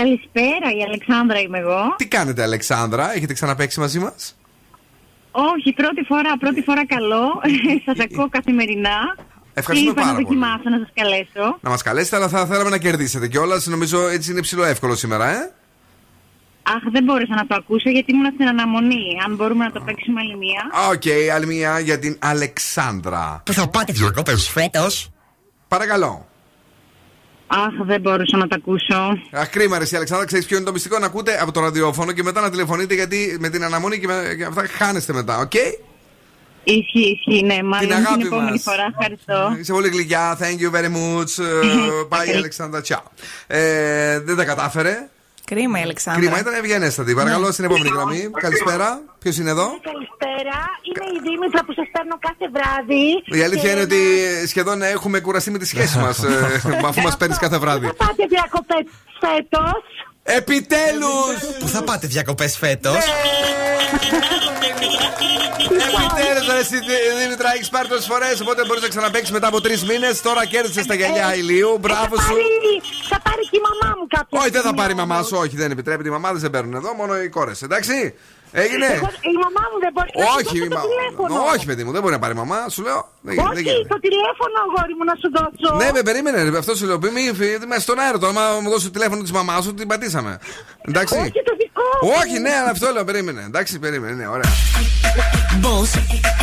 Καλησπέρα, 0.00 0.68
η 0.78 0.82
Αλεξάνδρα 0.88 1.38
είμαι 1.40 1.58
εγώ. 1.58 1.94
Τι 1.96 2.06
κάνετε, 2.06 2.42
Αλεξάνδρα, 2.42 3.14
έχετε 3.16 3.32
ξαναπαίξει 3.32 3.80
μαζί 3.80 3.98
μας; 3.98 4.36
Όχι, 5.30 5.72
πρώτη 5.72 6.02
φορά, 6.02 6.36
πρώτη 6.38 6.62
φορά 6.62 6.86
καλό. 6.86 7.24
Σας 7.86 7.98
ακούω 8.04 8.28
καθημερινά. 8.28 8.98
Ευχαριστούμε 9.54 9.92
και 9.94 10.00
είπα 10.00 10.06
πάρα 10.06 10.18
να 10.18 10.24
πολύ. 10.24 10.38
δοκιμάσω 10.40 10.68
να 10.74 10.78
σας 10.78 10.90
καλέσω. 10.94 11.58
Να 11.60 11.70
μας 11.70 11.82
καλέσετε, 11.82 12.16
αλλά 12.16 12.28
θα 12.28 12.46
θέλαμε 12.46 12.70
να 12.70 12.78
κερδίσετε 12.78 13.28
κιόλας. 13.28 13.66
Νομίζω 13.66 14.08
έτσι 14.08 14.30
είναι 14.30 14.40
ψηλό 14.40 14.64
εύκολο 14.64 14.94
σήμερα, 14.94 15.28
ε. 15.28 15.52
Αχ, 16.62 16.82
δεν 16.90 17.04
μπόρεσα 17.04 17.34
να 17.34 17.46
το 17.46 17.54
ακούσω 17.54 17.90
γιατί 17.90 18.12
ήμουν 18.12 18.30
στην 18.34 18.48
αναμονή. 18.48 19.04
Αν 19.26 19.34
μπορούμε 19.34 19.64
να 19.64 19.70
το 19.72 19.80
παίξουμε 19.80 20.20
άλλη 20.20 20.36
μία. 20.36 20.62
Οκ, 20.92 21.34
άλλη 21.34 21.46
μια 21.46 21.78
για 21.80 21.98
την 21.98 22.16
Αλεξάνδρα. 22.20 23.42
Πού 23.44 23.52
θα 23.52 23.68
πάτε 23.68 23.92
διακοπές 23.92 24.36
φέτος. 24.36 25.10
Παρακαλώ. 25.68 26.26
Αχ, 27.46 27.86
δεν 27.86 28.00
μπορούσα 28.00 28.36
να 28.36 28.46
το 28.48 28.56
ακούσω. 28.58 29.18
Αχ, 29.30 29.48
κρίμα, 29.50 29.78
ρε, 29.78 29.84
εσύ, 29.84 29.96
Αλεξάνδρα, 29.96 30.26
ξέρεις 30.26 30.46
ποιο 30.46 30.56
είναι 30.56 30.66
το 30.66 30.72
μυστικό; 30.72 30.98
Να 30.98 31.06
ακούτε 31.06 31.38
από 31.40 31.52
το 31.52 31.60
ραδιόφωνο 31.60 32.12
και 32.12 32.22
μετά 32.22 32.40
να 32.40 32.50
τηλεφωνείτε 32.50 32.94
γιατί 32.94 33.36
με 33.40 33.48
την 33.48 33.64
αναμονή 33.64 33.98
και, 33.98 34.06
με, 34.06 34.34
και 34.36 34.44
αυτά 34.44 34.66
χάνεστε 34.66 35.12
μετά, 35.12 35.38
οκ; 35.38 35.52
Ισχύει, 36.68 37.20
ισχύει, 37.24 37.44
ναι. 37.44 37.62
Μάλλον 37.62 37.88
την, 37.88 37.96
αγάπη 37.96 38.26
επόμενη 38.26 38.50
μας. 38.50 38.62
φορά. 38.62 38.86
Ευχαριστώ. 38.98 39.56
Είσαι 39.60 39.72
πολύ 39.72 39.88
γλυκιά, 39.88 40.38
thank 40.40 40.60
you 40.62 40.76
very 40.76 40.90
much. 40.90 41.44
Ε, 41.44 42.04
Πάει 42.08 42.28
η 42.28 42.32
Αλεξάνδρα, 42.32 42.80
ciao. 42.88 43.02
Ε, 43.46 44.20
δεν 44.20 44.36
τα 44.36 44.44
κατάφερε. 44.44 45.08
Κρίμα 45.50 45.78
η 45.78 45.82
Αλεξάνδρα. 45.82 46.22
Κρίμα, 46.22 46.38
ήταν 46.40 46.54
ευγενέστατη. 46.54 47.14
Παρακαλώ 47.14 47.52
στην 47.52 47.64
επόμενη 47.64 47.88
γραμμή. 47.94 48.30
Καλησπέρα. 48.40 49.00
Ποιος 49.18 49.36
είναι 49.38 49.50
εδώ; 49.50 49.66
Καλησπέρα, 49.90 50.58
είμαι 50.88 51.06
η 51.16 51.20
Δήμητρα 51.26 51.64
που 51.64 51.72
σας 51.72 51.88
παίρνω 51.92 52.16
κάθε 52.18 52.46
βράδυ. 52.56 53.06
Η 53.38 53.42
αλήθεια 53.42 53.62
Και 53.62 53.68
είναι 53.68 53.80
ότι 53.80 54.00
σχεδόν 54.46 54.82
έχουμε 54.82 55.20
κουραστεί 55.20 55.50
με 55.50 55.58
τη 55.58 55.66
σχέση 55.66 55.98
μας, 55.98 56.24
αφού 56.90 57.00
μας 57.00 57.16
παίρνεις 57.16 57.38
κάθε 57.38 57.58
βράδυ. 57.58 57.86
Θα 57.86 57.94
πάτε 57.94 58.24
διακοπές 58.28 58.84
φέτος. 59.20 59.82
Επιτέλους! 60.26 61.58
Πού 61.60 61.68
θα 61.68 61.82
πάτε 61.82 62.06
διακοπές 62.06 62.56
φέτος; 62.56 62.92
Ναι. 62.92 63.00
Επιτέλους, 66.04 66.46
ρε 66.52 66.58
εσύ, 66.58 66.76
Δήμητρα, 67.22 67.52
έχεις 67.54 67.68
πάρει 67.68 67.88
τόσες 67.88 68.06
φορές. 68.06 68.40
Οπότε 68.40 68.64
μπορείς 68.66 68.82
να 68.82 68.88
ξαναπέξει 68.88 69.32
μετά 69.32 69.46
από 69.46 69.60
τρεις 69.60 69.84
μήνες. 69.84 70.20
Τώρα 70.22 70.46
κέρδισε 70.46 70.86
τα 70.86 70.94
γυαλιά 70.94 71.34
ηλίου. 71.34 71.78
Μπράβο 71.80 72.16
σου. 72.20 72.34
Θα 73.08 73.20
πάρει 73.20 73.42
και 73.50 73.56
η 73.56 73.60
μαμά 73.68 73.96
μου 73.98 74.06
κάποια 74.08 74.38
Όχι, 74.40 74.50
δεν 74.50 74.52
θα 74.52 74.58
στιγμή 74.58 74.76
πάρει 74.78 74.92
η 74.92 74.96
μαμά 74.96 75.14
όμως. 75.14 75.26
σου. 75.26 75.36
Όχι, 75.38 75.56
δεν 75.56 75.70
επιτρέπεται. 75.70 76.08
Οι 76.08 76.12
μαμάδες 76.12 76.40
δεν 76.40 76.50
παίρνουν 76.50 76.74
εδώ, 76.74 76.94
μόνο 76.94 77.20
οι 77.22 77.28
κόρες. 77.28 77.62
Εντάξει. 77.62 78.14
Έγινε. 78.52 78.86
Εγώ- 78.98 79.12
Η 79.32 79.34
μαμά 79.44 79.62
μου 79.70 79.78
δεν 79.84 79.90
μπορεί 79.94 80.10
να 80.14 80.24
σου 80.24 80.28
Όχι, 80.36 80.44
δώσει 80.44 80.56
η 80.66 80.68
το 80.68 80.76
μα- 80.76 80.84
τηλέφωνο. 80.88 81.34
Όχι, 81.54 81.64
παιδί 81.68 81.82
μου, 81.84 81.92
δεν 81.94 82.00
μπορεί 82.02 82.14
να 82.18 82.22
πάρει 82.24 82.34
η 82.36 82.40
μαμά. 82.42 82.58
Σου 82.74 82.82
λέω. 82.86 83.00
Δεν 83.26 83.32
γίνεται, 83.34 83.54
δεν 83.54 83.62
Όχι, 83.64 83.70
γίνεται. 83.70 83.88
το 83.94 83.98
τηλέφωνο, 84.06 84.54
αγόρι 84.66 84.94
μου, 84.98 85.04
να 85.10 85.14
σου 85.20 85.28
δώσω. 85.36 85.68
Ναι, 85.82 85.88
με 85.96 86.02
περίμενε. 86.08 86.38
ρε, 86.42 86.58
Αυτό 86.64 86.72
σου 86.78 86.86
λέω. 86.88 86.98
Μη 87.16 87.22
φύγει 87.40 87.56
μέσα 87.72 87.80
στον 87.86 87.98
αέρα. 88.02 88.18
Τώρα, 88.22 88.32
άμα 88.34 88.44
μου 88.62 88.68
δώσει 88.74 88.84
το 88.88 88.92
τηλέφωνο 88.96 89.20
της 89.26 89.32
μαμάς 89.38 89.60
σου, 89.64 89.72
την 89.80 89.86
πατήσαμε. 89.92 90.32
Εντάξει. 90.88 91.14
Όχι, 91.22 91.40
το 91.50 91.54
δικό 91.62 91.86
μου. 92.02 92.10
Όχι, 92.20 92.36
ναι, 92.46 92.52
αλλά 92.60 92.70
αυτό 92.76 92.86
λέω. 92.94 93.04
Περίμενε. 93.10 93.42
Εντάξει, 93.50 93.72
περίμενε. 93.84 94.14
Ναι, 94.20 94.26
ωραία. 94.36 94.50
Boss 95.64 95.90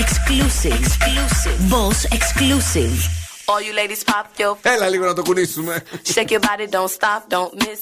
exclusive. 0.03 0.83
exclusive. 0.83 1.57
Boss 1.73 1.99
exclusive. 2.17 2.97
All 3.51 3.61
you 3.67 3.73
ladies 3.81 4.03
pop 4.11 4.25
your 4.41 4.55
Έλα 4.61 4.87
λίγο 4.89 5.05
να 5.05 5.13
το 5.13 5.21
κουνήσουμε. 5.21 5.83
Shake 6.13 6.29
your 6.33 6.39
body, 6.39 6.67
don't 6.75 6.91
stop, 6.99 7.21
don't 7.35 7.53
miss. 7.63 7.81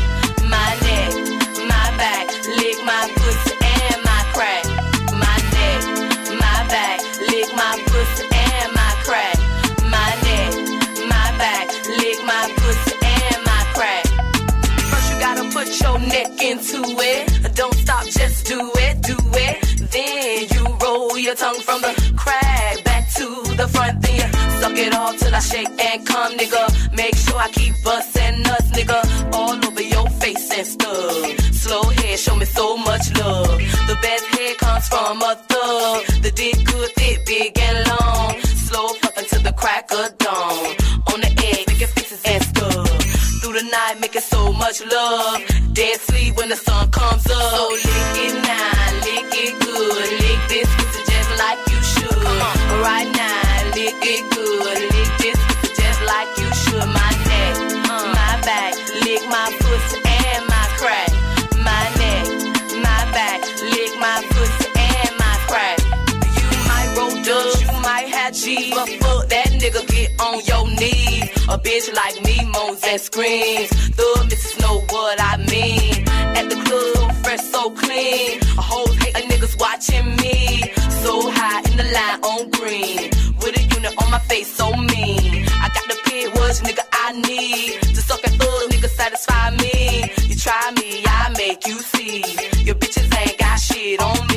Your 21.31 21.37
tongue 21.37 21.61
from 21.61 21.81
the 21.81 22.13
crack 22.17 22.83
back 22.83 23.09
to 23.13 23.25
the 23.55 23.67
front. 23.67 24.01
Then 24.01 24.15
you 24.15 24.27
suck 24.59 24.77
it 24.77 24.93
all 24.93 25.13
till 25.13 25.33
I 25.33 25.39
shake 25.39 25.69
and 25.87 26.05
come, 26.05 26.37
nigga. 26.37 26.63
Make 26.93 27.15
sure 27.15 27.37
I 27.37 27.49
keep 27.49 27.73
busting 27.83 28.41
nuts, 28.43 28.69
nigga. 28.71 28.99
All 29.33 29.55
over 29.67 29.81
your 29.81 30.09
face 30.21 30.51
and 30.57 30.67
stuff. 30.67 31.39
Slow 31.63 31.83
head, 31.83 32.19
show 32.19 32.35
me 32.35 32.45
so 32.45 32.75
much 32.77 33.05
love. 33.17 33.57
The 33.89 33.97
best 34.01 34.25
head 34.33 34.57
comes 34.57 34.87
from 34.89 35.21
a 35.21 35.35
thug. 35.49 35.97
The 36.25 36.31
dick 36.35 36.57
good, 36.65 36.89
thick, 36.99 37.25
big 37.25 37.57
and 37.57 37.77
long. 37.91 38.39
Slow 38.67 38.87
fuck 39.01 39.17
until 39.17 39.41
the 39.41 39.53
crack 39.53 39.89
of 39.93 40.17
dawn. 40.17 40.75
On 41.13 41.19
the 41.25 41.31
edge, 41.47 41.67
making 41.67 41.91
faces 41.95 42.21
and 42.25 42.43
stuff. 42.43 42.89
Through 43.39 43.53
the 43.53 43.65
night, 43.71 43.95
making 44.01 44.21
so 44.35 44.51
much 44.51 44.83
love. 44.83 45.41
Dead 45.73 45.97
sleep 46.01 46.35
when 46.35 46.49
the 46.49 46.57
sun 46.57 46.91
comes 46.91 47.25
up. 47.29 47.51
So 47.55 47.69
lick 48.17 48.40
on 70.19 70.43
your 70.45 70.67
knees. 70.67 71.23
A 71.49 71.57
bitch 71.57 71.93
like 71.93 72.21
me 72.23 72.45
moans 72.53 72.81
and 72.87 72.99
screams. 72.99 73.69
The 73.95 74.27
missus 74.29 74.59
know 74.59 74.79
what 74.89 75.17
I 75.21 75.37
mean. 75.37 76.07
At 76.37 76.49
the 76.49 76.57
club, 76.65 77.11
fresh, 77.23 77.41
so 77.41 77.69
clean. 77.71 78.39
A 78.57 78.61
whole 78.61 78.91
hate 79.01 79.15
a 79.17 79.21
niggas 79.27 79.59
watching 79.59 80.15
me. 80.17 80.71
So 81.03 81.29
high 81.31 81.61
in 81.69 81.77
the 81.77 81.87
line 81.97 82.19
on 82.31 82.49
green. 82.51 83.09
With 83.41 83.57
a 83.57 83.63
unit 83.75 83.93
on 84.01 84.11
my 84.11 84.19
face, 84.19 84.53
so 84.55 84.71
mean. 84.71 85.45
I 85.63 85.69
got 85.73 85.85
the 85.87 85.97
pit, 86.05 86.33
what 86.35 86.51
nigga 86.67 86.85
I 86.91 87.13
need. 87.13 87.81
To 87.95 88.01
suck 88.01 88.23
and 88.23 88.35
thug, 88.39 88.71
nigga 88.71 88.89
satisfy 88.89 89.51
me. 89.51 90.11
You 90.27 90.35
try 90.35 90.71
me, 90.79 91.03
I 91.05 91.33
make 91.37 91.67
you 91.67 91.79
see. 91.79 92.19
Your 92.63 92.75
bitches 92.75 93.09
ain't 93.19 93.37
got 93.37 93.59
shit 93.59 93.99
on 94.01 94.27
me. 94.27 94.30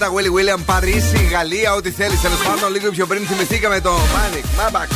Τρομπέτα, 0.00 0.12
Willy 0.12 0.56
William, 0.56 0.60
Παρίσι, 0.64 1.28
Γαλλία, 1.30 1.74
ό,τι 1.74 1.90
θέλεις. 1.90 2.20
Τέλος 2.20 2.38
πάντων, 2.38 2.72
λίγο 2.72 2.90
πιο 2.90 3.06
πριν 3.06 3.26
θυμηθήκαμε 3.26 3.80
το 3.80 3.94
Panic. 3.94 4.44
Μάμπακ. 4.56 4.88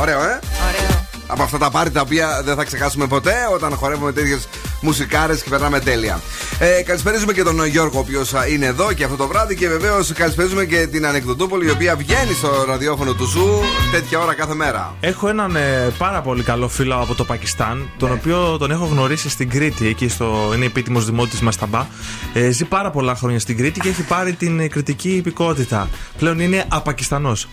Ωραίο, 0.00 0.18
ε; 0.22 0.40
Ωραίο. 0.68 1.06
Από 1.26 1.42
αυτά 1.42 1.58
τα 1.58 1.70
πάρτι 1.70 1.92
τα 1.92 2.00
οποία 2.00 2.42
δεν 2.44 2.56
θα 2.56 2.64
ξεχάσουμε 2.64 3.06
ποτέ 3.06 3.34
όταν 3.52 3.74
χορεύουμε 3.74 4.12
τέτοιες 4.12 4.48
μουσικάρες 4.80 5.42
και 5.42 5.50
περνάμε 5.50 5.80
τέλεια. 5.80 6.20
Ε, 6.60 6.82
καλησπέριζουμε 6.82 7.32
και 7.32 7.42
τον 7.42 7.66
Γιώργο, 7.66 7.96
ο 7.96 8.00
οποίος 8.00 8.32
είναι 8.52 8.66
εδώ 8.66 8.92
και 8.92 9.04
αυτό 9.04 9.16
το 9.16 9.26
βράδυ. 9.26 9.56
Και 9.56 9.68
βεβαίως 9.68 10.12
καλησπέριζουμε 10.12 10.64
και 10.64 10.86
την 10.86 11.06
Ανεκδοτούπολη, 11.06 11.66
η 11.66 11.70
οποία 11.70 11.96
βγαίνει 11.96 12.32
στο 12.32 12.64
ραδιόφωνο 12.66 13.12
του 13.14 13.24
Zoo 13.24 13.60
τέτοια 13.92 14.18
ώρα 14.18 14.34
κάθε 14.34 14.54
μέρα. 14.54 14.94
Έχω 15.00 15.28
έναν 15.28 15.56
ε, 15.56 15.92
πάρα 15.98 16.20
πολύ 16.20 16.42
καλό 16.42 16.68
φίλο 16.68 16.94
από 16.94 17.14
το 17.14 17.24
Πακιστάν, 17.24 17.90
τον 17.96 18.12
οποίο 18.12 18.56
τον 18.58 18.70
έχω 18.70 18.84
γνωρίσει 18.84 19.28
στην 19.28 19.50
Κρήτη. 19.50 19.88
Εκεί 19.88 20.08
στο, 20.08 20.52
είναι 20.54 20.64
επίτιμος 20.64 21.04
δημότης 21.04 21.40
Μασταμπά. 21.40 21.86
Ε, 22.34 22.50
ζει 22.50 22.64
πάρα 22.64 22.90
πολλά 22.90 23.14
χρόνια 23.14 23.40
στην 23.40 23.56
Κρήτη 23.56 23.80
και 23.80 23.88
έχει 23.88 24.02
πάρει 24.02 24.32
την 24.32 24.60
ε, 24.60 24.68
κριτική 24.68 25.10
υπηκότητα. 25.10 25.88
Πλέον 26.18 26.40
είναι 26.40 26.64
απακιστανός. 26.68 27.48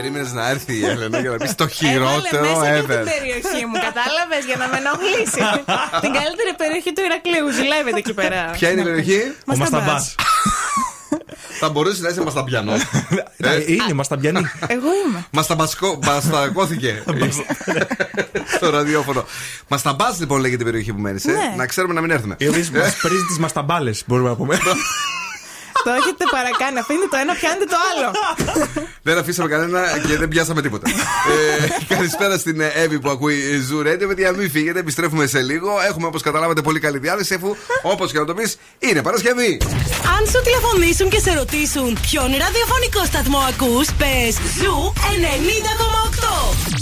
Περίμενες 0.00 0.32
να 0.32 0.48
έρθει 0.48 0.74
η 0.78 0.84
Έλενα 0.84 1.20
για 1.20 1.30
να 1.30 1.36
πεις 1.36 1.54
το 1.54 1.68
Έβαλε 1.80 1.90
χειρότερο 1.90 2.48
μέσα 2.48 2.70
και 2.70 2.80
ever. 2.80 2.86
την 2.86 3.10
περιοχή 3.14 3.62
μου, 3.68 3.76
κατάλαβες 3.88 4.42
για 4.48 4.56
να 4.62 4.66
με 4.68 4.76
ενοχλήσει. 4.82 5.42
την 6.04 6.12
καλύτερη 6.18 6.52
περιοχή 6.62 6.92
του 6.92 7.02
Ηρακλείου. 7.08 7.46
Ζηλεύετε 7.58 7.98
εκεί 7.98 8.14
πέρα. 8.14 8.50
Ποια 8.58 8.70
είναι 8.70 8.80
η 8.80 8.84
περιοχή; 8.84 9.20
Ο 9.52 9.56
Μασταμπάς. 9.56 10.14
Θα 11.60 11.68
μπορούσε 11.68 12.02
να 12.02 12.08
είσαι 12.08 12.22
μασταμπιανό. 12.22 12.72
είναι 13.72 13.92
μασταμπιανή. 13.94 14.40
Εγώ 14.66 14.88
είμαι. 15.06 15.26
Μασταμπακώθηκε 15.30 17.02
στο 18.56 18.70
ραδιόφωνο. 18.70 19.24
Μασταμπάς 19.68 20.18
λοιπόν 20.18 20.40
λέγεται 20.40 20.62
η 20.62 20.64
περιοχή 20.64 20.92
που 20.92 21.00
μένεις. 21.00 21.24
Ναι. 21.24 21.54
Να 21.56 21.66
ξέρουμε 21.66 21.94
να 21.94 22.00
μην 22.00 22.10
έρθουμε. 22.10 22.34
Οι 22.38 22.48
οποίες 22.48 22.64
μας 22.72 22.96
πρήζει 22.96 23.24
τις 23.24 23.38
μασταμπάλες, 23.38 24.02
μπορούμε 24.06 24.28
να 24.28 24.36
πούμε. 24.36 24.58
Το 25.88 25.94
έχετε 26.00 26.24
παρακάνει. 26.36 26.78
Αφήνετε 26.78 27.08
το 27.12 27.16
ένα, 27.22 27.32
πιάνετε 27.40 27.64
το 27.72 27.78
άλλο. 27.88 28.08
Δεν 29.08 29.18
αφήσαμε 29.18 29.48
κανένα 29.48 29.80
και 30.06 30.16
δεν 30.22 30.28
πιάσαμε 30.28 30.60
τίποτα. 30.62 30.86
ε, 30.90 31.94
καλησπέρα 31.94 32.38
στην 32.38 32.60
Εύη 32.84 32.98
που 33.00 33.10
ακούει 33.10 33.38
Zoo 33.68 33.80
Radio. 33.86 34.06
Παιδιά, 34.08 34.32
μην 34.32 34.50
φύγετε, 34.50 34.78
επιστρέφουμε 34.78 35.26
σε 35.26 35.40
λίγο. 35.42 35.70
Έχουμε 35.88 36.06
όπως 36.06 36.22
καταλάβατε 36.22 36.60
πολύ 36.60 36.80
καλή 36.80 36.98
διάθεση, 36.98 37.34
αφού 37.34 37.56
όπως 37.82 38.12
και 38.12 38.18
να 38.18 38.24
το 38.24 38.34
πεις, 38.34 38.56
είναι 38.78 39.02
Παρασκευή. 39.02 39.60
Αν 40.16 40.22
σου 40.30 40.40
τηλεφωνήσουν 40.44 41.08
και 41.08 41.20
σε 41.20 41.32
ρωτήσουν 41.34 41.98
ποιον 42.10 42.28
ραδιοφωνικό 42.44 43.04
σταθμό 43.04 43.38
ακούς, 43.38 43.86
πες 44.00 44.34
Zoo 44.58 44.92
90,8. 44.94 46.78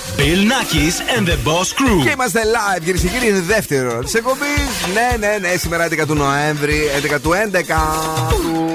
Bill 0.21 0.41
Nackis 0.53 0.95
and 1.15 1.25
the 1.27 1.37
Boss 1.47 1.69
Crew. 1.79 2.03
Και 2.03 2.09
είμαστε 2.09 2.39
live, 2.55 2.83
κυρίες 2.83 3.01
και 3.01 3.07
κύριοι, 3.07 3.27
είναι 3.29 3.39
δεύτερο 3.41 4.03
της 4.03 4.13
εκπομπής. 4.13 4.67
Ναι, 4.93 5.27
ναι, 5.27 5.37
ναι, 5.49 5.57
σήμερα 5.57 5.87
11 5.91 6.05
του 6.07 6.13
Νοέμβρη, 6.13 6.81
11 7.13 7.19
του 7.21 7.31
11 7.33 8.29
του 8.29 8.69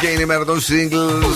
και 0.00 0.06
είναι 0.06 0.22
η 0.22 0.24
μέρα 0.24 0.44
των 0.44 0.60
singles. 0.60 1.34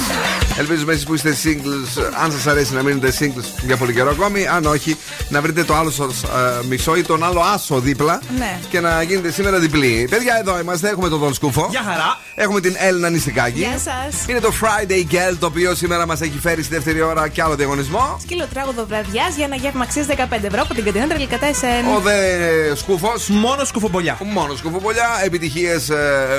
Ελπίζουμε 0.58 0.92
εσείς 0.92 1.04
που 1.04 1.14
είστε 1.14 1.36
singles, 1.44 2.02
αν 2.24 2.32
σας 2.32 2.46
αρέσει 2.46 2.74
να 2.74 2.82
μείνετε 2.82 3.12
singles 3.18 3.62
για 3.66 3.76
πολύ 3.76 3.92
καιρό 3.92 4.10
ακόμη. 4.10 4.46
Αν 4.46 4.64
όχι, 4.66 4.96
να 5.28 5.40
βρείτε 5.40 5.64
το 5.64 5.74
άλλο 5.74 5.90
σας 5.90 6.22
μισό 6.68 6.96
ή 6.96 7.02
τον 7.02 7.24
άλλο 7.24 7.40
άσο 7.40 7.78
δίπλα 7.80 8.20
Ναι. 8.38 8.58
και 8.70 8.80
να 8.80 9.02
γίνετε 9.02 9.30
σήμερα 9.30 9.58
διπλή. 9.58 10.06
Παιδιά, 10.10 10.36
εδώ 10.40 10.58
είμαστε, 10.58 10.88
έχουμε 10.88 11.08
τον 11.08 11.18
Δον 11.18 11.34
Σκούφο. 11.34 11.66
Γεια 11.70 11.82
χαρά. 11.84 12.18
Έχουμε 12.34 12.60
την 12.60 12.74
Έλληνα 12.78 13.08
Νηστικάκη. 13.08 13.58
Γεια 13.58 13.78
σας. 13.78 14.24
Είναι 14.28 14.40
το 14.40 14.52
Friday 14.60 15.12
Girl 15.14 15.36
το 15.38 15.46
οποίο 15.46 15.74
σήμερα 15.74 16.06
μας 16.06 16.20
έχει 16.20 16.38
φέρει 16.42 16.62
στη 16.62 16.74
δεύτερη 16.74 17.00
ώρα 17.02 17.28
και 17.28 17.42
άλλο 17.42 17.54
διαγωνισμό. 17.54 18.16
Σκυλοτράγουδο 18.22 18.86
βραδιάς 18.86 19.36
για 19.36 19.48
ένα 19.54 19.62
γεύμα 19.62 19.82
αξίας 19.82 20.06
15 20.06 20.44
ευρώ 20.44 20.62
από 20.62 20.74
την 20.74 20.84
καντίνα 20.84 21.06
Τρελικατά 21.06 21.46
SN. 21.50 21.96
Ο 21.96 22.00
δε 22.00 22.74
σκούφος. 22.74 23.28
Μόνο 23.28 23.64
σκουφομπολιά. 23.64 24.18
Μόνο 24.24 24.54
σκουφομπολιά. 24.56 25.08
Επιτυχίες 25.24 25.90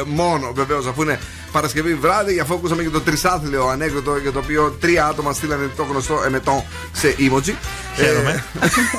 μόνο 0.05 0.51
βεβαίως 0.53 0.88
αφού 0.88 1.01
είναι 1.01 1.20
Παρασκευή 1.51 1.93
βράδυ. 1.93 2.39
Αφού 2.39 2.53
ακούσαμε 2.53 2.84
και 2.84 2.89
το 2.89 3.01
τρισάθλιο 3.01 3.68
ανέκδοτο 3.68 4.18
για 4.18 4.32
το 4.32 4.39
οποίο 4.39 4.78
τρία 4.82 5.05
άτομα 5.05 5.34
στείλανε 5.34 5.70
το 5.76 5.84
γνωστό 5.84 6.24
εμετό 6.26 6.66
σε 6.91 7.16
emoji. 7.20 7.53
Χαίρομαι. 7.95 8.43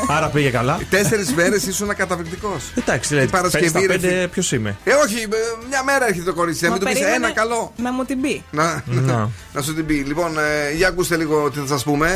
Άρα 0.09 0.29
πήγε 0.29 0.51
καλά. 0.51 0.79
Τέσσερις 0.91 1.33
μέρες 1.35 1.67
ήσουν 1.67 1.97
καταπληκτικός. 1.97 2.63
Εντάξει, 2.75 3.15
λέει. 3.15 3.23
Την 3.23 3.33
Παρασκευή, 3.33 3.87
ρε 3.87 3.99
φίλε. 3.99 4.27
ποιος 4.29 4.53
είμαι; 4.53 4.77
Ε, 4.85 4.93
όχι, 4.93 5.17
ε, 5.17 5.67
μια 5.69 5.83
μέρα 5.85 6.07
έρχεται 6.07 6.25
το 6.25 6.35
κορίτσι. 6.35 6.63
Να 6.65 6.69
Μα 6.71 6.75
μην 6.77 6.85
του 6.85 6.91
πεις 6.93 7.01
περίμενε 7.01 7.27
ένα 7.27 7.35
καλό. 7.35 7.73
Να 7.77 7.93
μου 7.93 8.05
την 8.05 8.21
πει. 8.21 8.45
Να, 8.51 8.83
Να. 8.87 9.31
να 9.53 9.63
σου 9.63 9.75
την 9.75 9.87
πει. 9.87 9.95
Λοιπόν, 9.95 10.39
ε, 10.39 10.73
για 10.77 10.89
ακούστε 10.89 11.17
λίγο 11.17 11.51
τι 11.51 11.59
θα 11.59 11.67
σας 11.67 11.83
πούμε. 11.83 12.13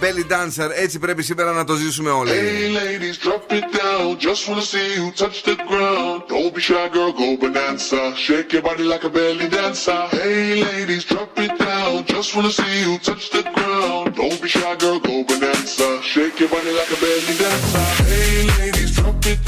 Belly 0.00 0.24
Dancer, 0.32 0.70
έτσι 0.74 0.98
πρέπει 0.98 1.22
σήμερα 1.22 1.52
να 1.52 1.64
το 1.64 1.74
ζήσουμε 1.74 2.10
όλοι. 2.10 2.30
Hey 2.30 2.76
ladies, 2.78 3.16
drop 3.26 3.52
it 3.52 3.66
down. 3.80 4.16
Just 4.26 4.42
wanna 4.48 4.66
see 4.72 4.88
you 4.98 5.06
touch 5.20 5.38
the 5.48 5.56
ground. 5.70 6.18
Don't 6.28 6.54
be 6.54 6.60
shy, 6.60 6.88
girl, 6.94 7.12
go 7.20 7.28
bonanza. 7.40 8.00
Shake 8.24 8.52
your 8.54 8.62
body 8.68 8.84
like 8.92 9.04
a 9.08 9.10
belly 9.16 9.48
dancer. 9.56 10.02
Hey 10.20 10.62
ladies, 10.68 11.04
drop 11.10 11.32
it 11.44 11.54
down. 11.68 11.94
Just 12.14 12.30
wanna 12.34 12.52
see 12.58 12.74
you 12.86 12.94
touch 13.08 13.24
the 13.36 13.42
ground. 13.54 14.06
Don't 14.20 14.38
be 14.42 14.48
shy, 14.56 14.74
girl, 14.82 14.98
go 15.08 15.14
bonanza. 15.28 15.88
Shake 16.12 16.36
your 16.42 16.50
body 16.54 16.72
like 16.78 16.90
a 16.96 16.98
belly 17.04 17.34
dancer. 17.42 17.86
Hey 18.10 18.36
ladies, 18.58 18.90
drop 18.96 19.26
it 19.32 19.41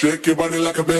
Shake 0.00 0.28
your 0.28 0.36
body 0.36 0.58
like 0.58 0.78
a 0.78 0.82
belly 0.82 0.99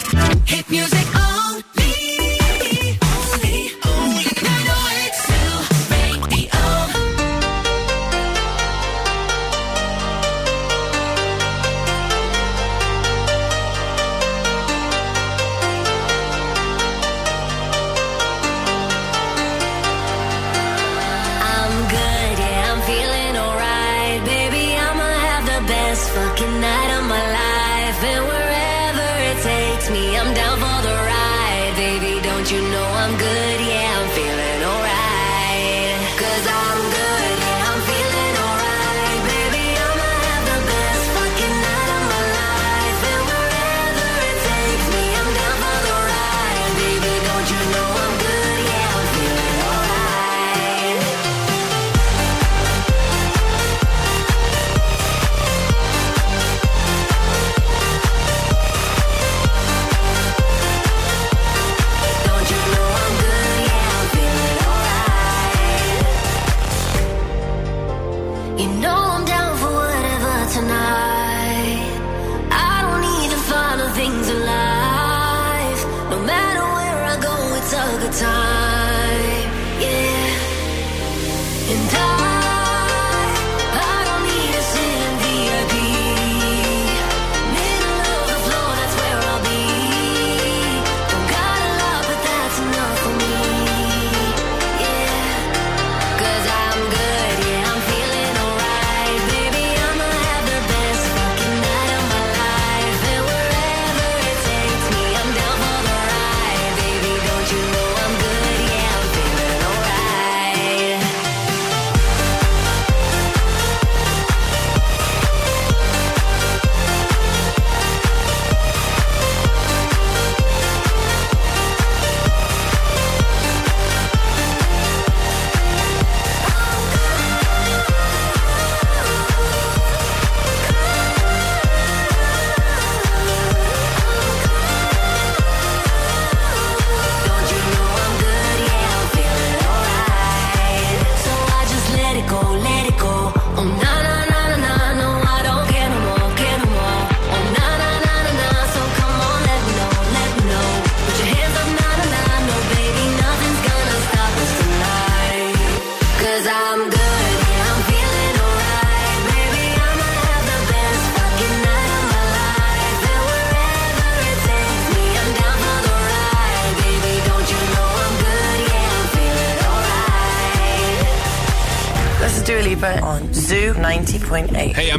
time. 78.11 78.50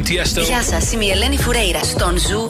Γεια 0.05 0.61
σας, 0.61 0.91
η 0.91 0.97
Μιέλενη 0.97 1.37
Φουρέιρα. 1.37 1.83
Στον 1.83 2.17
Ζου 2.17 2.49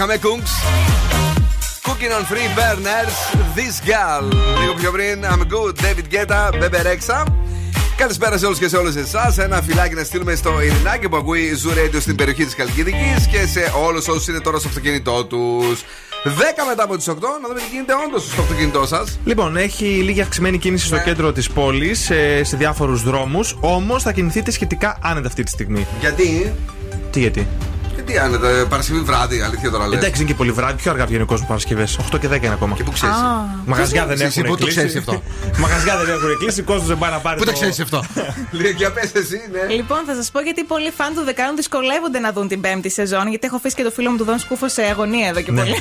Είχαμε 0.00 0.18
Kungs. 0.22 0.52
Cooking 1.88 2.12
on 2.18 2.24
free 2.32 2.48
burners. 2.58 3.14
This 3.56 3.88
girl. 3.88 4.24
Λίγο 4.60 4.74
πιο 4.74 4.90
πριν. 4.90 5.24
I'm 5.24 5.42
good. 5.54 5.74
David 5.84 6.14
Guetta. 6.14 6.50
Bebe 6.52 6.82
Rexha. 6.82 7.24
Καλησπέρα 7.96 8.38
σε 8.38 8.46
όλους 8.46 8.58
και 8.58 8.68
σε 8.68 8.76
όλες 8.76 8.96
εσάς. 8.96 9.38
Ένα 9.38 9.62
φυλάκι 9.62 9.94
να 9.94 10.04
στείλουμε 10.04 10.34
στο 10.34 10.62
Ειρηνάκι 10.62 11.08
που 11.08 11.16
ακούει 11.16 11.50
Zoo 11.64 11.70
Radio 11.78 12.00
στην 12.00 12.14
περιοχή 12.16 12.44
της 12.44 12.54
Καλκιδική 12.54 13.14
και 13.30 13.46
σε 13.46 13.72
όλους 13.86 14.08
όσους 14.08 14.28
είναι 14.28 14.40
τώρα 14.40 14.58
στο 14.58 14.68
αυτοκίνητό 14.68 15.24
τους. 15.24 15.80
10 16.24 16.28
μετά 16.68 16.82
από 16.84 16.96
τις 16.96 17.08
8, 17.08 17.12
να 17.42 17.48
δούμε 17.48 17.60
τι 17.60 17.68
γίνεται 17.70 17.92
όντως 18.06 18.22
στο 18.32 18.42
αυτοκίνητό 18.42 18.86
σας. 18.86 19.18
Λοιπόν, 19.24 19.56
έχει 19.56 19.84
λίγη 19.84 20.20
αυξημένη 20.20 20.58
κίνηση 20.58 20.86
στο 20.86 20.96
Ναι. 20.96 21.02
κέντρο 21.02 21.32
της 21.32 21.50
πόλης, 21.50 21.98
σε, 22.00 22.44
σε 22.44 22.56
διάφορους 22.56 23.02
δρόμους. 23.02 23.56
Όμως 23.60 24.02
θα 24.02 24.12
κινηθείτε 24.12 24.50
σχετικά 24.50 24.98
άνετα 25.02 25.26
αυτή 25.28 25.42
τη 25.42 25.50
στιγμή. 25.50 25.86
Γιατί; 26.00 26.54
Τι 27.10 27.20
γιατί; 27.20 27.46
Γιατί 28.10 28.26
άνετα, 28.26 28.66
Παρασκευή 28.68 29.00
βράδυ, 29.00 29.40
αλήθεια 29.40 29.70
τώρα 29.70 29.86
λες. 29.88 29.98
Εντάξει, 29.98 30.20
είναι 30.20 30.30
και 30.30 30.36
πολύ 30.36 30.52
βράδυ. 30.52 30.74
Πιο 30.82 30.90
αργά 30.90 31.06
βγαίνει 31.06 31.22
ο 31.22 31.26
κόσμος 31.26 31.48
Παρασκευές. 31.48 31.98
8 32.12 32.18
και 32.18 32.28
10 32.28 32.44
είναι 32.44 32.52
ακόμα. 32.52 32.74
Και 32.74 32.82
πού 32.82 32.90
ξέρεις. 32.90 33.16
Μαγαζιά 33.66 34.06
δεν 34.06 34.20
Εσύ 34.20 34.40
έχουν 34.40 34.50
πού 34.50 34.56
το 34.56 34.64
κλείσει. 34.64 34.76
ξέρεις 34.76 34.96
αυτό; 34.96 35.22
Μαγαζιά 35.58 35.96
δεν 35.96 36.08
έχουν 36.14 36.38
κλείσει. 36.38 36.60
Ο 36.60 36.64
κόσμος 36.64 36.86
δεν 36.86 36.98
πάει 36.98 37.10
να 37.10 37.18
πάρει. 37.18 37.38
Πού 37.38 37.44
το 37.44 37.52
ξέρεις 37.52 37.80
αυτό; 37.80 38.04
Λέει 38.60 38.70
για 38.76 38.92
πες 38.92 39.10
εσύ, 39.14 39.40
ναι. 39.52 39.74
Λοιπόν, 39.74 39.98
θα 40.06 40.14
σας 40.14 40.30
πω 40.30 40.40
γιατί 40.40 40.64
πολλοί 40.64 40.90
φαν 40.96 41.14
του 41.14 41.22
Δεκάνου 41.24 41.56
δυσκολεύονται 41.56 42.18
να 42.18 42.32
δουν 42.32 42.48
την 42.48 42.60
πέμπτη 42.60 42.90
σεζόν. 42.90 43.28
Γιατί 43.28 43.46
έχω 43.46 43.56
αφήσει 43.56 43.74
και 43.74 43.82
το 43.82 43.90
φίλο 43.90 44.10
μου 44.10 44.16
του 44.16 44.24
Δον 44.24 44.38
Σκούφο 44.38 44.68
σε 44.68 44.82
αγωνία 44.82 45.28
εδώ 45.28 45.40
και 45.40 45.50
Ναι. 45.52 45.60
πολύ. 45.60 45.76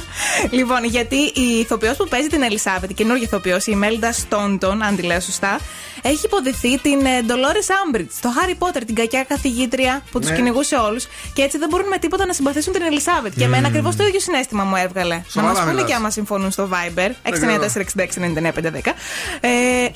λοιπόν, 0.58 0.84
γιατί 0.84 1.16
η 1.16 1.58
ηθοποιός 1.60 1.96
που 1.96 2.08
παίζει 2.08 2.28
την 2.28 2.42
Ελισάβετ, 2.42 2.90
η 2.90 2.94
καινούργια 2.94 3.24
ηθοποιός, 3.26 3.66
η 3.66 3.74
Μέλντα 3.74 4.12
Στόντον, 4.12 4.82
αν 4.82 4.96
τη 4.96 5.02
λέω 5.02 5.20
σωστά, 5.20 5.58
έχει 6.02 6.20
υποδηθεί 6.24 6.78
την 6.78 6.98
Ντολόρε 7.26 7.58
Άμπριτ 7.86 8.10
στο 8.12 8.32
Χάρι 8.40 8.54
Πότερ, 8.54 8.84
την 8.84 8.94
κακιά 8.94 9.24
καθηγήτρια 9.24 10.02
που 10.10 10.18
τους 10.20 10.28
Ναι. 10.30 10.36
κυνηγούσε 10.36 10.76
όλους. 10.76 11.06
Και 11.32 11.42
έτσι 11.42 11.58
δεν 11.58 11.68
μπορούν 11.68 11.88
με 11.88 11.98
τίποτα 11.98 12.26
να 12.26 12.32
συμπαθήσουν 12.32 12.72
την 12.72 12.82
Ελισάβετ. 12.82 13.32
Και 13.36 13.44
εμένα 13.44 13.60
Μμμ. 13.60 13.66
ακριβώς 13.74 13.96
το 13.96 14.06
ίδιο 14.06 14.20
συνέστημα 14.20 14.64
μου 14.64 14.76
έβγαλε. 14.76 15.14
να 15.14 15.22
Σοβαρά 15.28 15.52
μας 15.52 15.60
πούνε 15.60 15.72
μιλάς. 15.72 15.88
και 15.88 15.94
άμα 15.94 16.10
συμφωνούν 16.10 16.50
στο 16.50 16.68
Viber 16.72 17.10
694-6699-510. 17.22 18.92
Ε, 19.40 19.88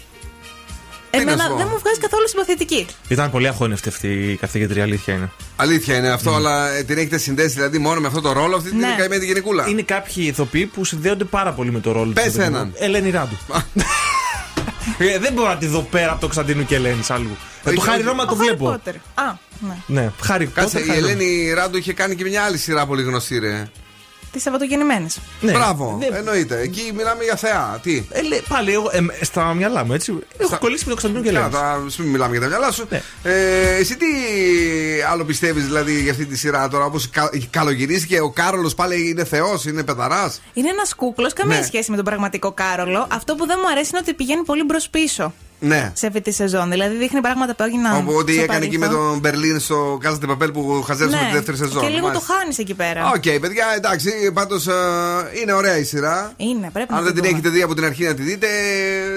να 1.16 1.20
Εμένα 1.22 1.42
σου 1.42 1.48
πω; 1.50 1.56
δεν 1.56 1.66
μου 1.70 1.78
βγάζει 1.78 2.00
καθόλου 2.00 2.28
συμπαθητική. 2.28 2.86
Ήταν 3.08 3.30
πολύ 3.30 3.46
αγχώνευτη 3.48 3.88
αυτή 3.88 4.08
η 4.08 4.36
καθηγήτρια, 4.36 4.82
αλήθεια 4.82 5.14
είναι. 5.14 5.30
Αλήθεια 5.56 5.96
είναι 5.96 6.08
αυτό, 6.08 6.34
αλλά 6.34 6.70
ε, 6.70 6.82
την 6.82 6.98
έχετε 6.98 7.18
συνδέσει 7.18 7.54
δηλαδή 7.54 7.78
μόνο 7.78 8.00
με 8.00 8.06
αυτό 8.06 8.20
το 8.20 8.32
ρόλο, 8.32 8.56
αυτή 8.56 8.68
την 8.70 8.78
Ναι. 8.78 8.94
καημένη 8.98 9.24
γενικούλα. 9.26 9.68
Είναι 9.68 9.82
κάποιοι 9.82 10.24
ηθοποιοί 10.26 10.66
που 10.66 10.84
συνδέονται 10.84 11.24
πάρα 11.24 11.52
πολύ 11.52 11.70
με 11.72 11.80
το 11.80 11.92
ρόλο 11.92 12.12
Πες 12.12 12.32
του. 12.32 12.40
έναν. 12.40 12.72
Ελένη 12.78 13.10
Ράντου. 13.10 13.36
Ε, 14.98 15.18
δεν 15.18 15.32
μπορώ 15.32 15.48
να 15.48 15.56
τη 15.56 15.66
δω 15.66 15.80
πέρα 15.90 16.10
από 16.10 16.20
το 16.20 16.26
Κωνσταντίνου 16.26 16.64
και 16.64 16.74
Ελένη 16.74 17.00
αλλού. 17.08 17.36
Ε, 17.64 17.64
το 17.64 17.70
Όχι, 17.70 17.80
Χάρη 17.80 17.98
όχι. 17.98 18.08
Ρώμα 18.08 18.24
το 18.26 18.32
Ο 18.32 18.36
Harry 18.36 18.38
βλέπω. 18.44 18.80
Potter. 18.84 18.94
Α, 19.14 19.22
ναι. 19.60 19.76
Ναι, 20.00 20.10
Χάρη 20.22 20.46
Κάτσε, 20.46 20.78
Potter, 20.78 20.82
η 20.82 20.86
Χάρη 20.86 21.00
Ρώμα. 21.00 21.12
Ελένη 21.12 21.52
Ράντου 21.52 21.76
είχε 21.78 21.92
κάνει 21.92 22.14
και 22.14 22.24
μια 22.24 22.42
άλλη 22.42 22.58
σειρά 22.58 22.86
πολύ 22.86 23.02
γνωστή, 23.02 23.38
ρε. 23.38 23.68
Τις 24.32 24.42
Σαββατογεννημένε. 24.42 25.06
Ναι. 25.40 25.52
Μπράβο, 25.52 25.96
Δεν- 26.00 26.14
εννοείται. 26.14 26.60
Εκεί 26.60 26.92
μιλάμε 26.96 27.24
για 27.24 27.36
θεά. 27.36 27.78
Τι; 27.82 28.04
Ε, 28.10 28.22
λέ, 28.22 28.36
πάλι 28.48 28.72
εγώ, 28.72 28.90
ε, 28.92 29.24
στα 29.24 29.54
μυαλά 29.54 29.84
μου, 29.84 29.92
έτσι. 29.92 30.18
Έχω 30.38 30.58
κολλήσει 30.58 30.84
με 30.88 30.94
τον 30.94 31.00
Κωνσταντίνο 31.02 31.22
και 31.22 31.28
Ελένη. 31.28 31.52
Καλά, 31.52 31.78
μην 31.98 32.08
μιλάμε 32.08 32.30
για 32.32 32.40
τα 32.40 32.46
μυαλά 32.46 32.70
σου. 32.70 32.86
Ναι. 32.90 33.02
Ε, 33.22 33.74
εσύ 33.74 33.96
τι 33.96 34.06
άλλο 35.10 35.24
πιστεύεις 35.24 35.64
δηλαδή 35.64 36.00
για 36.00 36.10
αυτή 36.12 36.26
τη 36.26 36.36
σειρά 36.36 36.68
τώρα, 36.68 36.84
όπως 36.84 37.10
καλογυρίστηκε 37.50 38.20
ο 38.20 38.30
Κάρολος 38.30 38.74
πάλι 38.74 39.08
είναι 39.08 39.24
θεός, 39.24 39.64
είναι 39.64 39.82
πεδαρά. 39.82 40.32
Είναι 40.52 40.68
ένας 40.68 40.94
κούκλος, 40.94 41.32
καμία 41.32 41.58
Ναι. 41.58 41.64
σχέση 41.64 41.90
με 41.90 41.96
τον 41.96 42.04
πραγματικό 42.04 42.52
Κάρολο. 42.52 43.06
Αυτό 43.10 43.34
που 43.34 43.46
δεν 43.46 43.58
μου 43.62 43.68
αρέσει 43.70 43.88
είναι 43.92 43.98
ότι 44.02 44.14
πηγαίνει 44.14 44.42
πολύ 44.44 44.64
μπρος 44.64 44.88
πίσω 44.90 45.32
Ναι. 45.62 45.92
σε 45.94 46.06
αυτή 46.06 46.20
τη 46.20 46.32
σεζόν. 46.32 46.70
Δηλαδή 46.70 46.96
δείχνει 46.96 47.20
πράγματα 47.20 47.54
που 47.54 47.62
έγιναν. 47.62 47.96
Όπου 47.96 48.12
ό,τι 48.14 48.32
στο 48.32 48.42
έκανε 48.42 48.64
εκεί 48.64 48.78
με 48.78 48.86
παρελθόν. 48.86 49.08
τον 49.10 49.18
Μπερλίν 49.18 49.60
στο 49.60 49.98
Casa 50.02 50.18
de 50.18 50.26
Papel 50.26 50.50
που 50.50 50.82
χαζεύαμε 50.86 51.22
Ναι. 51.22 51.28
τη 51.28 51.34
δεύτερη 51.34 51.56
σεζόν. 51.56 51.82
Και 51.82 51.88
λίγο 51.88 52.06
Μάλιστα. 52.06 52.26
το 52.26 52.32
χάνεις 52.32 52.58
εκεί 52.58 52.74
πέρα. 52.74 53.06
Οκ, 53.14 53.40
παιδιά, 53.40 53.64
εντάξει, 53.76 54.10
πάντως 54.32 54.66
είναι 55.42 55.52
ωραία 55.52 55.78
η 55.78 55.84
σειρά. 55.84 56.32
Είναι, 56.36 56.70
πρέπει 56.72 56.92
Αν 56.92 56.98
να 56.98 57.04
δεν 57.04 57.14
τη 57.14 57.20
την 57.20 57.28
δούμε. 57.28 57.28
έχετε 57.38 57.48
δει 57.48 57.62
από 57.62 57.74
την 57.74 57.84
αρχή 57.84 58.04
να 58.04 58.14
τη 58.14 58.22
δείτε, 58.22 58.46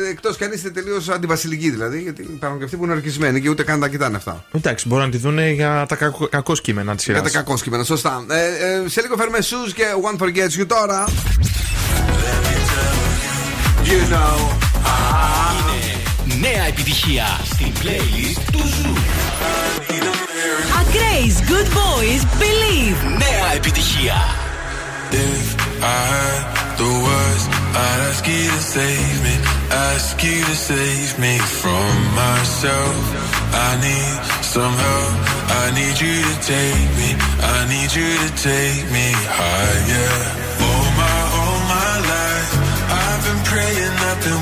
εκτός 0.10 0.38
κι 0.38 0.44
αν 0.44 0.52
είστε 0.52 0.70
τελείως 0.70 1.10
αντιβασιλικοί 1.10 1.70
δηλαδή. 1.70 2.02
Γιατί 2.02 2.22
υπάρχουν 2.22 2.58
και 2.60 2.64
αυτοί 2.66 2.78
που 2.78 2.84
είναι 2.84 2.94
ορκισμένοι 2.94 3.42
και 3.42 3.50
ούτε 3.50 3.64
καν 3.64 3.80
τα 3.80 3.88
κοιτάνε 3.88 4.16
αυτά. 4.18 4.44
Εντάξει, 4.52 4.88
μπορούν 4.88 5.06
να 5.06 5.12
τη 5.12 5.18
δουν 5.18 5.40
για 5.52 5.86
τα 5.88 5.96
κακώς, 5.96 6.28
κακώς 6.28 6.54
κείμενα 6.54 6.96
της 6.96 7.04
σειράς. 7.04 7.20
Για 7.20 7.32
τα 7.32 7.38
κακώς 7.38 7.56
κείμενα, 7.56 7.84
σωστά. 7.84 8.26
Ε, 8.30 8.36
ε, 8.84 8.90
σε 8.90 9.02
λίγο 9.02 9.16
φέρουμε 9.16 9.38
Shoes 9.42 9.72
και 9.76 9.84
One 10.12 10.24
Forgets 10.24 10.62
You 10.62 10.66
τώρα. 10.68 11.06
You 13.84 14.14
know. 14.14 14.38
Είναι 15.54 15.73
νέα 16.43 16.65
επιτυχία 16.67 17.27
στην 17.45 17.73
playlist 17.83 18.41
του 18.53 18.59
Ζου. 18.59 18.95
Ακραίς 20.81 21.35
Good 21.49 21.69
Boys 21.79 22.23
Believe. 22.41 23.19
Νέα 23.19 23.53
επιτυχία. 23.55 24.17
If 25.11 25.47
I 25.83 26.01
had 26.13 26.43
the 26.81 26.91
words, 27.07 27.45
I'd 27.83 28.01
ask 28.11 28.23
you 28.35 28.45
to 28.57 28.61
save 28.77 29.19
me, 29.27 29.35
ask 29.91 30.23
you 30.23 30.39
to 30.51 30.57
save 30.71 31.11
me 31.25 31.35
from 31.61 31.93
myself. 32.23 33.01
I 33.69 33.71
need 33.87 34.17
some 34.55 34.75
help, 34.87 35.15
I 35.63 35.65
need 35.79 35.97
you 36.05 36.17
to 36.29 36.35
take 36.55 36.89
me, 37.01 37.11
I 37.57 37.59
need 37.73 37.91
you 37.99 38.11
to 38.25 38.31
take 38.51 38.85
me 38.97 39.09
higher. 39.39 40.15
All 40.67 40.87
my, 41.01 41.17
all 41.39 41.61
my 41.77 41.93
life, 42.15 42.53
I've 43.03 43.23
been 43.27 43.43
praying, 43.51 43.95
I've 44.09 44.21
been 44.27 44.42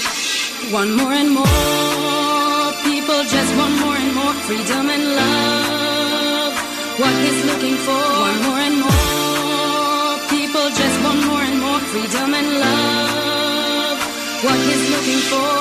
One 0.71 0.95
more 0.95 1.11
and 1.11 1.31
more 1.31 2.71
people 2.87 3.21
just 3.27 3.51
want 3.57 3.75
more 3.81 3.97
and 4.03 4.15
more 4.15 4.33
freedom 4.47 4.89
and 4.89 5.03
love. 5.19 6.53
What 6.97 7.13
he's 7.23 7.43
looking 7.45 7.75
for, 7.75 8.01
one 8.29 8.39
more 8.47 8.61
and 8.67 8.77
more 8.79 10.15
people 10.29 10.65
just 10.81 10.97
want 11.03 11.19
more 11.27 11.43
and 11.49 11.59
more 11.59 11.79
freedom 11.91 12.33
and 12.33 12.49
love. 12.65 13.97
What 14.45 14.59
he's 14.67 14.85
looking 14.95 15.21
for, 15.31 15.51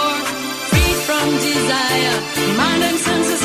Free 0.71 0.95
from 1.07 1.27
desire. 1.43 2.17
Mind 2.57 2.83
and 2.85 2.99
senses 2.99 3.40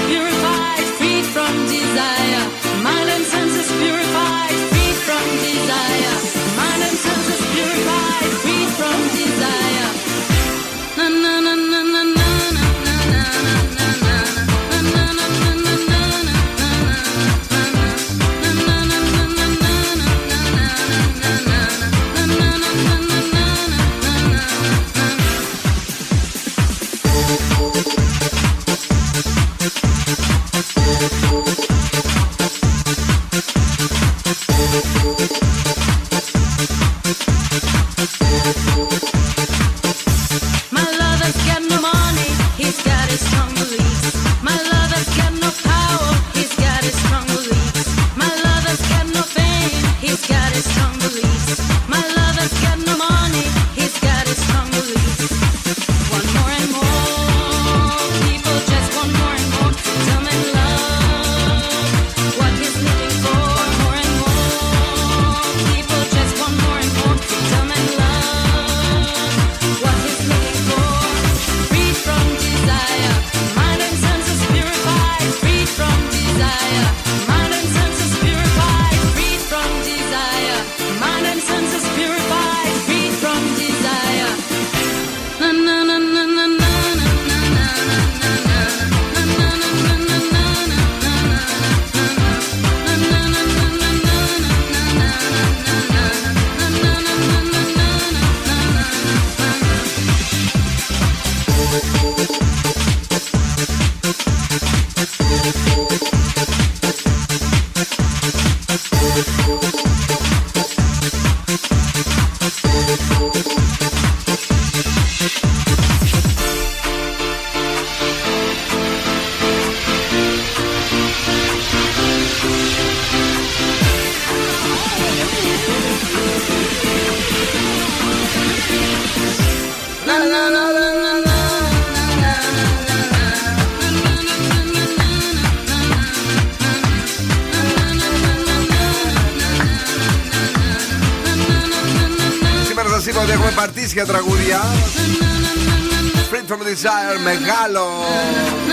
Desire, 146.76 147.18
μεγάλο 147.23 147.84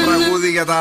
τραγούδι 0.07 0.51
για 0.51 0.65
τα 0.65 0.81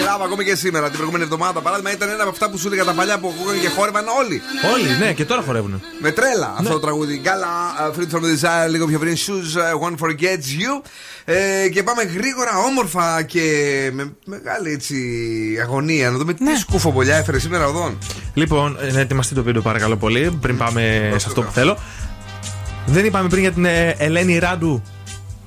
κλαμπ 0.00 0.22
ακόμη 0.22 0.44
και 0.44 0.54
σήμερα. 0.54 0.84
Την 0.86 0.94
προηγούμενη 0.94 1.24
εβδομάδα, 1.24 1.60
παράδειγμα, 1.60 1.92
ήταν 1.92 2.08
ένα 2.08 2.22
από 2.22 2.30
αυτά 2.30 2.50
που 2.50 2.58
σου 2.58 2.66
έλεγα 2.66 2.84
τα 2.84 2.92
παλιά 2.92 3.18
που 3.18 3.32
ακούγανε 3.34 3.58
και 3.58 3.68
χόρευαν 3.68 4.04
όλοι. 4.20 4.42
Όλοι, 4.72 4.98
ναι, 4.98 5.12
και 5.12 5.24
τώρα 5.24 5.42
χορεύουν. 5.42 5.82
Με 6.00 6.10
τρέλα 6.10 6.54
αυτό 6.58 6.72
το 6.72 6.80
τραγούδι. 6.80 7.18
Καλά, 7.18 7.54
uh, 7.80 7.98
Free 7.98 8.08
from 8.14 8.22
Desire, 8.22 8.70
λίγο 8.70 8.86
πιο 8.86 8.98
πριν. 8.98 9.16
Shoes, 9.16 9.58
uh, 9.58 9.88
One 9.88 9.94
Forgets 10.02 10.48
You. 10.60 10.72
Ε, 11.24 11.68
και 11.68 11.82
πάμε 11.82 12.02
γρήγορα, 12.02 12.58
όμορφα 12.68 13.22
και 13.22 13.42
με 13.92 14.12
μεγάλη 14.24 14.72
έτσι 14.72 14.96
αγωνία. 15.62 16.10
Να 16.10 16.16
δούμε 16.16 16.34
τι 16.34 16.56
σκουφομπολιά 16.56 17.16
έφερε 17.16 17.38
σήμερα 17.38 17.66
οδόν. 17.66 17.98
Λοιπόν, 18.34 18.78
ε, 18.80 18.92
να 18.92 19.00
ετοιμαστεί 19.00 19.34
το 19.34 19.42
βίντεο 19.42 19.62
παρακαλώ 19.62 19.96
πολύ, 19.96 20.38
πριν 20.40 20.56
πάμε 20.56 21.12
σε 21.16 21.26
αυτό 21.26 21.42
που 21.42 21.52
θέλω. 21.52 21.78
Δεν 22.86 23.04
είπαμε 23.04 23.28
πριν 23.28 23.40
για 23.40 23.52
την 23.52 23.64
ε, 23.64 23.94
Ελένη 23.98 24.38
Ράντου. 24.38 24.82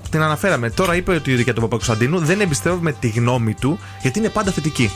Την 0.10 0.22
αναφέραμε. 0.22 0.70
Τώρα 0.70 0.96
είπε 0.96 1.14
ότι 1.14 1.34
για 1.42 1.54
τον 1.54 1.64
Παπακοσταντίνου 1.64 2.20
δεν 2.20 2.42
εμπιστεύομαι 2.42 2.92
τη 2.92 3.08
γνώμη 3.08 3.54
του 3.54 3.80
γιατί 4.02 4.20
είναι 4.20 4.30
πάντα 4.30 4.52
θετική. 4.52 4.92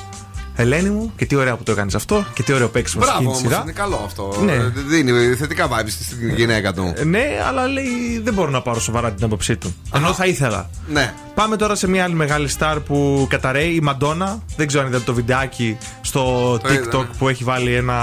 Ελένη 0.55 0.89
μου, 0.89 1.11
και 1.15 1.25
τι 1.25 1.35
ωραία 1.35 1.55
που 1.55 1.63
το 1.63 1.71
έκανες 1.71 1.95
αυτό 1.95 2.25
και 2.33 2.43
τι 2.43 2.53
ωραίο 2.53 2.67
παίξιμο 2.69 3.03
Μπράβο 3.03 3.17
στην 3.17 3.27
όμως, 3.29 3.41
σειρά. 3.41 3.59
είναι 3.63 3.71
καλό 3.71 4.01
αυτό. 4.05 4.33
Ναι. 4.43 4.51
Ε, 4.51 4.71
Δίνει 4.87 5.35
θετικά 5.35 5.67
vibes 5.69 5.87
στην 5.89 6.29
γυναίκα 6.35 6.73
του. 6.73 6.93
Ε, 6.95 7.03
Ναι, 7.03 7.23
αλλά 7.47 7.67
λέει 7.67 8.19
δεν 8.23 8.33
μπορώ 8.33 8.49
να 8.49 8.61
πάρω 8.61 8.79
σοβαρά 8.79 9.11
την 9.11 9.25
άποψή 9.25 9.57
του. 9.57 9.75
Ενώ 9.95 10.13
θα 10.13 10.25
ήθελα. 10.25 10.69
Ναι. 10.87 11.13
Πάμε 11.35 11.55
τώρα 11.55 11.75
σε 11.75 11.87
μια 11.87 12.03
άλλη 12.03 12.13
μεγάλη 12.13 12.47
στάρ 12.47 12.79
που 12.79 13.25
καταραίει, 13.29 13.69
η 13.73 13.79
Μαντόνα. 13.81 14.43
Δεν 14.55 14.67
ξέρω 14.67 14.83
αν 14.83 14.89
είδατε 14.89 15.03
το 15.05 15.13
βιντεάκι 15.13 15.77
στο 16.01 16.21
Το 16.63 16.73
είδα, 16.73 16.83
TikTok 16.91 16.97
ναι. 16.99 17.15
που 17.17 17.29
έχει 17.29 17.43
βάλει 17.43 17.73
ένα 17.75 17.97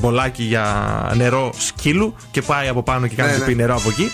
μπολάκι 0.00 0.42
για 0.42 0.66
νερό 1.16 1.52
σκύλου 1.58 2.14
και 2.30 2.42
πάει 2.42 2.68
από 2.68 2.82
πάνω 2.82 3.06
και 3.06 3.14
κάνει 3.14 3.30
Ναι, 3.30 3.36
να 3.36 3.40
ναι. 3.40 3.46
πει 3.50 3.54
νερό 3.54 3.74
από 3.74 3.88
εκεί. 3.88 4.10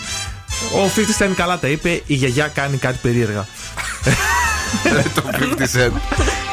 Ο 0.75 0.91
50 0.95 1.23
Cent 1.25 1.31
καλά 1.35 1.59
τα 1.59 1.67
είπε, 1.67 1.89
η 2.05 2.13
γιαγιά 2.13 2.47
κάνει 2.47 2.77
κάτι 2.77 2.97
περίεργα. 3.01 3.45
το 5.15 5.23
50 5.31 5.61
Cent. 5.61 5.91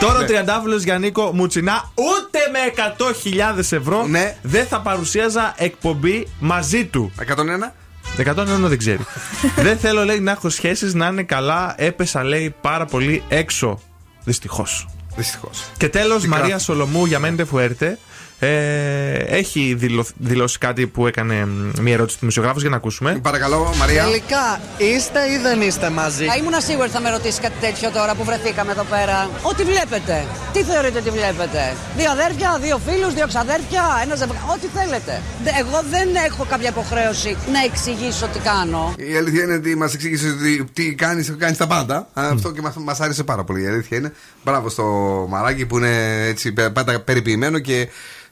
Τώρα 0.01 0.17
ο 0.17 0.21
Ναι. 0.21 0.27
τριαντάφυλλος 0.27 0.83
Γιάννικο 0.83 1.31
Μουτσινά 1.35 1.91
ούτε 1.95 2.39
με 2.53 2.59
100.000 2.67 3.73
ευρώ 3.73 4.07
Ναι. 4.07 4.37
δεν 4.43 4.67
θα 4.67 4.81
παρουσίαζα 4.81 5.55
εκπομπή 5.57 6.27
μαζί 6.39 6.85
του. 6.85 7.13
101. 7.19 7.75
101 8.17 8.69
δεν 8.69 8.79
ξέρει. 8.79 9.07
δεν 9.67 9.79
θέλω, 9.79 10.05
λέει, 10.05 10.21
να 10.21 10.31
έχω 10.31 10.49
σχέσεις 10.49 10.95
να 10.95 11.07
είναι 11.07 11.23
καλά. 11.23 11.75
Έπεσα, 11.77 12.25
λέει, 12.25 12.55
πάρα 12.61 12.85
πολύ 12.85 13.23
έξω. 13.29 13.81
Δυστυχώς. 14.25 14.87
Δυστυχώς. 15.17 15.65
Και 15.77 15.89
τέλος, 15.89 16.23
Τι 16.23 16.29
Μαρία 16.29 16.47
γράφει; 16.47 16.65
Σολομού 16.65 17.05
για 17.07 17.19
Μέντε 17.19 17.45
Φουέρτε. 17.45 17.99
Ε, 18.41 19.13
έχει 19.15 19.75
δηλω- 19.79 20.07
δηλώσει 20.17 20.59
κάτι 20.59 20.87
που 20.87 21.07
έκανε 21.07 21.45
μ, 21.47 21.81
μία 21.81 21.93
ερώτηση 21.93 22.15
του 22.15 22.21
δημοσιογράφου 22.21 22.59
για 22.61 22.69
να 22.71 22.77
ακούσουμε. 22.77 23.19
Παρακαλώ, 23.23 23.75
Μαρία. 23.79 24.05
Τελικά 24.05 24.61
είστε 24.79 25.21
ή 25.33 25.37
δεν 25.43 25.61
είστε 25.61 25.91
μαζί; 25.91 26.25
Θα 26.25 26.37
ήμουν 26.37 26.53
σίγουρη 26.61 26.83
ότι 26.83 26.91
θα 26.91 27.01
με 27.01 27.11
ρωτήσει 27.11 27.41
κάτι 27.41 27.55
τέτοιο 27.61 27.91
τώρα 27.91 28.15
που 28.15 28.25
βρεθήκαμε 28.25 28.73
εδώ 28.73 28.83
πέρα. 28.83 29.31
Ό,τι 29.43 29.63
βλέπετε. 29.63 30.25
Τι 30.53 30.63
θεωρείτε 30.63 30.99
ότι 30.99 31.11
βλέπετε; 31.11 31.75
Δύο 31.97 32.11
αδέρφια, 32.11 32.59
δύο 32.63 32.79
φίλους, 32.87 33.15
δύο 33.15 33.27
ξαδέρφια, 33.27 33.83
ένα 34.03 34.15
ζευγάρι. 34.15 34.45
Ό,τι 34.55 34.67
θέλετε. 34.79 35.23
Δε- 35.45 35.51
Εγώ 35.59 35.79
δεν 35.91 36.09
έχω 36.27 36.45
κάποια 36.49 36.69
υποχρέωση 36.69 37.37
να 37.53 37.61
εξηγήσω 37.65 38.27
τι 38.33 38.39
κάνω. 38.39 38.95
Η 39.13 39.17
αλήθεια 39.17 39.43
είναι 39.43 39.55
ότι 39.55 39.77
μας 39.77 39.95
εξήγησες 39.95 40.33
ότι 40.33 40.65
τι 40.73 40.95
κάνεις, 40.95 41.35
κάνει 41.39 41.57
τα 41.57 41.67
πάντα. 41.67 42.09
Αυτό 42.15 42.51
και 42.53 42.61
μας 42.85 43.01
άρεσε 43.01 43.25
πάρα 43.25 43.45
πολύ. 43.45 43.63
Η 43.63 43.67
αλήθεια 43.67 43.97
είναι. 43.97 44.13
Μπράβο 44.45 44.69
στο 44.69 44.85
μαράκι 45.29 45.67
που 45.67 45.77
είναι 45.79 46.25
έτσι 46.29 46.53
πε- 46.53 46.71
πάντα 46.71 47.01
περιποιημένο 47.01 47.59
και 47.59 47.89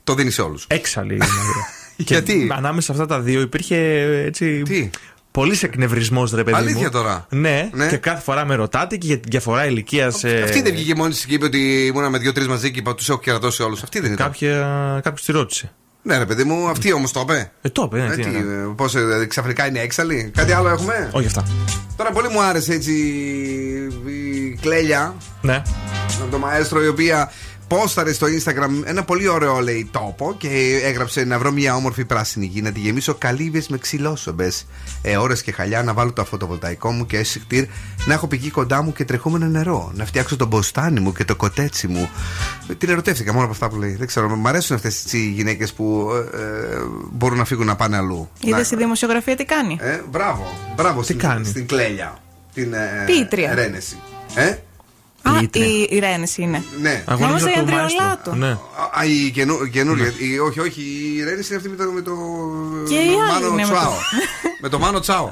το 0.06 0.14
δίνει 0.14 0.30
σε 0.30 0.42
όλους. 0.42 0.64
Έξαλλη 0.68 1.14
η 1.14 1.18
Μαρία. 1.18 1.66
Γιατί; 1.96 2.46
Και 2.46 2.52
ανάμεσα 2.54 2.86
σε 2.94 3.00
αυτά 3.02 3.14
τα 3.14 3.20
δύο 3.22 3.40
υπήρχε 3.40 3.76
έτσι. 4.26 4.62
Πολύ 5.30 5.58
εκνευρισμός, 5.62 6.32
ρε 6.32 6.42
παιδί 6.44 6.56
Αλήθεια 6.56 6.82
μου. 6.84 6.90
τώρα; 6.90 7.26
Ναι, 7.30 7.68
Ναι. 7.72 7.86
και 7.86 7.96
κάθε 7.96 8.22
φορά 8.22 8.44
με 8.46 8.54
ρωτάτε 8.54 8.96
και 8.96 9.06
για 9.06 9.18
την 9.18 9.30
διαφορά 9.30 9.66
ηλικίας. 9.66 10.24
Αυτή 10.24 10.62
δεν 10.62 10.72
βγήκε 10.72 10.94
μόνη 10.94 11.10
της 11.12 11.24
και 11.26 11.34
είπε 11.34 11.44
ότι 11.44 11.86
ήμουνα 11.86 12.10
με 12.10 12.18
δύο-τρεις 12.18 12.46
μαζί 12.48 12.70
και 12.70 12.78
είπα 12.78 12.94
τους 12.94 13.08
έχω 13.08 13.18
κερατώσει 13.18 13.62
όλους. 13.62 13.82
Αυτή 13.82 14.00
δεν 14.00 14.06
είναι. 14.12 14.16
Κάποιος 15.02 15.24
τη 15.24 15.32
ρώτησε. 15.32 15.72
Ναι, 16.02 16.18
ρε 16.18 16.26
παιδί 16.26 16.44
μου, 16.44 16.68
αυτή 16.68 16.92
όμως 16.92 17.12
το 17.12 17.20
είπε. 17.20 17.52
Ε, 17.62 17.68
το 17.68 17.82
είπε, 17.92 17.98
ναι, 17.98 18.12
Ε, 18.12 18.16
τι 18.16 18.22
τι, 18.22 18.28
είναι. 18.28 18.38
ε, 18.38 18.72
πώς, 18.76 18.94
ε, 18.94 19.00
δηλαδή, 19.00 19.26
ξαφνικά 19.26 19.66
είναι 19.66 19.78
έξαλλη; 19.80 20.30
Κάτι 20.36 20.52
άλλο 20.52 20.68
έχουμε; 20.68 21.10
Όχι 21.12 21.26
αυτά. 21.26 21.44
Τώρα 21.96 22.10
πολύ 22.10 22.28
μου 22.28 22.40
άρεσε 22.42 22.72
έτσι 22.72 22.92
η 24.06 24.58
κλέλια 24.60 25.14
Ναι. 25.42 25.62
από 26.22 26.30
το 26.30 26.38
μαέστρο 26.38 26.82
η 26.84 26.86
οποία 26.88 27.32
πόσταρε 27.68 28.12
στο 28.12 28.26
Instagram 28.26 28.82
ένα 28.84 29.05
πολύ 29.05 29.28
ωραίο 29.28 29.60
λέει 29.60 29.88
τόπο 29.93 30.34
και 30.38 30.80
έγραψε 30.84 31.24
να 31.24 31.38
βρω 31.38 31.52
μια 31.52 31.74
όμορφη 31.74 32.05
πράσινη 32.05 32.47
γη 32.47 32.62
να 32.62 32.72
τη 32.72 32.80
γεμίσω 32.80 33.14
καλύβες 33.14 33.68
με 33.68 33.78
ξυλόσομπες. 33.78 34.66
Ε, 35.02 35.16
ώρες 35.16 35.43
και 35.43 35.52
χαλιά 35.52 35.82
να 35.82 35.93
βάλω 35.93 36.12
το 36.12 36.24
φωτοβολταϊκό 36.24 36.90
μου 36.90 37.06
και 37.06 37.18
αισθητήρ 37.18 37.64
να 38.06 38.14
έχω 38.14 38.26
πηγή 38.26 38.51
κοντά 38.51 38.82
μου 38.82 38.93
και 38.93 39.05
τρεχόμενο 39.05 39.47
νερό. 39.47 39.93
Να 39.94 40.05
φτιάξω 40.05 40.36
το 40.36 40.47
μποστάνι 40.47 41.01
μου 41.01 41.12
και 41.12 41.24
το 41.24 41.36
κοτέτσι 41.36 41.88
μου. 41.88 42.10
Την 42.78 42.88
ερωτεύτηκα 42.88 43.32
μόνο 43.32 43.44
από 43.44 43.52
αυτά 43.52 43.68
που 43.68 43.76
λέει. 43.76 43.94
Δεν 43.94 44.06
ξέρω, 44.06 44.36
μου 44.36 44.48
αρέσουν 44.48 44.76
αυτές 44.76 45.12
οι 45.12 45.30
γυναίκες 45.30 45.72
που 45.72 46.10
ε, 46.34 46.43
ε, 46.43 46.78
μπορούν 47.12 47.38
να 47.38 47.44
φύγουν 47.44 47.66
να 47.66 47.76
πάνε 47.76 47.97
αλλού. 47.97 48.30
Είδες 48.40 48.70
η 48.70 48.76
δημοσιογραφία 48.76 49.36
τι 49.36 49.44
κάνει; 49.44 49.78
Ε, 49.80 50.01
μπράβο, 50.10 50.52
μπράβο 50.76 51.02
στην, 51.02 51.18
κάνει; 51.18 51.47
στην 51.47 51.66
Κλέλια. 51.66 52.18
Την 52.55 52.72
ε, 52.72 53.02
Ποιήτρια. 53.06 53.55
Ρένεση. 53.55 53.97
Ε; 54.34 54.56
Α, 55.26 55.40
η, 55.52 55.86
η 55.90 55.98
Ρένεση 55.98 56.42
είναι. 56.42 56.62
Ναι. 56.80 57.04
Νόμιζα 57.18 57.50
η 57.50 57.54
Ανδριολάτου. 57.58 58.34
Ναι. 58.34 58.48
Α, 58.98 59.04
η 59.04 59.30
καινού- 59.30 59.70
καινούρια. 59.70 60.12
η- 60.18 60.38
όχι, 60.38 60.60
όχι, 60.60 60.80
η 61.16 61.24
Ρένεση 61.24 61.48
είναι 61.48 61.56
αυτή 61.56 61.68
με 61.68 61.76
το. 61.84 61.90
Με 61.90 62.00
το 62.00 62.12
Και 62.88 62.94
η 62.94 62.98
άλλη 62.98 63.16
Μάνο 63.16 63.46
είναι 63.46 63.54
με 63.56 63.62
το- 63.62 63.68
Τσάο. 63.78 63.92
με 64.60 64.68
το 64.68 64.78
Μάνο 64.78 65.00
Τσάο. 65.00 65.28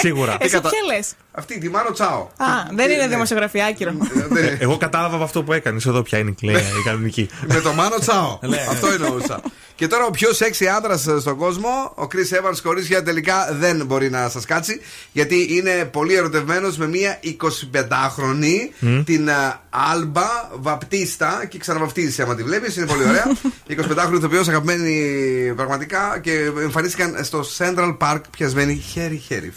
Σίγουρα. 0.00 0.36
Εσύ 0.40 0.54
κατα- 0.54 0.68
ποια 0.70 0.94
λες; 0.96 1.12
Αυτή, 1.32 1.58
τη 1.58 1.68
Μάνο 1.68 1.90
Τσάο. 1.90 2.20
Α, 2.36 2.46
δεν 2.74 2.90
είναι 2.90 3.02
ναι. 3.02 3.08
δημοσιογραφία, 3.08 3.64
άκυρο. 3.66 3.92
Ε, 4.36 4.56
εγώ 4.58 4.76
κατάλαβα 4.76 5.14
από 5.14 5.24
αυτό 5.24 5.42
που 5.42 5.52
έκανες. 5.52 5.86
Εδώ 5.86 6.02
ποια 6.02 6.18
είναι 6.18 6.30
η 6.30 6.34
κλαία, 6.34 6.58
η 6.58 6.82
κανονική. 6.84 7.28
με 7.46 7.60
το 7.60 7.72
Μάνο 7.72 7.98
Τσάο. 7.98 8.38
Ναι. 8.42 8.66
Αυτό 8.70 8.86
εννοούσα. 8.86 9.40
Και 9.76 9.86
τώρα 9.86 10.04
ο 10.04 10.10
πιο 10.10 10.32
σεξι 10.32 10.68
άντρας 10.68 11.00
στον 11.00 11.36
κόσμο, 11.36 11.92
ο 11.94 12.06
Chris 12.12 12.36
Evans, 12.38 12.56
κορίτσια, 12.62 13.02
τελικά 13.02 13.48
δεν 13.52 13.86
μπορεί 13.86 14.10
να 14.10 14.28
σας 14.28 14.44
κάτσει. 14.44 14.80
Γιατί 15.12 15.46
είναι 15.50 15.84
πολύ 15.84 16.14
ερωτευμένος 16.14 16.76
με 16.76 16.86
μία 16.88 17.20
25χρονη, 17.24 18.56
την 19.04 19.30
α, 19.30 19.60
Άλμπα 19.70 20.50
Βαπτίστα. 20.54 21.44
Και 21.48 21.58
ξαναβαπτίζεσαι 21.58 22.22
άμα 22.22 22.34
τη 22.34 22.42
βλέπεις, 22.42 22.76
είναι 22.76 22.86
πολύ 22.86 23.02
ωραία. 23.02 23.24
25χρονη 23.68 24.16
ηθοποιός, 24.16 24.48
αγαπημένη 24.48 25.52
πραγματικά. 25.56 26.18
Και 26.22 26.32
εμφανίστηκαν 26.62 27.24
στο 27.24 27.44
Central 27.58 27.96
Park 27.98 28.20
πιασμένοι 28.30 28.74
χέρι-χέρι. 28.74 29.52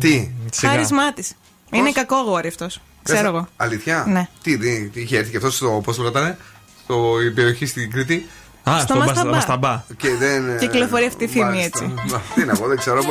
Τι, 0.00 0.30
Χάρισμά 0.56 1.12
της. 1.12 1.34
Είναι 1.72 1.92
κακόγορη 1.92 2.48
αυτός. 2.48 2.80
Ξέρω 3.02 3.20
Πες, 3.20 3.28
εγώ. 3.28 3.48
Αλήθεια; 3.56 4.04
Ναι. 4.08 4.28
Τι, 4.42 4.58
τι, 4.58 4.88
τι 4.88 5.00
είχε 5.00 5.18
έρθει 5.18 5.30
και 5.30 5.36
αυτός 5.36 5.56
στο. 5.56 5.80
Πώς 5.84 5.96
το 5.96 6.02
ρωτάνε, 6.02 6.38
στο 6.84 7.22
η 7.26 7.30
περιοχή 7.30 7.66
στην 7.66 7.90
Κρήτη. 7.90 8.26
Α, 8.68 8.78
Στο 8.80 8.94
στο 8.94 9.04
Μασταμπά. 9.04 9.30
Μασταμπά. 9.30 9.82
Και 9.96 10.08
δεν. 10.14 10.48
ε, 10.54 10.58
Κυκλοφορεί 10.58 11.04
αυτή 11.06 11.24
η 11.24 11.28
φήμη 11.28 11.44
μάλιστα. 11.44 11.66
έτσι. 11.84 11.94
Μα, 12.12 12.22
Τι 12.34 12.44
να 12.44 12.54
πω, 12.54 12.66
δεν 12.66 12.76
ξέρω. 12.78 12.98
Ε, 12.98 13.02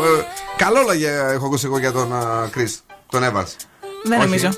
Καλό 0.57 0.81
λόγια 0.87 1.11
έχω 1.11 1.45
ακούσει 1.45 1.65
εγώ 1.65 1.77
για 1.79 1.91
τον 1.91 2.13
Κρι. 2.51 2.73
Τον 3.09 3.23
Εύα. 3.23 3.45
Δεν 4.03 4.19
νομίζω. 4.19 4.49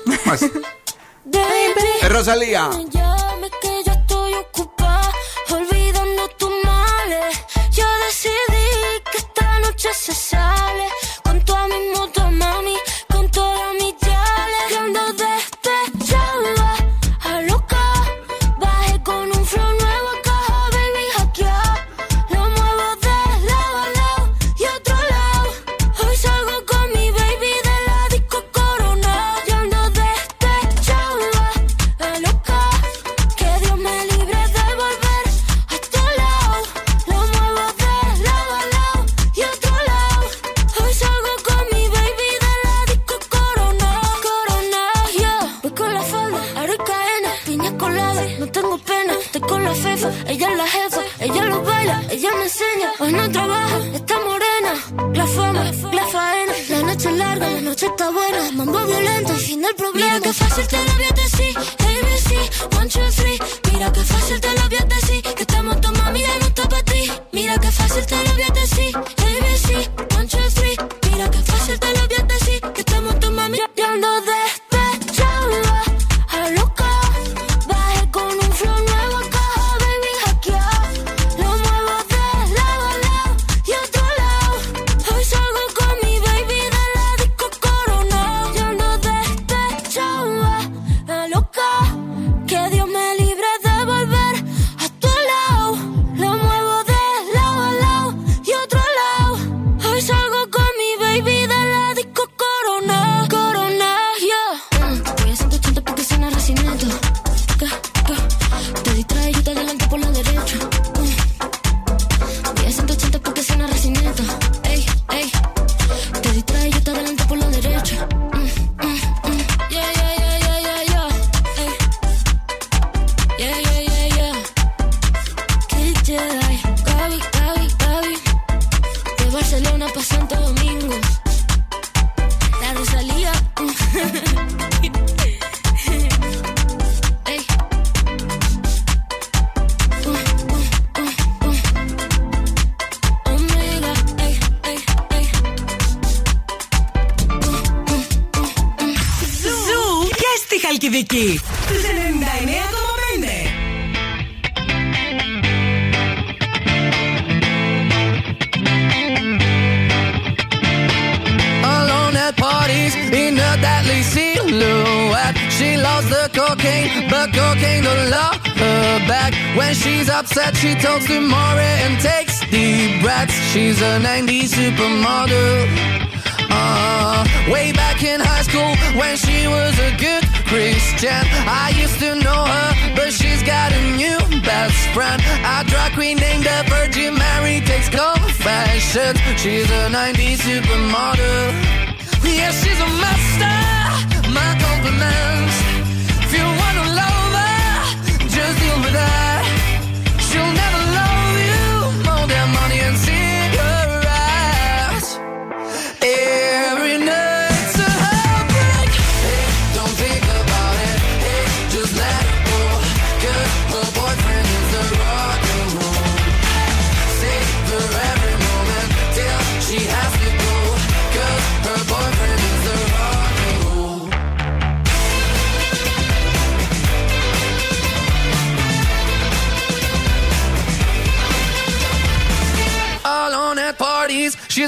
Baby, 1.30 2.08
Ροζαλία. 2.14 2.68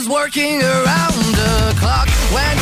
She's 0.03 0.09
working 0.09 0.61
around 0.61 1.15
the 1.37 1.77
clock. 1.79 2.09
When 2.35 2.62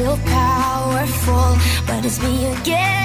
Feel 0.00 0.16
powerful, 0.24 1.58
but 1.86 2.04
it's 2.06 2.22
me 2.22 2.46
again. 2.46 2.99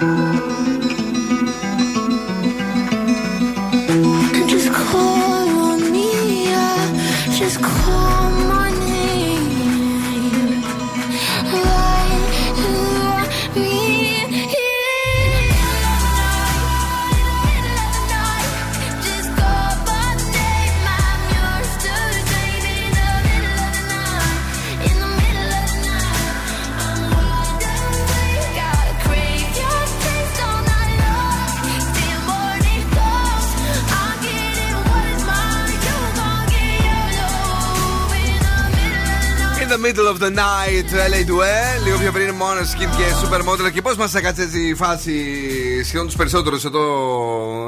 Música 0.00 0.79
of 40.20 40.26
the 40.26 40.30
night, 40.36 40.88
LA 41.10 41.24
του 41.26 41.40
Ε. 41.40 41.80
Λίγο 41.84 41.98
πιο 41.98 42.12
πριν 42.12 42.34
μόνο 42.34 42.60
skin 42.60 42.88
και 42.96 43.04
supermodel. 43.22 43.72
Και 43.72 43.82
πώς 43.82 43.96
μας 43.96 44.14
έκατσε 44.14 44.42
έτσι 44.42 44.60
η 44.60 44.74
φάση 44.74 45.12
σχεδόν 45.84 46.06
τους 46.06 46.16
περισσότερους 46.16 46.64
εδώ 46.64 46.82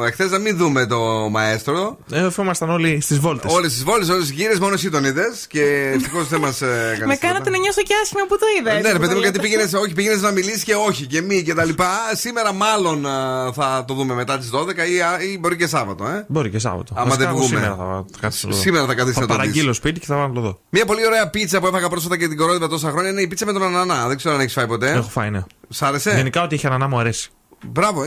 εχθές 0.05 0.31
να 0.31 0.39
μην 0.39 0.57
δούμε 0.57 0.87
το 0.87 1.29
μαέστρο. 1.31 1.99
Ε, 2.12 2.20
αφού 2.24 2.43
ήμασταν 2.43 2.70
όλοι 2.70 3.01
στις 3.01 3.19
βόλτες. 3.19 3.53
Όλε 3.55 3.69
τι 3.69 3.83
βόλτες, 3.85 4.09
όλες 4.09 4.27
τις 4.27 4.31
γύρες, 4.37 4.59
μόνο 4.59 4.74
εσύ 4.74 4.91
τον 4.91 5.05
είδες. 5.05 5.47
Και 5.49 5.62
ευτυχώς 5.97 6.29
δεν 6.29 6.41
μας 6.41 6.62
έκανε. 6.62 7.07
Με 7.07 7.16
κάνατε 7.16 7.51
να 7.51 7.59
νιώσω 7.59 7.83
και 7.83 7.95
άσχημα 8.03 8.23
που 8.29 8.39
το 8.39 8.47
είδες. 8.61 8.83
Ναι, 8.83 8.93
ρε 8.93 8.99
παιδί 8.99 9.15
μου, 9.15 9.20
γιατί 9.20 9.39
πήγαινες, 9.41 9.73
όχι, 9.73 9.93
πήγαινες 9.93 10.20
να 10.20 10.31
μιλήσεις 10.31 10.65
και 10.65 10.74
όχι 10.74 11.07
και 11.07 11.20
μη 11.20 11.43
και 11.43 11.55
τα 11.55 11.65
λοιπά. 11.65 11.91
Σήμερα 12.15 12.53
μάλλον 12.53 13.07
α, 13.07 13.53
θα 13.53 13.85
το 13.87 13.95
δούμε 13.95 14.15
μετά 14.15 14.39
τις 14.39 14.51
12 14.53 14.66
ή, 14.77 15.01
α, 15.01 15.23
ή 15.33 15.39
μπορεί 15.39 15.57
και 15.57 15.66
Σάββατο, 15.66 16.05
ε. 16.07 16.24
Μπορεί 16.29 16.51
και 16.51 16.59
Σάββατο. 16.59 16.95
Άμα 16.97 17.05
Βασικά, 17.09 17.24
δεν 17.24 17.35
εγώ 17.37 17.45
βγούμε. 17.47 17.61
Σήμερα 17.61 17.77
θα, 17.77 18.05
θα 18.12 18.19
κάτσω 18.20 18.47
να 18.47 18.51
το 18.53 18.57
δω. 18.57 18.62
Σήμερα 18.62 18.87
θα 18.87 18.95
καθίσεις 18.95 19.15
Θα 19.15 19.20
να 19.20 19.27
το 19.27 19.33
δεις. 19.35 19.43
παραγγείλω 19.43 19.73
σπίτι 19.73 20.01
και 20.01 20.07
θα 20.07 20.15
πάω 20.15 20.27
να 20.29 20.35
το 20.35 20.41
δω. 20.41 20.61
Μια 20.70 20.85
πολύ 20.85 21.07
ωραία 21.07 21.31
πίτσα 21.31 21.61
που 21.61 21.66
έφαγα 21.66 21.89
πρόσφατα 21.89 22.16
και 22.16 22.29
την 22.29 22.37
κορόιδα 22.43 22.69
τόσα 22.69 22.90
χρόνια 22.90 23.10
είναι 23.10 23.20
η 23.20 23.27
πίτσα 23.27 23.47
με 23.47 23.52
τον 23.52 23.62
ανανά. 23.62 24.06
Δεν 24.09 24.16
ξέρω 24.16 24.35
αν 24.35 24.40
έχεις 24.40 24.52
φάει 24.52 24.66
ποτέ. 24.66 24.90
Έχω 24.90 25.09
φάει, 25.09 25.31
ναι. 25.31 25.43
Σ' 25.69 25.82
άρεσε; 25.82 26.12
Γενικά 26.16 26.43
ό,τι 26.43 26.55
έχει 26.55 26.66
ανανά 26.66 26.89
μου 26.89 26.98
αρέσει. 26.98 27.31
Μπράβο, 27.66 28.02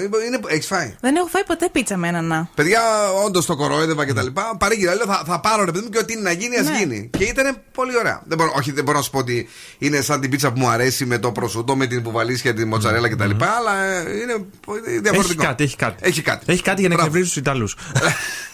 έχεις 0.48 0.66
φάει; 0.68 0.96
Δεν 1.02 1.16
έχω 1.16 1.28
φάει 1.28 1.44
ποτέ 1.44 1.70
πίτσα 1.72 1.98
με 1.98 2.08
έναν 2.08 2.26
να. 2.26 2.50
Παιδιά, 2.56 2.82
όντως 3.26 3.46
το 3.46 3.56
κορόιδευα 3.56 4.06
και 4.06 4.14
τα 4.14 4.24
λοιπά. 4.24 4.56
Παρήγγειλα, 4.60 4.96
λέω 4.96 5.06
θα, 5.06 5.24
θα 5.26 5.40
πάρω 5.40 5.64
ρε 5.64 5.72
παιδί 5.72 5.84
μου 5.84 5.90
και 5.90 5.98
ό,τι 5.98 6.14
είναι 6.14 6.22
να 6.22 6.32
γίνει, 6.32 6.58
ας 6.58 6.66
Ναι. 6.70 6.78
γίνει. 6.78 7.10
Και 7.18 7.24
ήταν 7.24 7.58
πολύ 7.74 7.98
ωραία. 7.98 8.22
Δεν 8.26 8.38
μπορώ, 8.38 8.52
όχι, 8.56 8.72
δεν 8.72 8.84
μπορώ 8.84 8.98
να 8.98 9.04
σου 9.04 9.10
πω 9.12 9.18
ότι 9.18 9.48
είναι 9.78 10.02
σαν 10.02 10.22
την 10.22 10.30
πίτσα 10.30 10.52
που 10.52 10.60
μου 10.60 10.68
αρέσει 10.68 11.06
με 11.06 11.18
το 11.18 11.32
προσούτο, 11.32 11.76
με 11.76 11.86
την 11.86 12.02
μπουβαλίσια, 12.02 12.54
τη 12.54 12.66
μοτσαρέλα 12.66 13.10
κτλ. 13.10 13.30
Αλλά 13.58 13.84
ε, 13.84 14.00
είναι 14.22 14.46
πολύ 14.66 15.00
διαφορετικό. 15.00 15.42
Έχει 15.42 15.48
κάτι, 15.48 15.64
έχει 15.64 15.76
κάτι. 15.76 15.96
Έχει 16.08 16.22
κάτι. 16.22 16.46
Έχει 16.48 16.62
κάτι 16.62 16.80
για 16.80 16.90
να 16.90 16.96
Μπράβο. 16.96 17.10
εκνευρίζεις 17.10 17.34
τους 17.34 17.42
Ιταλούς. 17.42 17.76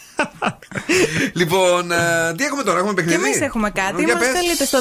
λοιπόν, 1.33 1.91
ε, 1.91 2.33
τι 2.37 2.43
έχουμε 2.43 2.63
τώρα, 2.63 2.77
έχουμε 2.79 2.93
Και 2.93 3.01
παιχνίδι. 3.01 3.23
εμείς 3.27 3.41
έχουμε 3.41 3.69
κάτι. 3.69 4.03
Για 4.03 4.13
Μας 4.15 4.23
πες. 4.23 4.33
στέλνετε 4.35 4.65
στο 4.65 4.79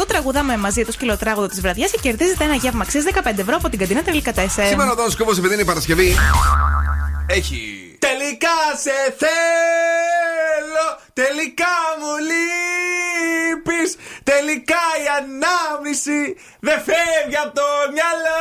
2310-232-908. 0.00 0.04
Τραγουδάμε 0.08 0.56
μαζί 0.56 0.84
το 0.84 0.92
σκύλο 0.92 1.16
τράγουδο 1.16 1.46
της 1.48 1.60
βραδιάς 1.60 1.90
και 1.90 1.98
κερδίζετε 2.02 2.44
ένα 2.44 2.54
γεύμα 2.54 2.82
αξίας 2.82 3.04
15 3.04 3.38
ευρώ 3.38 3.56
από 3.56 3.68
την 3.68 3.78
καντίνα 3.78 4.02
τελικά 4.02 4.32
4. 4.32 4.66
Σήμερα 4.68 4.90
ο 4.90 4.94
Δόν 4.94 5.10
Σκούβο, 5.10 5.30
επειδή 5.38 5.52
είναι 5.52 5.62
η 5.62 5.64
Παρασκευή, 5.64 6.14
έχει. 7.26 7.88
Τελικά 8.08 8.58
σε 8.84 8.98
θέλω, 9.22 10.86
τελικά 11.12 11.74
μου 12.00 12.12
λείπεις 12.28 13.90
Τελικά 14.22 14.82
η 15.04 15.06
ανάμνηση 15.20 16.20
δεν 16.60 16.78
φεύγει 16.86 17.36
από 17.44 17.54
το 17.54 17.66
μυαλό 17.94 18.40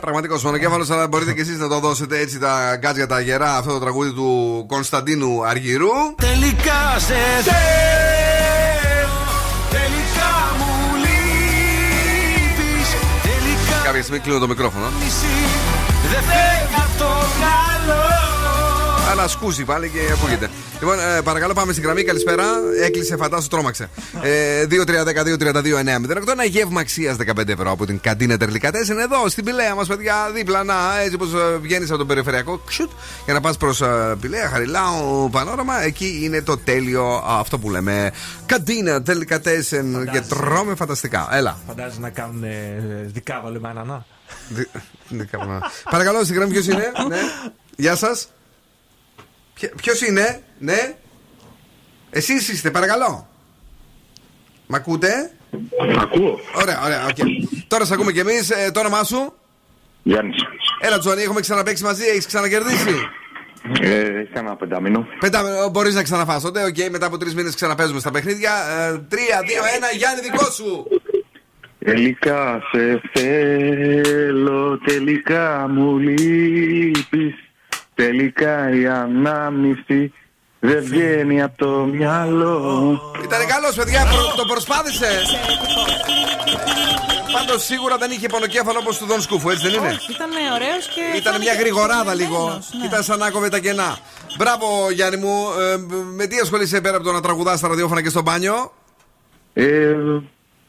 Πραγματικός 0.00 0.42
μονοκέφαλος, 0.42 0.90
αλλά 0.90 1.08
μπορείτε 1.08 1.32
και 1.32 1.40
εσείς 1.40 1.58
να 1.58 1.68
το 1.68 1.78
δώσετε 1.78 2.18
έτσι 2.18 2.38
τα 2.38 2.76
γκάτζια 2.76 3.06
τα 3.06 3.20
γερά 3.20 3.56
αυτό 3.56 3.72
το 3.72 3.78
τραγούδι 3.78 4.12
του 4.12 4.64
Κωνσταντίνου 4.68 5.46
Αργυρού. 5.46 6.14
Τελικά 6.16 6.98
σε 6.98 7.14
θέλω 7.42 7.60
Τελικά 9.70 10.32
μου 10.58 10.96
λείπεις 10.96 12.88
Τελικά 13.22 13.84
Κάποια 13.84 14.02
στιγμή 14.02 14.18
κλείνω 14.18 14.38
το 14.38 14.48
μικρόφωνο. 14.48 14.86
Δεν 16.12 16.22
φεύγει 16.22 16.74
από 16.84 16.98
το 16.98 17.10
μυαλό 17.38 18.02
Αλλά 19.10 19.28
σκούζει 19.28 19.64
πάλι 19.64 19.88
και 19.88 19.98
ακούγεται. 20.12 20.50
Λοιπόν, 20.80 20.98
ε, 20.98 21.20
παρακαλώ 21.24 21.52
πάμε 21.52 21.72
στην 21.72 21.84
γραμμή. 21.84 22.02
Καλησπέρα. 22.02 22.44
Έκλεισε, 22.84 23.16
φαντάσου, 23.16 23.48
τρόμαξε. 23.48 23.88
Ε, 24.22 24.64
2-3-10-2-32-9-08. 24.70 26.30
Ένα 26.32 26.44
γεύμα 26.44 26.80
αξίας 26.80 27.16
15 27.16 27.48
ευρώ 27.48 27.70
από 27.70 27.86
την 27.86 28.00
καντίνα 28.00 28.36
Τερλικά 28.36 28.70
4 28.70 28.88
είναι 28.92 29.02
εδώ 29.02 29.28
στην 29.28 29.44
Πηλαία 29.44 29.74
μας, 29.74 29.86
παιδιά. 29.88 30.30
Δίπλα 30.34 30.64
να, 30.64 30.74
έτσι 31.02 31.14
όπως 31.14 31.28
βγαίνεις 31.60 31.88
από 31.88 31.98
τον 31.98 32.06
περιφερειακό, 32.06 32.58
ξουτ, 32.66 32.90
για 33.24 33.34
να 33.34 33.40
πας 33.40 33.56
προς 33.56 33.82
Πυλαία, 34.20 34.48
Χαριλάου, 34.48 35.28
Πανόραμα. 35.32 35.82
Εκεί 35.82 36.20
είναι 36.22 36.42
το 36.42 36.56
τέλειο 36.58 37.04
α, 37.14 37.38
αυτό 37.38 37.58
που 37.58 37.70
λέμε. 37.70 38.12
Καντίνα 38.46 39.02
Τερλικάς 39.02 39.38
4 39.38 39.40
και 40.12 40.20
τρώμε 40.20 40.74
φανταστικά. 40.74 41.28
Έλα. 41.32 41.58
Φαντάζεσαι 41.66 42.00
να 42.00 42.10
κάνουν 42.10 42.44
ε, 42.44 42.50
δικάβαλο 43.06 43.60
με 43.60 43.68
ανανά 43.68 43.84
Δι- 43.84 43.94
δικάβαλο. 43.94 44.19
Παρακαλώ, 45.90 46.24
στην 46.24 46.34
γραμμή 46.34 46.52
ποιος 46.52 46.66
είναι; 46.66 46.92
ναι. 47.08 47.18
Γεια 47.76 47.96
σας. 47.96 48.28
Ποιος 49.76 50.00
είναι, 50.00 50.42
ναι. 50.58 50.94
Εσείς 52.10 52.48
είστε, 52.48 52.70
παρακαλώ. 52.70 53.28
Μ' 54.66 54.74
ακούτε; 54.74 55.32
Ακούω. 56.00 56.40
Ωραία, 56.54 56.80
ωραία, 56.84 57.06
οκ. 57.06 57.16
Τώρα 57.68 57.84
σε 57.84 57.94
ακούμε 57.94 58.12
κι 58.12 58.18
εμείς. 58.18 58.50
Ε, 58.50 58.70
το 58.70 58.80
όνομά 58.80 59.04
σου; 59.04 59.34
Γιάννης. 60.02 60.42
Έλα, 60.80 60.98
Johnny, 60.98 61.22
έχουμε 61.22 61.40
ξαναπαίξει 61.40 61.82
μαζί, 61.82 62.04
έχεις 62.04 62.26
ξανακερδίσει. 62.26 62.94
Ε, 63.80 63.98
έχει 63.98 64.30
ένα 64.32 64.56
πεντάμηνο. 64.56 65.06
Πεντά, 65.20 65.68
μπορείς 65.68 65.94
να 65.94 66.02
ξαναφάς 66.02 66.42
τότε. 66.42 66.64
Οκ, 66.64 66.76
μετά 66.90 67.06
από 67.06 67.18
τρεις 67.18 67.34
μήνες 67.34 67.54
ξαναπαίζουμε 67.54 68.00
στα 68.00 68.10
παιχνίδια. 68.10 68.52
Ε, 68.52 68.98
τρία, 69.08 69.42
δύο, 69.46 69.62
ένα, 69.76 69.90
Γιάννη, 69.96 70.20
δικό 70.20 70.50
σου. 70.50 70.86
Τελικά 71.84 72.62
σε 72.70 73.00
θέλω, 73.12 74.78
τελικά 74.78 75.66
μου 75.70 75.98
λείπεις 75.98 77.34
Τελικά 77.94 78.74
η 78.74 78.86
ανάμνηση 78.86 80.12
δεν 80.58 80.84
βγαίνει 80.84 81.42
από 81.42 81.56
το 81.56 81.68
μυαλό 81.92 83.00
Ήταν 83.24 83.46
καλός, 83.46 83.74
παιδιά, 83.76 84.00
προ- 84.04 84.34
το 84.36 84.44
προσπάθησε. 84.44 85.08
Πάντως 87.32 87.64
σίγουρα 87.64 87.96
δεν 87.96 88.10
είχε 88.10 88.28
πονοκέφαλο 88.28 88.78
όπως 88.78 88.98
του 88.98 89.06
Δον 89.06 89.20
Σκούφου, 89.20 89.50
έτσι 89.50 89.68
δεν 89.68 89.74
είναι; 89.80 89.96
Ήταν 90.10 90.30
ωραίος 90.54 90.86
και. 90.94 91.16
Ήταν 91.18 91.40
μια 91.40 91.54
γρηγοράδα 91.54 92.14
λίγο. 92.14 92.58
Ήταν 92.84 93.02
σαν 93.02 93.18
να 93.18 93.30
κόβε 93.30 93.48
τα 93.48 93.58
κενά. 93.58 93.98
Μπράβο, 94.38 94.90
Γιάννη 94.90 95.16
μου. 95.16 95.46
Ε, 95.60 95.76
με 96.16 96.26
τι 96.26 96.38
ασχολείσαι 96.38 96.80
πέρα 96.80 96.96
από 96.96 97.04
το 97.04 97.12
να 97.12 97.20
τραγουδάς 97.20 97.58
στα 97.58 97.68
ραδιόφωνα 97.68 98.02
και 98.02 98.08
στο 98.08 98.22
μπάνιο; 98.22 98.72
Ε, 99.52 99.94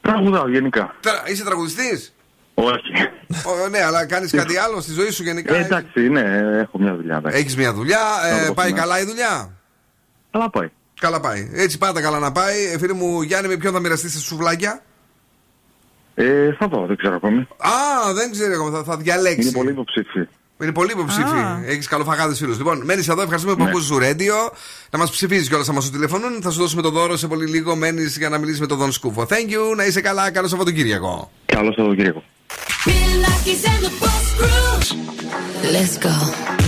τραγουδάω 0.01 0.49
γενικά 0.49 0.95
Τρα- 0.99 1.23
Είσαι 1.31 1.43
τραγουδιστής; 1.43 2.13
Όχι 2.53 2.91
ναι, 3.71 3.81
αλλά 3.83 4.05
κάνεις 4.05 4.31
κάτι 4.31 4.57
άλλο 4.57 4.81
στη 4.81 4.91
ζωή 4.93 5.11
σου 5.11 5.23
γενικά; 5.23 5.55
ε, 5.55 5.59
Εντάξει, 5.63 6.09
ναι, 6.09 6.21
έχω 6.61 6.79
μια 6.79 6.95
δουλειά 6.95 7.17
εντάξει. 7.17 7.37
Έχεις 7.37 7.55
μια 7.55 7.73
δουλειά. 7.73 7.99
Θα 8.21 8.27
Ε, 8.43 8.47
το 8.47 8.53
πάει 8.53 8.69
πω, 8.69 8.73
ναι. 8.75 8.79
καλά 8.81 8.99
η 8.99 9.03
δουλειά; 9.05 9.49
Καλά 10.31 10.49
πάει 10.49 10.67
Καλά 10.99 11.19
πάει. 11.19 11.49
Έτσι 11.53 11.77
πάντα 11.77 12.01
καλά 12.01 12.19
να 12.19 12.31
πάει. 12.31 12.65
Ε, 12.73 12.77
φίλε 12.77 12.93
μου, 12.93 13.21
Γιάννη, 13.21 13.47
με 13.47 13.57
ποιον 13.57 13.73
θα 13.73 13.79
μοιραστείς 13.79 14.13
τα 14.13 14.19
σουβλάκια; 14.19 14.81
ε, 16.15 16.53
Θα 16.53 16.67
δω, 16.67 16.85
δεν 16.85 16.97
ξέρω 16.97 17.15
ακόμη 17.15 17.39
Α, 17.57 18.13
δεν 18.13 18.31
ξέρω 18.31 18.53
ακόμα. 18.53 18.77
Θα, 18.77 18.83
θα 18.83 18.97
διαλέξεις. 18.97 19.43
Είναι 19.45 19.51
πολύ 19.57 19.69
υποψήφι 19.69 20.27
Είναι 20.61 20.71
πολύ 20.71 20.91
υποψήφι. 20.91 21.37
Έχεις 21.65 21.87
καλοφαγάδες 21.87 22.37
φίλους. 22.37 22.57
Λοιπόν, 22.57 22.81
μένεις 22.85 23.07
εδώ. 23.07 23.21
Ευχαριστούμε 23.21 23.55
που 23.55 23.63
Ναι. 23.63 23.69
ακούσει 23.69 23.85
σου 23.85 23.99
ρέντιο. 23.99 24.35
Να 24.89 24.97
μας 24.99 25.09
ψηφίζεις 25.11 25.47
κιόλας 25.47 25.69
άμα 25.69 25.81
σου 25.81 25.89
τηλεφωνούν. 25.91 26.41
Θα 26.41 26.51
σου 26.51 26.59
δώσουμε 26.59 26.81
το 26.81 26.89
δώρο 26.89 27.17
σε 27.17 27.27
πολύ 27.27 27.45
λίγο. 27.45 27.75
Μένεις 27.75 28.17
για 28.17 28.29
να 28.29 28.37
μιλήσεις 28.37 28.59
με 28.59 28.65
τον 28.67 28.77
Δον 28.77 28.91
Σκούφο. 28.91 29.25
Thank 29.29 29.49
you. 29.51 29.75
Να 29.75 29.85
είσαι 29.85 30.01
καλά. 30.01 30.31
Καλό 30.31 30.47
Σαββατοκύριακο. 30.47 31.31
Καλό 31.45 31.73
Σαββατοκύριακο 31.73 32.23
Let's 35.73 35.97
go. 35.97 36.60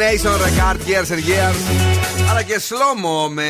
Is 0.00 0.24
a 0.24 0.28
Hallucination, 0.28 0.38
Record, 0.46 0.78
Years 0.88 1.10
and 1.10 1.22
Years. 1.30 2.30
Αλλά 2.30 2.42
και 2.42 2.58
σλόμο 2.58 3.28
με 3.28 3.44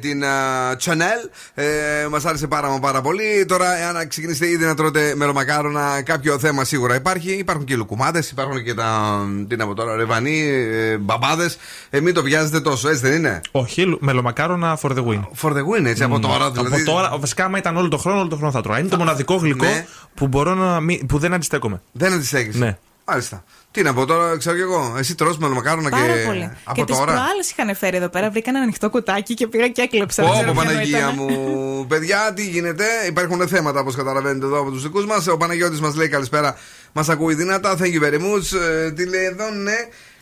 την 0.00 0.22
uh, 0.22 0.76
Chanel. 0.84 1.30
Ε, 1.54 1.64
Μας 2.10 2.24
άρεσε 2.24 2.46
πάρα, 2.46 2.68
μα 2.68 2.78
πάρα 2.78 3.00
πολύ. 3.00 3.44
Τώρα, 3.48 3.76
εάν 3.78 4.08
ξεκινήσετε 4.08 4.48
ήδη 4.50 4.64
να 4.64 4.74
τρώτε 4.74 5.14
μελομακάρονα, 5.16 6.02
κάποιο 6.02 6.38
θέμα 6.38 6.64
σίγουρα 6.64 6.94
υπάρχει. 6.94 7.32
Υπάρχουν 7.32 7.64
και 7.64 7.76
λουκουμάδες, 7.76 8.30
υπάρχουν 8.30 8.64
και 8.64 8.74
τα. 8.74 9.18
Τι 9.48 9.56
να 9.56 9.66
πω 9.66 9.74
τώρα, 9.74 9.96
ρεβανί, 9.96 10.40
ε, 10.48 10.96
μπαμπάδες. 10.96 11.58
Ε, 11.90 12.00
μην 12.00 12.14
το 12.14 12.22
βιάζετε 12.22 12.60
τόσο, 12.60 12.88
έτσι 12.88 13.00
δεν 13.02 13.12
είναι; 13.12 13.40
Όχι, 13.50 13.82
λου- 13.82 14.00
μελομακάρονα 14.02 14.78
for 14.82 14.90
the 14.90 15.04
win. 15.06 15.20
For 15.40 15.50
the 15.52 15.60
win, 15.60 15.84
έτσι, 15.84 16.02
από 16.02 16.18
τώρα. 16.18 16.50
Δηλαδή, 16.50 16.74
Από 16.82 16.90
τώρα, 16.90 17.16
βασικά, 17.18 17.44
άμα 17.44 17.58
ήταν 17.58 17.76
όλο 17.76 17.88
το 17.88 17.96
χρόνο, 17.96 18.18
όλο 18.18 18.28
το 18.28 18.36
χρόνο 18.36 18.52
θα 18.52 18.60
τρώω. 18.60 18.78
Είναι 18.78 18.88
το 18.88 18.96
μοναδικό 18.96 19.34
γλυκό 19.34 19.64
Ναι. 19.64 19.86
που, 20.14 20.26
μπορώ 20.26 20.54
να, 20.54 20.80
μην- 20.80 21.06
που 21.06 21.18
δεν 21.18 21.32
αντιστέκομαι. 21.34 21.80
Δεν 21.92 22.12
αντιστέκει. 22.12 22.58
Ναι. 22.58 22.76
Μάλιστα. 23.04 23.44
Τι 23.70 23.82
να 23.82 23.94
πω 23.94 24.04
τώρα, 24.06 24.36
ξέρω 24.36 24.56
κι 24.56 24.62
εγώ. 24.62 24.94
Εσύ 24.98 25.14
τρως 25.14 25.38
μελομακάρονα 25.38 25.88
Πάρα 25.90 26.06
και. 26.12 26.24
πολύ. 26.26 26.50
Από 26.64 26.74
και 26.80 26.84
τις 26.84 26.96
τώρα. 26.98 27.12
προάλλες 27.12 27.50
είχαν 27.50 27.76
φέρει 27.76 27.96
εδώ 27.96 28.08
πέρα, 28.08 28.30
βρήκαν 28.30 28.54
ένα 28.54 28.62
ανοιχτό 28.64 28.90
κουτάκι 28.90 29.34
και 29.34 29.46
πήγα 29.46 29.68
και 29.68 29.82
έκλεψα. 29.82 30.22
δεν 30.22 30.32
Πω, 30.32 30.38
ξέρω 30.38 30.52
πω, 30.52 30.60
ποιανό 30.60 30.74
Παναγία 30.76 30.98
ήταν. 30.98 31.14
μου. 31.18 31.86
Παιδιά, 31.86 32.32
τι 32.34 32.46
γίνεται; 32.48 32.84
Υπάρχουν 33.08 33.48
θέματα 33.48 33.80
όπως 33.80 33.94
καταλαβαίνετε 33.94 34.46
εδώ 34.46 34.60
από 34.60 34.70
τους 34.70 34.82
δικούς 34.82 35.06
μας. 35.06 35.26
Ο 35.26 35.36
Παναγιώτης 35.36 35.80
μας 35.80 35.94
λέει 35.94 36.08
καλησπέρα. 36.08 36.56
Μας 36.92 37.08
ακούει 37.08 37.34
δυνατά. 37.34 37.76
Thank 37.78 37.92
you 38.00 38.02
very 38.04 38.18
much. 38.20 38.58
Ε, 38.60 38.90
τι 38.92 39.06
λέει 39.06 39.24
εδώ, 39.24 39.50
ναι. 39.50 39.76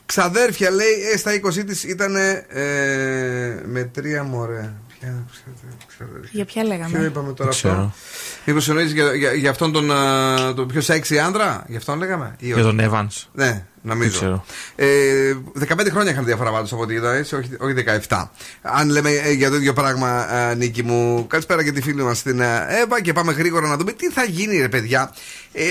Ξαδέρφια 0.06 0.70
λέει, 0.70 0.92
ε, 1.12 1.16
στα 1.16 1.32
20 1.32 1.64
της 1.64 1.84
ήταν 1.84 2.16
ε, 2.16 2.44
με 3.64 3.90
τρία 3.92 4.22
μωρέ. 4.22 4.72
Ποια 5.00 5.24
ξαδέρφια. 5.86 6.30
Για 6.32 6.44
ποια 6.44 6.64
λέγαμε; 6.64 6.98
Ποιο 6.98 7.04
είπαμε 7.06 7.32
τώρα 7.32 7.50
Δεν 7.50 7.58
ξέρω. 7.58 7.72
αυτό. 7.74 7.92
Μήπω 8.44 8.64
εννοεί 8.68 8.84
για, 8.84 9.14
για, 9.14 9.32
για 9.32 9.50
αυτόν 9.50 9.72
τον, 9.72 9.90
α, 9.92 10.54
τον 10.54 10.68
πιο 10.68 10.80
σεξι 10.80 11.18
άντρα, 11.18 11.64
για 11.68 11.78
αυτόν 11.78 11.98
λέγαμε. 11.98 12.36
Ή 12.38 12.46
Για 12.46 12.54
όχι; 12.54 12.64
τον 12.64 12.80
Evans. 12.80 13.26
Ναι, 13.32 13.44
Δεν 13.44 13.64
νομίζω. 13.82 14.10
ξέρω. 14.10 14.44
Ε, 14.76 15.34
15 15.68 15.86
χρόνια 15.90 16.10
είχαν 16.12 16.24
διαφορά 16.24 16.50
πάντως 16.50 16.72
από 16.72 16.82
ό,τι 16.82 16.94
είδα, 16.94 17.14
έτσι, 17.14 17.34
όχι, 17.34 17.50
όχι 17.58 17.74
17. 18.08 18.28
Αν 18.62 18.88
λέμε 18.90 19.10
ε, 19.10 19.32
για 19.32 19.50
το 19.50 19.56
ίδιο 19.56 19.72
πράγμα, 19.72 20.34
ε, 20.34 20.54
Νίκη 20.54 20.82
μου, 20.82 21.26
καλησπέρα 21.26 21.64
και 21.64 21.72
τη 21.72 21.82
φίλη 21.82 22.02
μας 22.02 22.22
την 22.22 22.40
ε, 22.40 22.66
Εύα 22.68 23.00
και 23.00 23.12
πάμε 23.12 23.32
γρήγορα 23.32 23.68
να 23.68 23.76
δούμε 23.76 23.92
τι 23.92 24.10
θα 24.10 24.24
γίνει, 24.24 24.60
ρε 24.60 24.68
παιδιά. 24.68 25.12
Ε, 25.52 25.64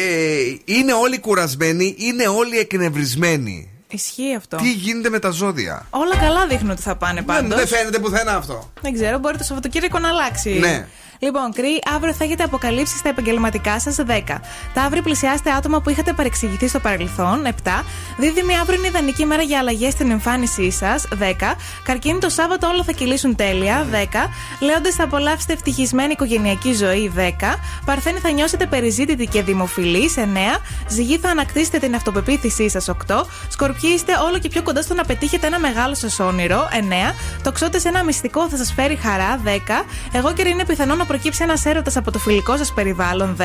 είναι 0.65 0.93
όλοι 0.93 1.19
κουρασμένοι, 1.19 1.95
είναι 1.97 2.27
όλοι 2.27 2.57
εκνευρισμένοι. 2.57 3.69
Ισχύει 3.89 4.35
αυτό. 4.37 4.57
Τι 4.57 4.71
γίνεται 4.71 5.09
με 5.09 5.19
τα 5.19 5.29
ζώδια; 5.29 5.85
Όλα 5.89 6.15
καλά 6.17 6.47
δείχνουν 6.47 6.71
ότι 6.71 6.81
θα 6.81 6.95
πάνε 6.95 7.13
Δεν, 7.13 7.25
πάντως. 7.25 7.57
δεν 7.57 7.67
φαίνεται 7.67 7.99
πουθενά 7.99 8.35
αυτό. 8.35 8.71
Δεν 8.81 8.93
ξέρω, 8.93 9.17
μπορεί 9.17 9.37
το 9.37 9.43
Σαββατοκύριακο 9.43 9.99
να 9.99 10.09
αλλάξει. 10.09 10.59
Ναι. 10.59 10.87
Λοιπόν, 11.19 11.53
Κρυ, 11.53 11.79
αύριο 11.95 12.13
θα 12.13 12.23
έχετε 12.23 12.43
αποκαλύψει 12.43 12.97
στα 12.97 13.09
επαγγελματικά 13.09 13.79
σας 13.79 13.95
10. 13.95 14.41
Ταύρι, 14.73 15.01
πλησιάστε 15.01 15.51
άτομα 15.51 15.81
που 15.81 15.89
είχατε 15.89 16.13
παρεξηγηθεί 16.13 16.67
στο 16.67 16.79
παρελθόν 16.79 17.45
7. 17.45 17.83
Δίδυμη, 18.17 18.57
αύριο 18.57 18.79
είναι 18.79 18.87
ιδανική 18.87 19.25
μέρα 19.25 19.41
για 19.41 19.59
αλλαγές 19.59 19.93
στην 19.93 20.11
εμφάνισή 20.11 20.71
σας 20.71 21.07
10. 21.19 21.55
Καρκίνη, 21.83 22.19
το 22.19 22.29
Σάββατο 22.29 22.67
όλα 22.67 22.83
θα 22.83 22.91
κυλήσουν 22.91 23.35
τέλεια 23.35 23.87
10. 23.91 24.29
Λέοντες, 24.59 24.95
θα 24.95 25.03
απολαύσετε 25.03 25.53
ευτυχισμένη 25.53 26.11
οικογενειακή 26.11 26.73
ζωή 26.73 27.11
10. 27.15 27.59
Παρθένη, 27.85 28.19
θα 28.19 28.31
νιώσετε 28.31 28.65
περιζήτητη 28.65 29.25
και 29.25 29.41
δημοφιλή 29.41 30.09
9. 30.15 30.59
Ζυγή, 30.87 31.17
θα 31.17 31.29
ανακτήσετε 31.29 31.77
την 31.77 31.95
αυτοπεποίθησή 31.95 32.69
σας 32.69 32.87
8. 32.87 33.25
Σκορπιοί, 33.49 33.91
είστε 33.95 34.13
όλο 34.27 34.39
και 34.39 34.49
πιο 34.49 34.63
κοντά 34.63 34.81
στο 34.81 34.93
να 34.93 35.03
πετύχετε 35.05 35.47
ένα 35.47 35.59
μεγάλο 35.59 35.95
σας 35.95 36.19
όνειρο 36.19 36.67
9. 36.71 37.13
Τοξότες, 37.43 37.85
ένα 37.85 38.03
μυστικό 38.03 38.49
θα 38.49 38.57
σας 38.57 38.73
φέρει 38.73 38.95
χαρά 38.95 39.41
10. 39.43 39.85
Εγώ 40.11 40.33
και 40.33 40.47
είναι 40.47 40.65
πιθανό 40.65 40.95
να 40.95 41.04
προκύψει 41.05 41.43
ένας 41.43 41.65
έρωτας 41.65 41.95
από 41.97 42.11
το 42.11 42.19
φιλικό 42.19 42.57
σας 42.57 42.73
περιβάλλον 42.73 43.35
10. 43.39 43.43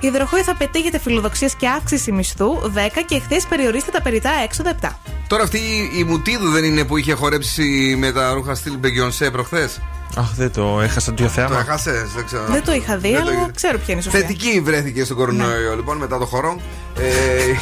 Υδροχόη 0.00 0.40
θα 0.42 0.54
πετύχετε 0.56 0.98
φιλοδοξίες 0.98 1.54
και 1.54 1.68
αύξηση 1.68 2.12
μισθού 2.12 2.46
10. 2.74 3.02
Και 3.06 3.14
εχθέ 3.14 3.40
περιορίστε 3.48 3.90
τα 3.90 4.02
περιτά 4.02 4.30
έξοδα 4.44 4.74
7. 4.80 4.88
Τώρα 5.26 5.42
αυτή 5.42 5.58
η 5.96 6.04
Μουτίδου 6.04 6.50
δεν 6.50 6.64
είναι 6.64 6.84
που 6.84 6.96
είχε 6.96 7.12
χορέψει 7.12 7.94
με 7.98 8.12
τα 8.12 8.32
ρούχα 8.32 8.54
στυλ 8.54 8.76
Μπεγκιονσέ 8.78 9.30
προχθές; 9.30 9.80
Αχ, 10.16 10.34
δεν 10.36 10.52
το 10.52 10.80
έχασα 10.80 11.14
το 11.14 11.22
Το 11.22 11.28
θέαμα. 11.28 11.58
έχασες, 11.60 12.12
δεν 12.14 12.24
ξέρω. 12.24 12.44
Δεν 12.48 12.64
το 12.64 12.72
είχα 12.72 12.96
δει, 12.96 13.10
Δεν 13.12 13.24
το 13.24 13.30
αλλά 13.30 13.40
είδε. 13.40 13.50
ξέρω 13.54 13.78
ποια 13.78 13.86
είναι 13.88 14.00
η 14.00 14.04
Σοφία. 14.04 14.20
Θετική 14.20 14.60
βρέθηκε 14.60 15.04
στον 15.04 15.16
κορονοϊό 15.16 15.74
λοιπόν 15.76 15.96
μετά 15.98 16.18
το 16.18 16.24
χορό. 16.26 16.60
Ε, 16.98 17.52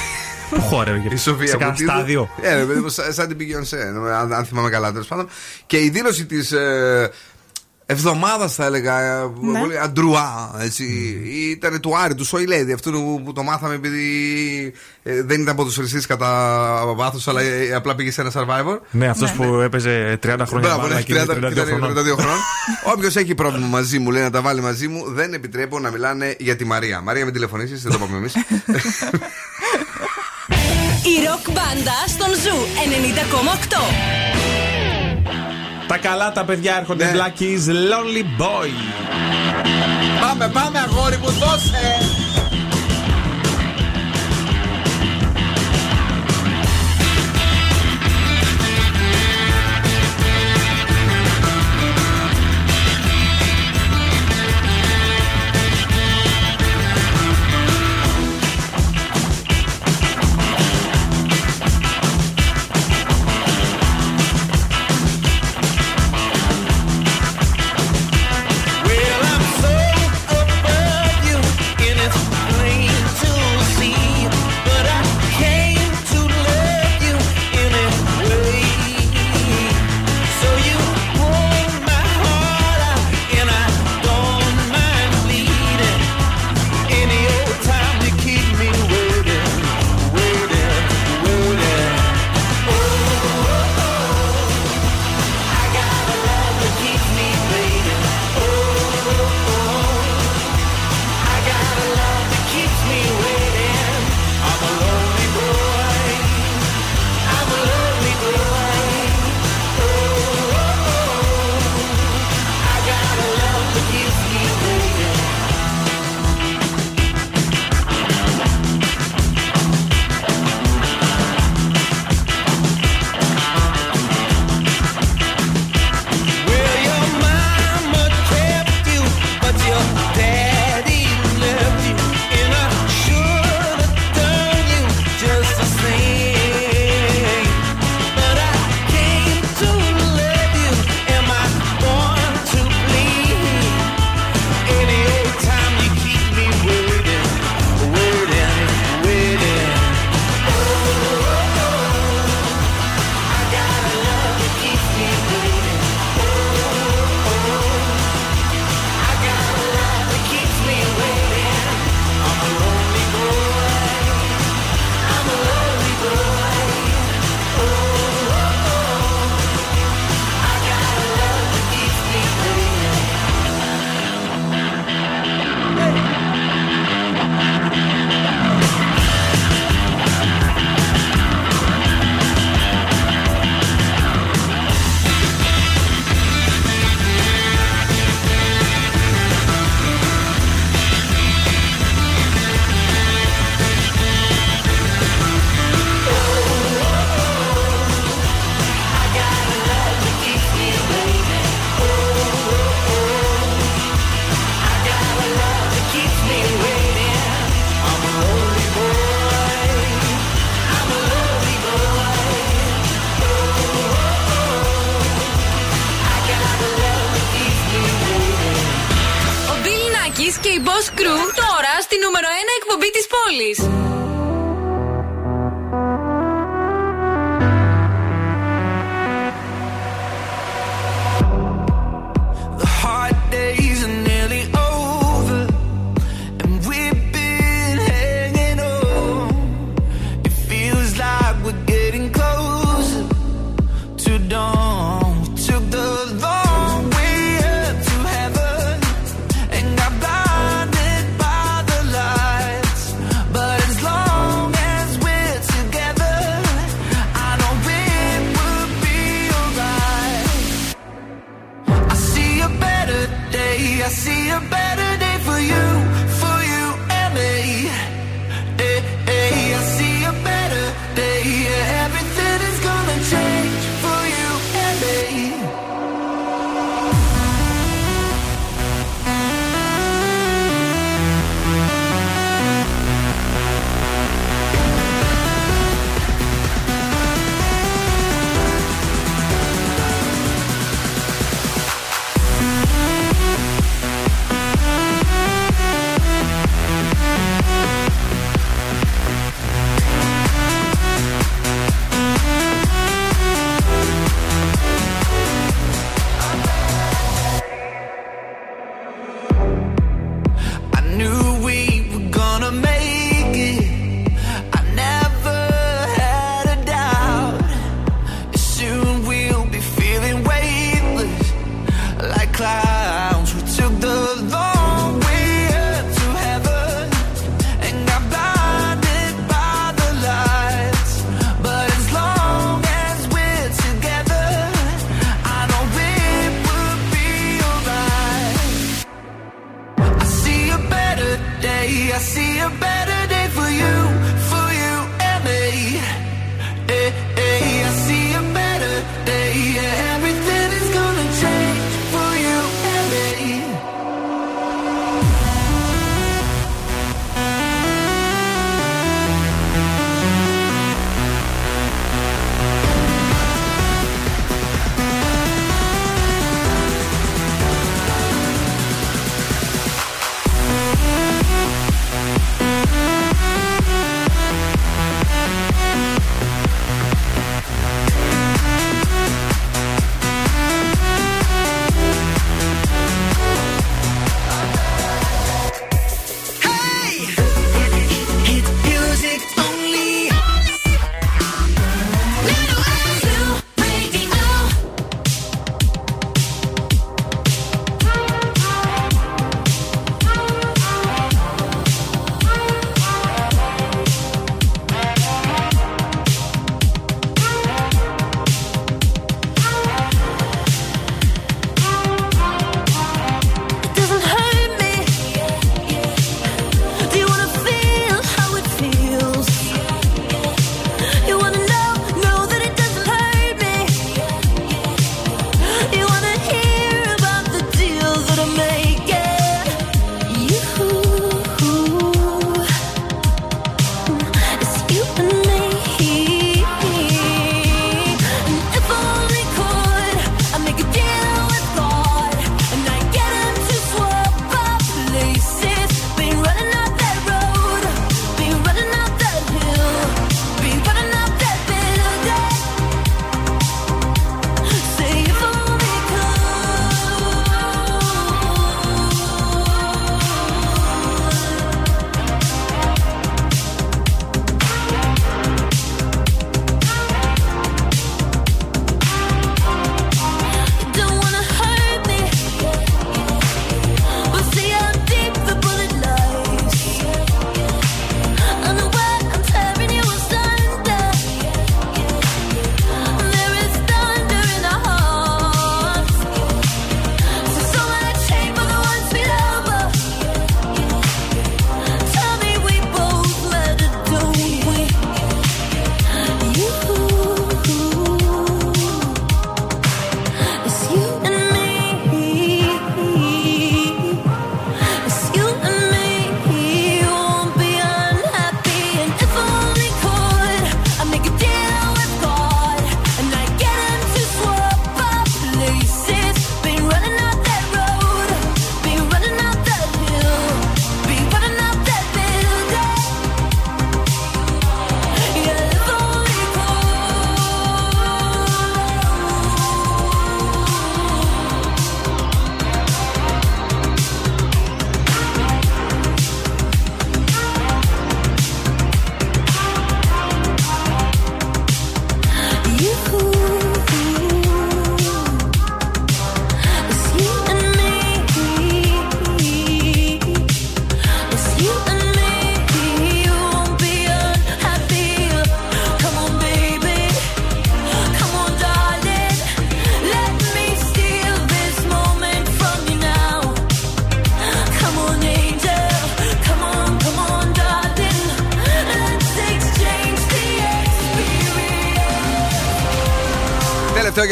Πού 0.50 0.60
χόρευε, 0.60 1.02
η 1.12 1.16
Σοφία 1.16 1.46
σε 1.46 1.52
κανένα 1.52 1.70
Μουτίδου. 1.70 1.90
στάδιο. 1.92 2.28
Ε, 2.42 2.54
ρε 2.54 2.64
παιδί 2.64 2.80
μου, 2.80 2.88
σαν, 2.88 3.12
σαν 3.12 3.28
την 3.28 3.36
Beyoncé, 3.40 3.76
αν, 4.20 4.32
αν 4.32 4.44
θυμάμαι 4.44 4.70
καλά 4.70 4.92
τέλος 4.92 5.06
πάντων. 5.06 5.28
Και 5.66 5.76
η 5.82 5.88
δήλωση 5.90 6.24
της 6.26 6.52
ε, 6.52 7.10
εβδομάδας, 7.86 8.54
θα 8.54 8.64
έλεγα, 8.64 9.00
ε, 9.00 9.30
Ναι. 9.40 9.58
πολύ 9.60 9.78
αντρουά, 9.78 10.54
έτσι, 10.60 10.84
ήταν 11.50 11.80
του 11.80 11.96
Άρη, 11.98 12.14
του 12.14 12.24
Σοϊλέδη, 12.24 12.72
αυτού 12.72 12.90
που, 12.90 13.22
που 13.24 13.32
το 13.32 13.42
μάθαμε 13.42 13.74
επειδή 13.74 14.02
ε, 15.02 15.22
δεν 15.22 15.40
ήταν 15.40 15.56
ποδοσφαιριστής 15.56 16.06
κατά 16.06 16.82
βάθος, 16.96 17.28
αλλά 17.28 17.40
ε, 17.40 17.72
απλά 17.74 17.94
πήγε 17.94 18.10
σε 18.10 18.20
ένα 18.20 18.30
survivor. 18.34 18.78
Ναι, 18.90 19.08
αυτός 19.08 19.32
που 19.32 19.44
έπαιζε 19.44 20.18
30 20.22 20.26
χρόνια 20.26 20.68
Μπράβο, 20.68 20.80
μπάλα 20.80 20.94
ναι, 20.94 21.02
και 21.02 21.12
είναι 21.12 21.22
30, 21.28 21.30
32 21.30 21.50
ήταν 21.52 21.66
χρονών. 21.66 21.92
32 21.92 21.94
χρονών. 21.94 22.38
Όποιος 22.94 23.16
έχει 23.16 23.34
πρόβλημα 23.34 23.66
μαζί 23.66 23.98
μου, 23.98 24.10
λέει 24.10 24.22
να 24.22 24.30
τα 24.30 24.40
βάλει 24.40 24.60
μαζί 24.60 24.88
μου, 24.88 25.04
δεν 25.12 25.32
επιτρέπω 25.32 25.78
να 25.78 25.90
μιλάνε 25.90 26.36
για 26.38 26.56
τη 26.56 26.64
Μαρία. 26.64 27.00
Μαρία, 27.00 27.24
μην 27.24 27.32
τηλεφωνήσεις, 27.32 27.82
δεν 27.82 27.92
το 27.92 27.98
πάμε 27.98 28.16
εμείς. 28.16 28.34
Η 31.12 31.14
ροκ 31.28 31.44
μπάντα 31.54 31.96
στον 32.06 32.28
Zoo 32.42 32.56
90,8. 34.32 34.35
Τα 35.88 35.98
καλά 35.98 36.32
τα 36.32 36.44
παιδιά 36.44 36.76
έρχονται. 36.76 37.04
Ναι. 37.04 37.12
Black 37.14 37.40
Keys, 37.40 37.70
Lonely 37.70 38.42
Boy. 38.42 38.68
πάμε, 40.20 40.48
πάμε, 40.48 40.78
αγόρι 40.78 41.16
μου, 41.16 41.30
δώσε! 41.30 42.15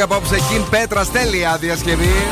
Απόψε, 0.04 0.36
Κιν 0.48 0.68
Πέτρα, 0.70 1.04
τέλεια 1.04 1.56
διασκευή. 1.60 2.28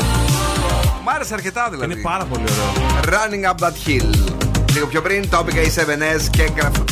Μ' 1.03 1.09
άρεσε 1.09 1.33
αρκετά 1.33 1.67
δηλαδή. 1.69 1.91
Είναι 1.91 2.01
πάρα 2.01 2.25
πολύ 2.25 2.43
ωραίο. 2.43 2.89
Running 3.03 3.49
up 3.49 3.67
that 3.67 3.73
hill. 3.87 4.31
Λίγο 4.73 4.85
πιο 4.87 5.01
πριν, 5.01 5.29
Topic 5.31 5.37
A7S 5.37 6.21
και 6.29 6.49
Craft 6.57 6.83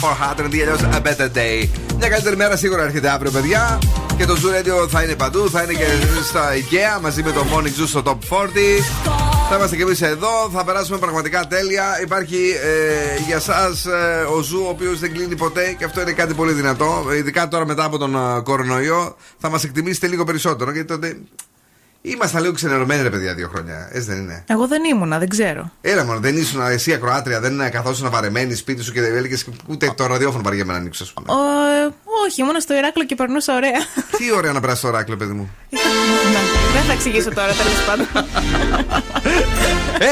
400 0.48 0.54
ή 0.54 0.62
αλλιώς 0.62 0.76
A 0.94 1.08
Better 1.08 1.38
Day. 1.38 1.68
Μια 1.98 2.10
καλύτερη 2.10 2.36
μέρα 2.36 2.56
σίγουρα 2.56 2.84
έρχεται 2.84 3.10
αύριο, 3.10 3.32
παιδιά. 3.32 3.80
Και 4.18 4.26
το 4.26 4.36
Zoo 4.42 4.60
Radio 4.60 4.90
θα 4.90 5.04
είναι 5.04 5.16
παντού, 5.16 5.50
θα 5.50 5.62
είναι 5.62 5.74
και 5.74 5.86
στα 6.24 6.50
IKEA 6.54 7.02
μαζί 7.02 7.24
με 7.24 7.32
το 7.32 7.46
Morning 7.54 7.82
Zoo 7.82 7.88
στο 7.88 8.02
Top 8.06 8.38
40. 8.38 9.21
Θα 9.54 9.58
είμαστε 9.60 9.76
και 9.76 9.82
εμείς 9.82 10.02
εδώ, 10.02 10.50
θα 10.54 10.64
περάσουμε 10.64 10.98
πραγματικά 10.98 11.48
τέλεια. 11.48 12.02
Υπάρχει 12.02 12.56
ε, 12.64 13.24
για 13.28 13.36
εσάς 13.36 13.70
ο 14.36 14.42
Zoo, 14.42 14.64
ο 14.66 14.70
οποίος 14.70 15.00
δεν 15.00 15.14
κλείνει 15.14 15.36
ποτέ 15.36 15.76
και 15.78 15.84
αυτό 15.84 16.02
είναι 16.02 16.12
κάτι 16.12 16.34
πολύ 16.34 16.52
δυνατό. 16.52 17.06
Ειδικά 17.14 17.48
τώρα 17.48 17.66
μετά 17.66 17.84
από 17.84 17.98
τον 17.98 18.16
ε, 18.16 18.42
κορονοϊό, 18.44 19.16
θα 19.38 19.50
μας 19.50 19.64
εκτιμήσετε 19.64 20.08
λίγο 20.08 20.24
περισσότερο. 20.24 20.72
Γιατί 20.72 20.88
τότε 20.88 21.18
ήμασταν 22.02 22.42
λίγο 22.42 22.54
ξενερωμένοι, 22.54 23.02
ρε 23.02 23.10
παιδιά, 23.10 23.34
δύο 23.34 23.48
χρόνια. 23.48 23.90
Έτσι 23.92 24.08
δεν 24.08 24.18
είναι. 24.18 24.44
Εγώ 24.48 24.68
δεν 24.68 24.84
ήμουνα, 24.84 25.20
δεν 25.20 25.30
ξέρω. 25.30 25.72
Έλα 25.82 26.06
μόνο, 26.06 26.20
δεν 26.20 26.38
ήσουν 26.38 26.62
εσύ 26.62 26.94
ακροάτρια, 26.94 27.40
δεν 27.40 27.72
καθόσουν 27.72 28.10
βαρεμένη 28.10 28.56
σπίτι 28.56 28.84
σου 28.84 28.92
και 28.92 29.02
δεν 29.02 29.16
έλεγες 29.16 29.48
ούτε 29.68 29.94
το 29.96 30.06
ραδιόφωνο 30.06 30.44
παρηγέμαι 30.44 30.72
να 30.72 30.78
ανοίξει, 30.78 31.04
ας 31.04 31.14
πούμε. 31.14 31.28
Ο, 32.22 32.24
ε, 32.24 32.28
όχι, 32.28 32.42
ήμουνα 32.42 32.60
στο 32.60 32.74
Ηράκλειο 32.74 33.06
και 33.06 33.16
περνούσα 33.16 33.56
ωραία. 33.56 33.80
Τι 34.18 34.32
ωραία 34.32 34.52
να 34.52 34.60
περάσει 34.60 34.82
το 34.82 34.90
ράκλο, 34.90 35.16
παιδί 35.18 35.34
μου. 35.34 35.50
δεν 36.74 36.84
θα 36.84 36.94
εξηγήσω 36.94 37.30
τώρα, 37.34 37.54
τέλος 37.54 37.84
πάντων. 37.88 38.08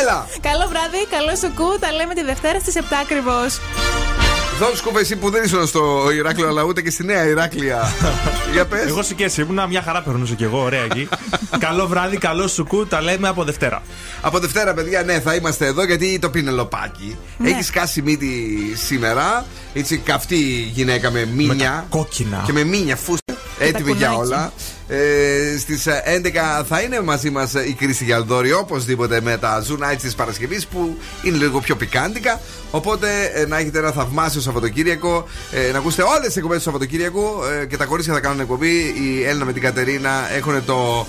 Έλα! 0.02 0.28
Καλό 0.42 0.66
βράδυ, 0.70 1.08
καλό 1.10 1.36
σου 1.36 1.54
κου. 1.56 1.80
Τα 1.80 1.92
λέμε 1.92 2.14
τη 2.14 2.24
Δευτέρα 2.24 2.60
στις 2.60 2.76
7 2.76 2.80
ακριβώς. 3.02 3.60
Δόν 4.60 4.76
Σκούφα, 4.76 5.00
εσύ 5.00 5.16
που 5.16 5.30
δεν 5.30 5.44
ήσουν 5.44 5.68
στο 5.68 6.12
Ηράκλειο, 6.12 6.48
αλλά 6.48 6.64
ούτε 6.64 6.82
και 6.82 6.90
στη 6.90 7.04
Νέα 7.06 7.26
Ηράκλεια. 7.28 7.94
Για 8.54 8.66
πες. 8.66 8.88
Εγώ 8.88 9.04
σου 9.04 9.16
και 9.16 9.24
εσύ 9.24 9.42
ήμουν 9.42 9.68
μια 9.70 9.82
χαρά 9.82 10.02
περνούσα 10.02 10.34
κι 10.34 10.44
εγώ, 10.44 10.62
ωραία 10.62 10.84
εκεί. 10.84 11.08
καλό 11.66 11.88
βράδυ, 11.88 12.18
καλό 12.18 12.48
σουκού, 12.48 12.88
τα 12.88 13.02
λέμε 13.02 13.28
από 13.28 13.44
Δευτέρα. 13.44 13.82
Από 14.22 14.40
Δευτέρα, 14.40 14.74
παιδιά, 14.74 15.04
ναι, 15.04 15.20
θα 15.20 15.36
είμαστε 15.36 15.66
εδώ 15.66 15.86
γιατί 15.86 16.20
το 16.20 16.30
πινελοπάκι. 16.30 17.18
Ναι. 17.38 17.50
Έχει 17.50 17.64
σκάσει 17.64 18.02
μύτη 18.02 18.58
σήμερα. 18.76 19.46
Έτσι, 19.74 19.98
καυτή 19.98 20.38
γυναίκα 20.74 21.12
με 21.12 21.26
μήνια. 21.26 21.86
κόκκινα. 21.90 22.44
Και 22.46 22.54
με 22.54 22.64
μήνια 22.64 22.96
φούστα. 22.96 23.29
Έτοιμη 23.60 23.92
για 23.92 24.08
τακουνάκι. 24.08 24.32
όλα. 24.32 24.54
Ε, 24.88 25.58
Στις 25.58 25.88
11 25.88 26.64
θα 26.68 26.82
είναι 26.82 27.02
μαζί 27.02 27.30
μας 27.30 27.54
η 27.54 27.74
Κρίση 27.74 28.04
Γιαλδόρη, 28.04 28.54
οπωσδήποτε 28.54 29.22
με 29.22 29.38
τα 29.38 29.64
Zoo 29.68 29.84
Nights 29.84 29.98
της 30.02 30.16
Παρασκευής 30.16 30.68
που 30.68 30.98
είναι 31.24 31.38
λίγο 31.38 31.60
πιο 31.60 31.76
πικάντικα. 31.76 32.40
Οπότε 32.72 33.08
ε, 33.34 33.46
να 33.46 33.58
έχετε 33.58 33.80
ένα 33.80 33.92
θαυμάσιο 33.92 34.42
Σαββατοκύριακο. 34.42 35.28
Ε, 35.52 35.72
να 35.72 35.78
ακούσετε 35.78 36.04
όλες 36.04 36.26
τις 36.28 36.36
εκπομπές 36.36 36.58
του 36.58 36.64
Σαββατοκύριακου 36.64 37.26
ε, 37.62 37.66
και 37.66 37.78
τα 37.78 37.86
κορίτσια 37.86 38.14
θα 38.14 38.20
κάνουν 38.20 38.40
εκπομπή. 38.40 38.76
Η 38.78 39.24
Έλληνα 39.26 39.46
με 39.46 39.54
την 39.54 39.62
Κατερίνα 39.62 40.34
έχουν 40.36 40.66
το. 40.66 41.08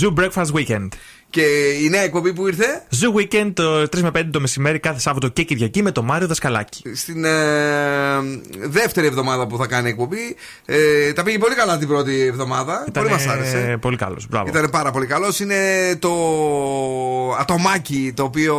Zoo 0.00 0.14
Breakfast 0.20 0.52
Weekend. 0.52 0.88
Και 1.30 1.42
η 1.82 1.88
νέα 1.88 2.02
εκπομπή 2.02 2.32
που 2.32 2.46
ήρθε; 2.46 2.86
Zoo 3.00 3.20
Weekend 3.20 3.50
το 3.54 3.82
3 3.82 3.98
με 4.00 4.10
5 4.14 4.22
το 4.30 4.40
μεσημέρι 4.40 4.78
κάθε 4.78 5.00
Σάββατο 5.00 5.28
και 5.28 5.42
Κυριακή 5.42 5.82
με 5.82 5.90
τον 5.90 6.04
Μάριο 6.04 6.26
Δασκαλάκη. 6.26 6.82
Στην 6.94 7.24
ε, 7.24 7.30
δεύτερη 8.60 9.06
εβδομάδα 9.06 9.46
που 9.46 9.56
θα 9.56 9.66
κάνει 9.66 9.88
εκπομπή. 9.88 10.36
Ε, 10.64 11.12
τα 11.12 11.22
πήγε 11.22 11.38
πολύ 11.38 11.54
καλά 11.54 11.78
την 11.78 11.88
πρώτη 11.88 12.20
εβδομάδα. 12.20 12.86
πολύ 12.92 13.10
μας 13.10 13.26
άρεσε. 13.26 13.78
Πολύ 13.80 13.96
καλός. 13.96 14.26
Μπράβο. 14.28 14.48
Ήταν 14.48 14.70
πάρα 14.70 14.90
πολύ 14.90 15.06
καλός. 15.06 15.40
Είναι 15.40 15.56
το 15.98 16.10
ατομάκι 17.38 18.12
το 18.16 18.22
οποίο 18.22 18.56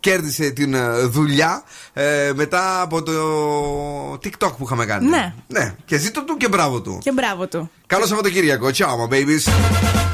κέρδισε 0.00 0.50
την 0.50 0.74
ε, 0.74 0.90
δουλειά 0.90 1.62
ε, 1.92 2.30
μετά 2.34 2.80
από 2.80 3.02
το 3.02 3.12
TikTok 4.12 4.52
που 4.58 4.64
είχαμε 4.64 4.84
κάνει. 4.84 5.08
Ναι. 5.08 5.34
ναι. 5.46 5.74
Και 5.84 5.98
ζήτω 5.98 6.24
του 6.24 6.36
και 6.36 6.48
μπράβο 6.48 6.80
του. 6.80 6.98
Και 7.02 7.12
μπράβο 7.12 7.46
του. 7.46 7.70
Καλό 7.86 8.06
Σαββατοκύριακο. 8.06 8.68
Ciao, 8.68 9.08
my 9.08 9.14
babies. 9.14 10.13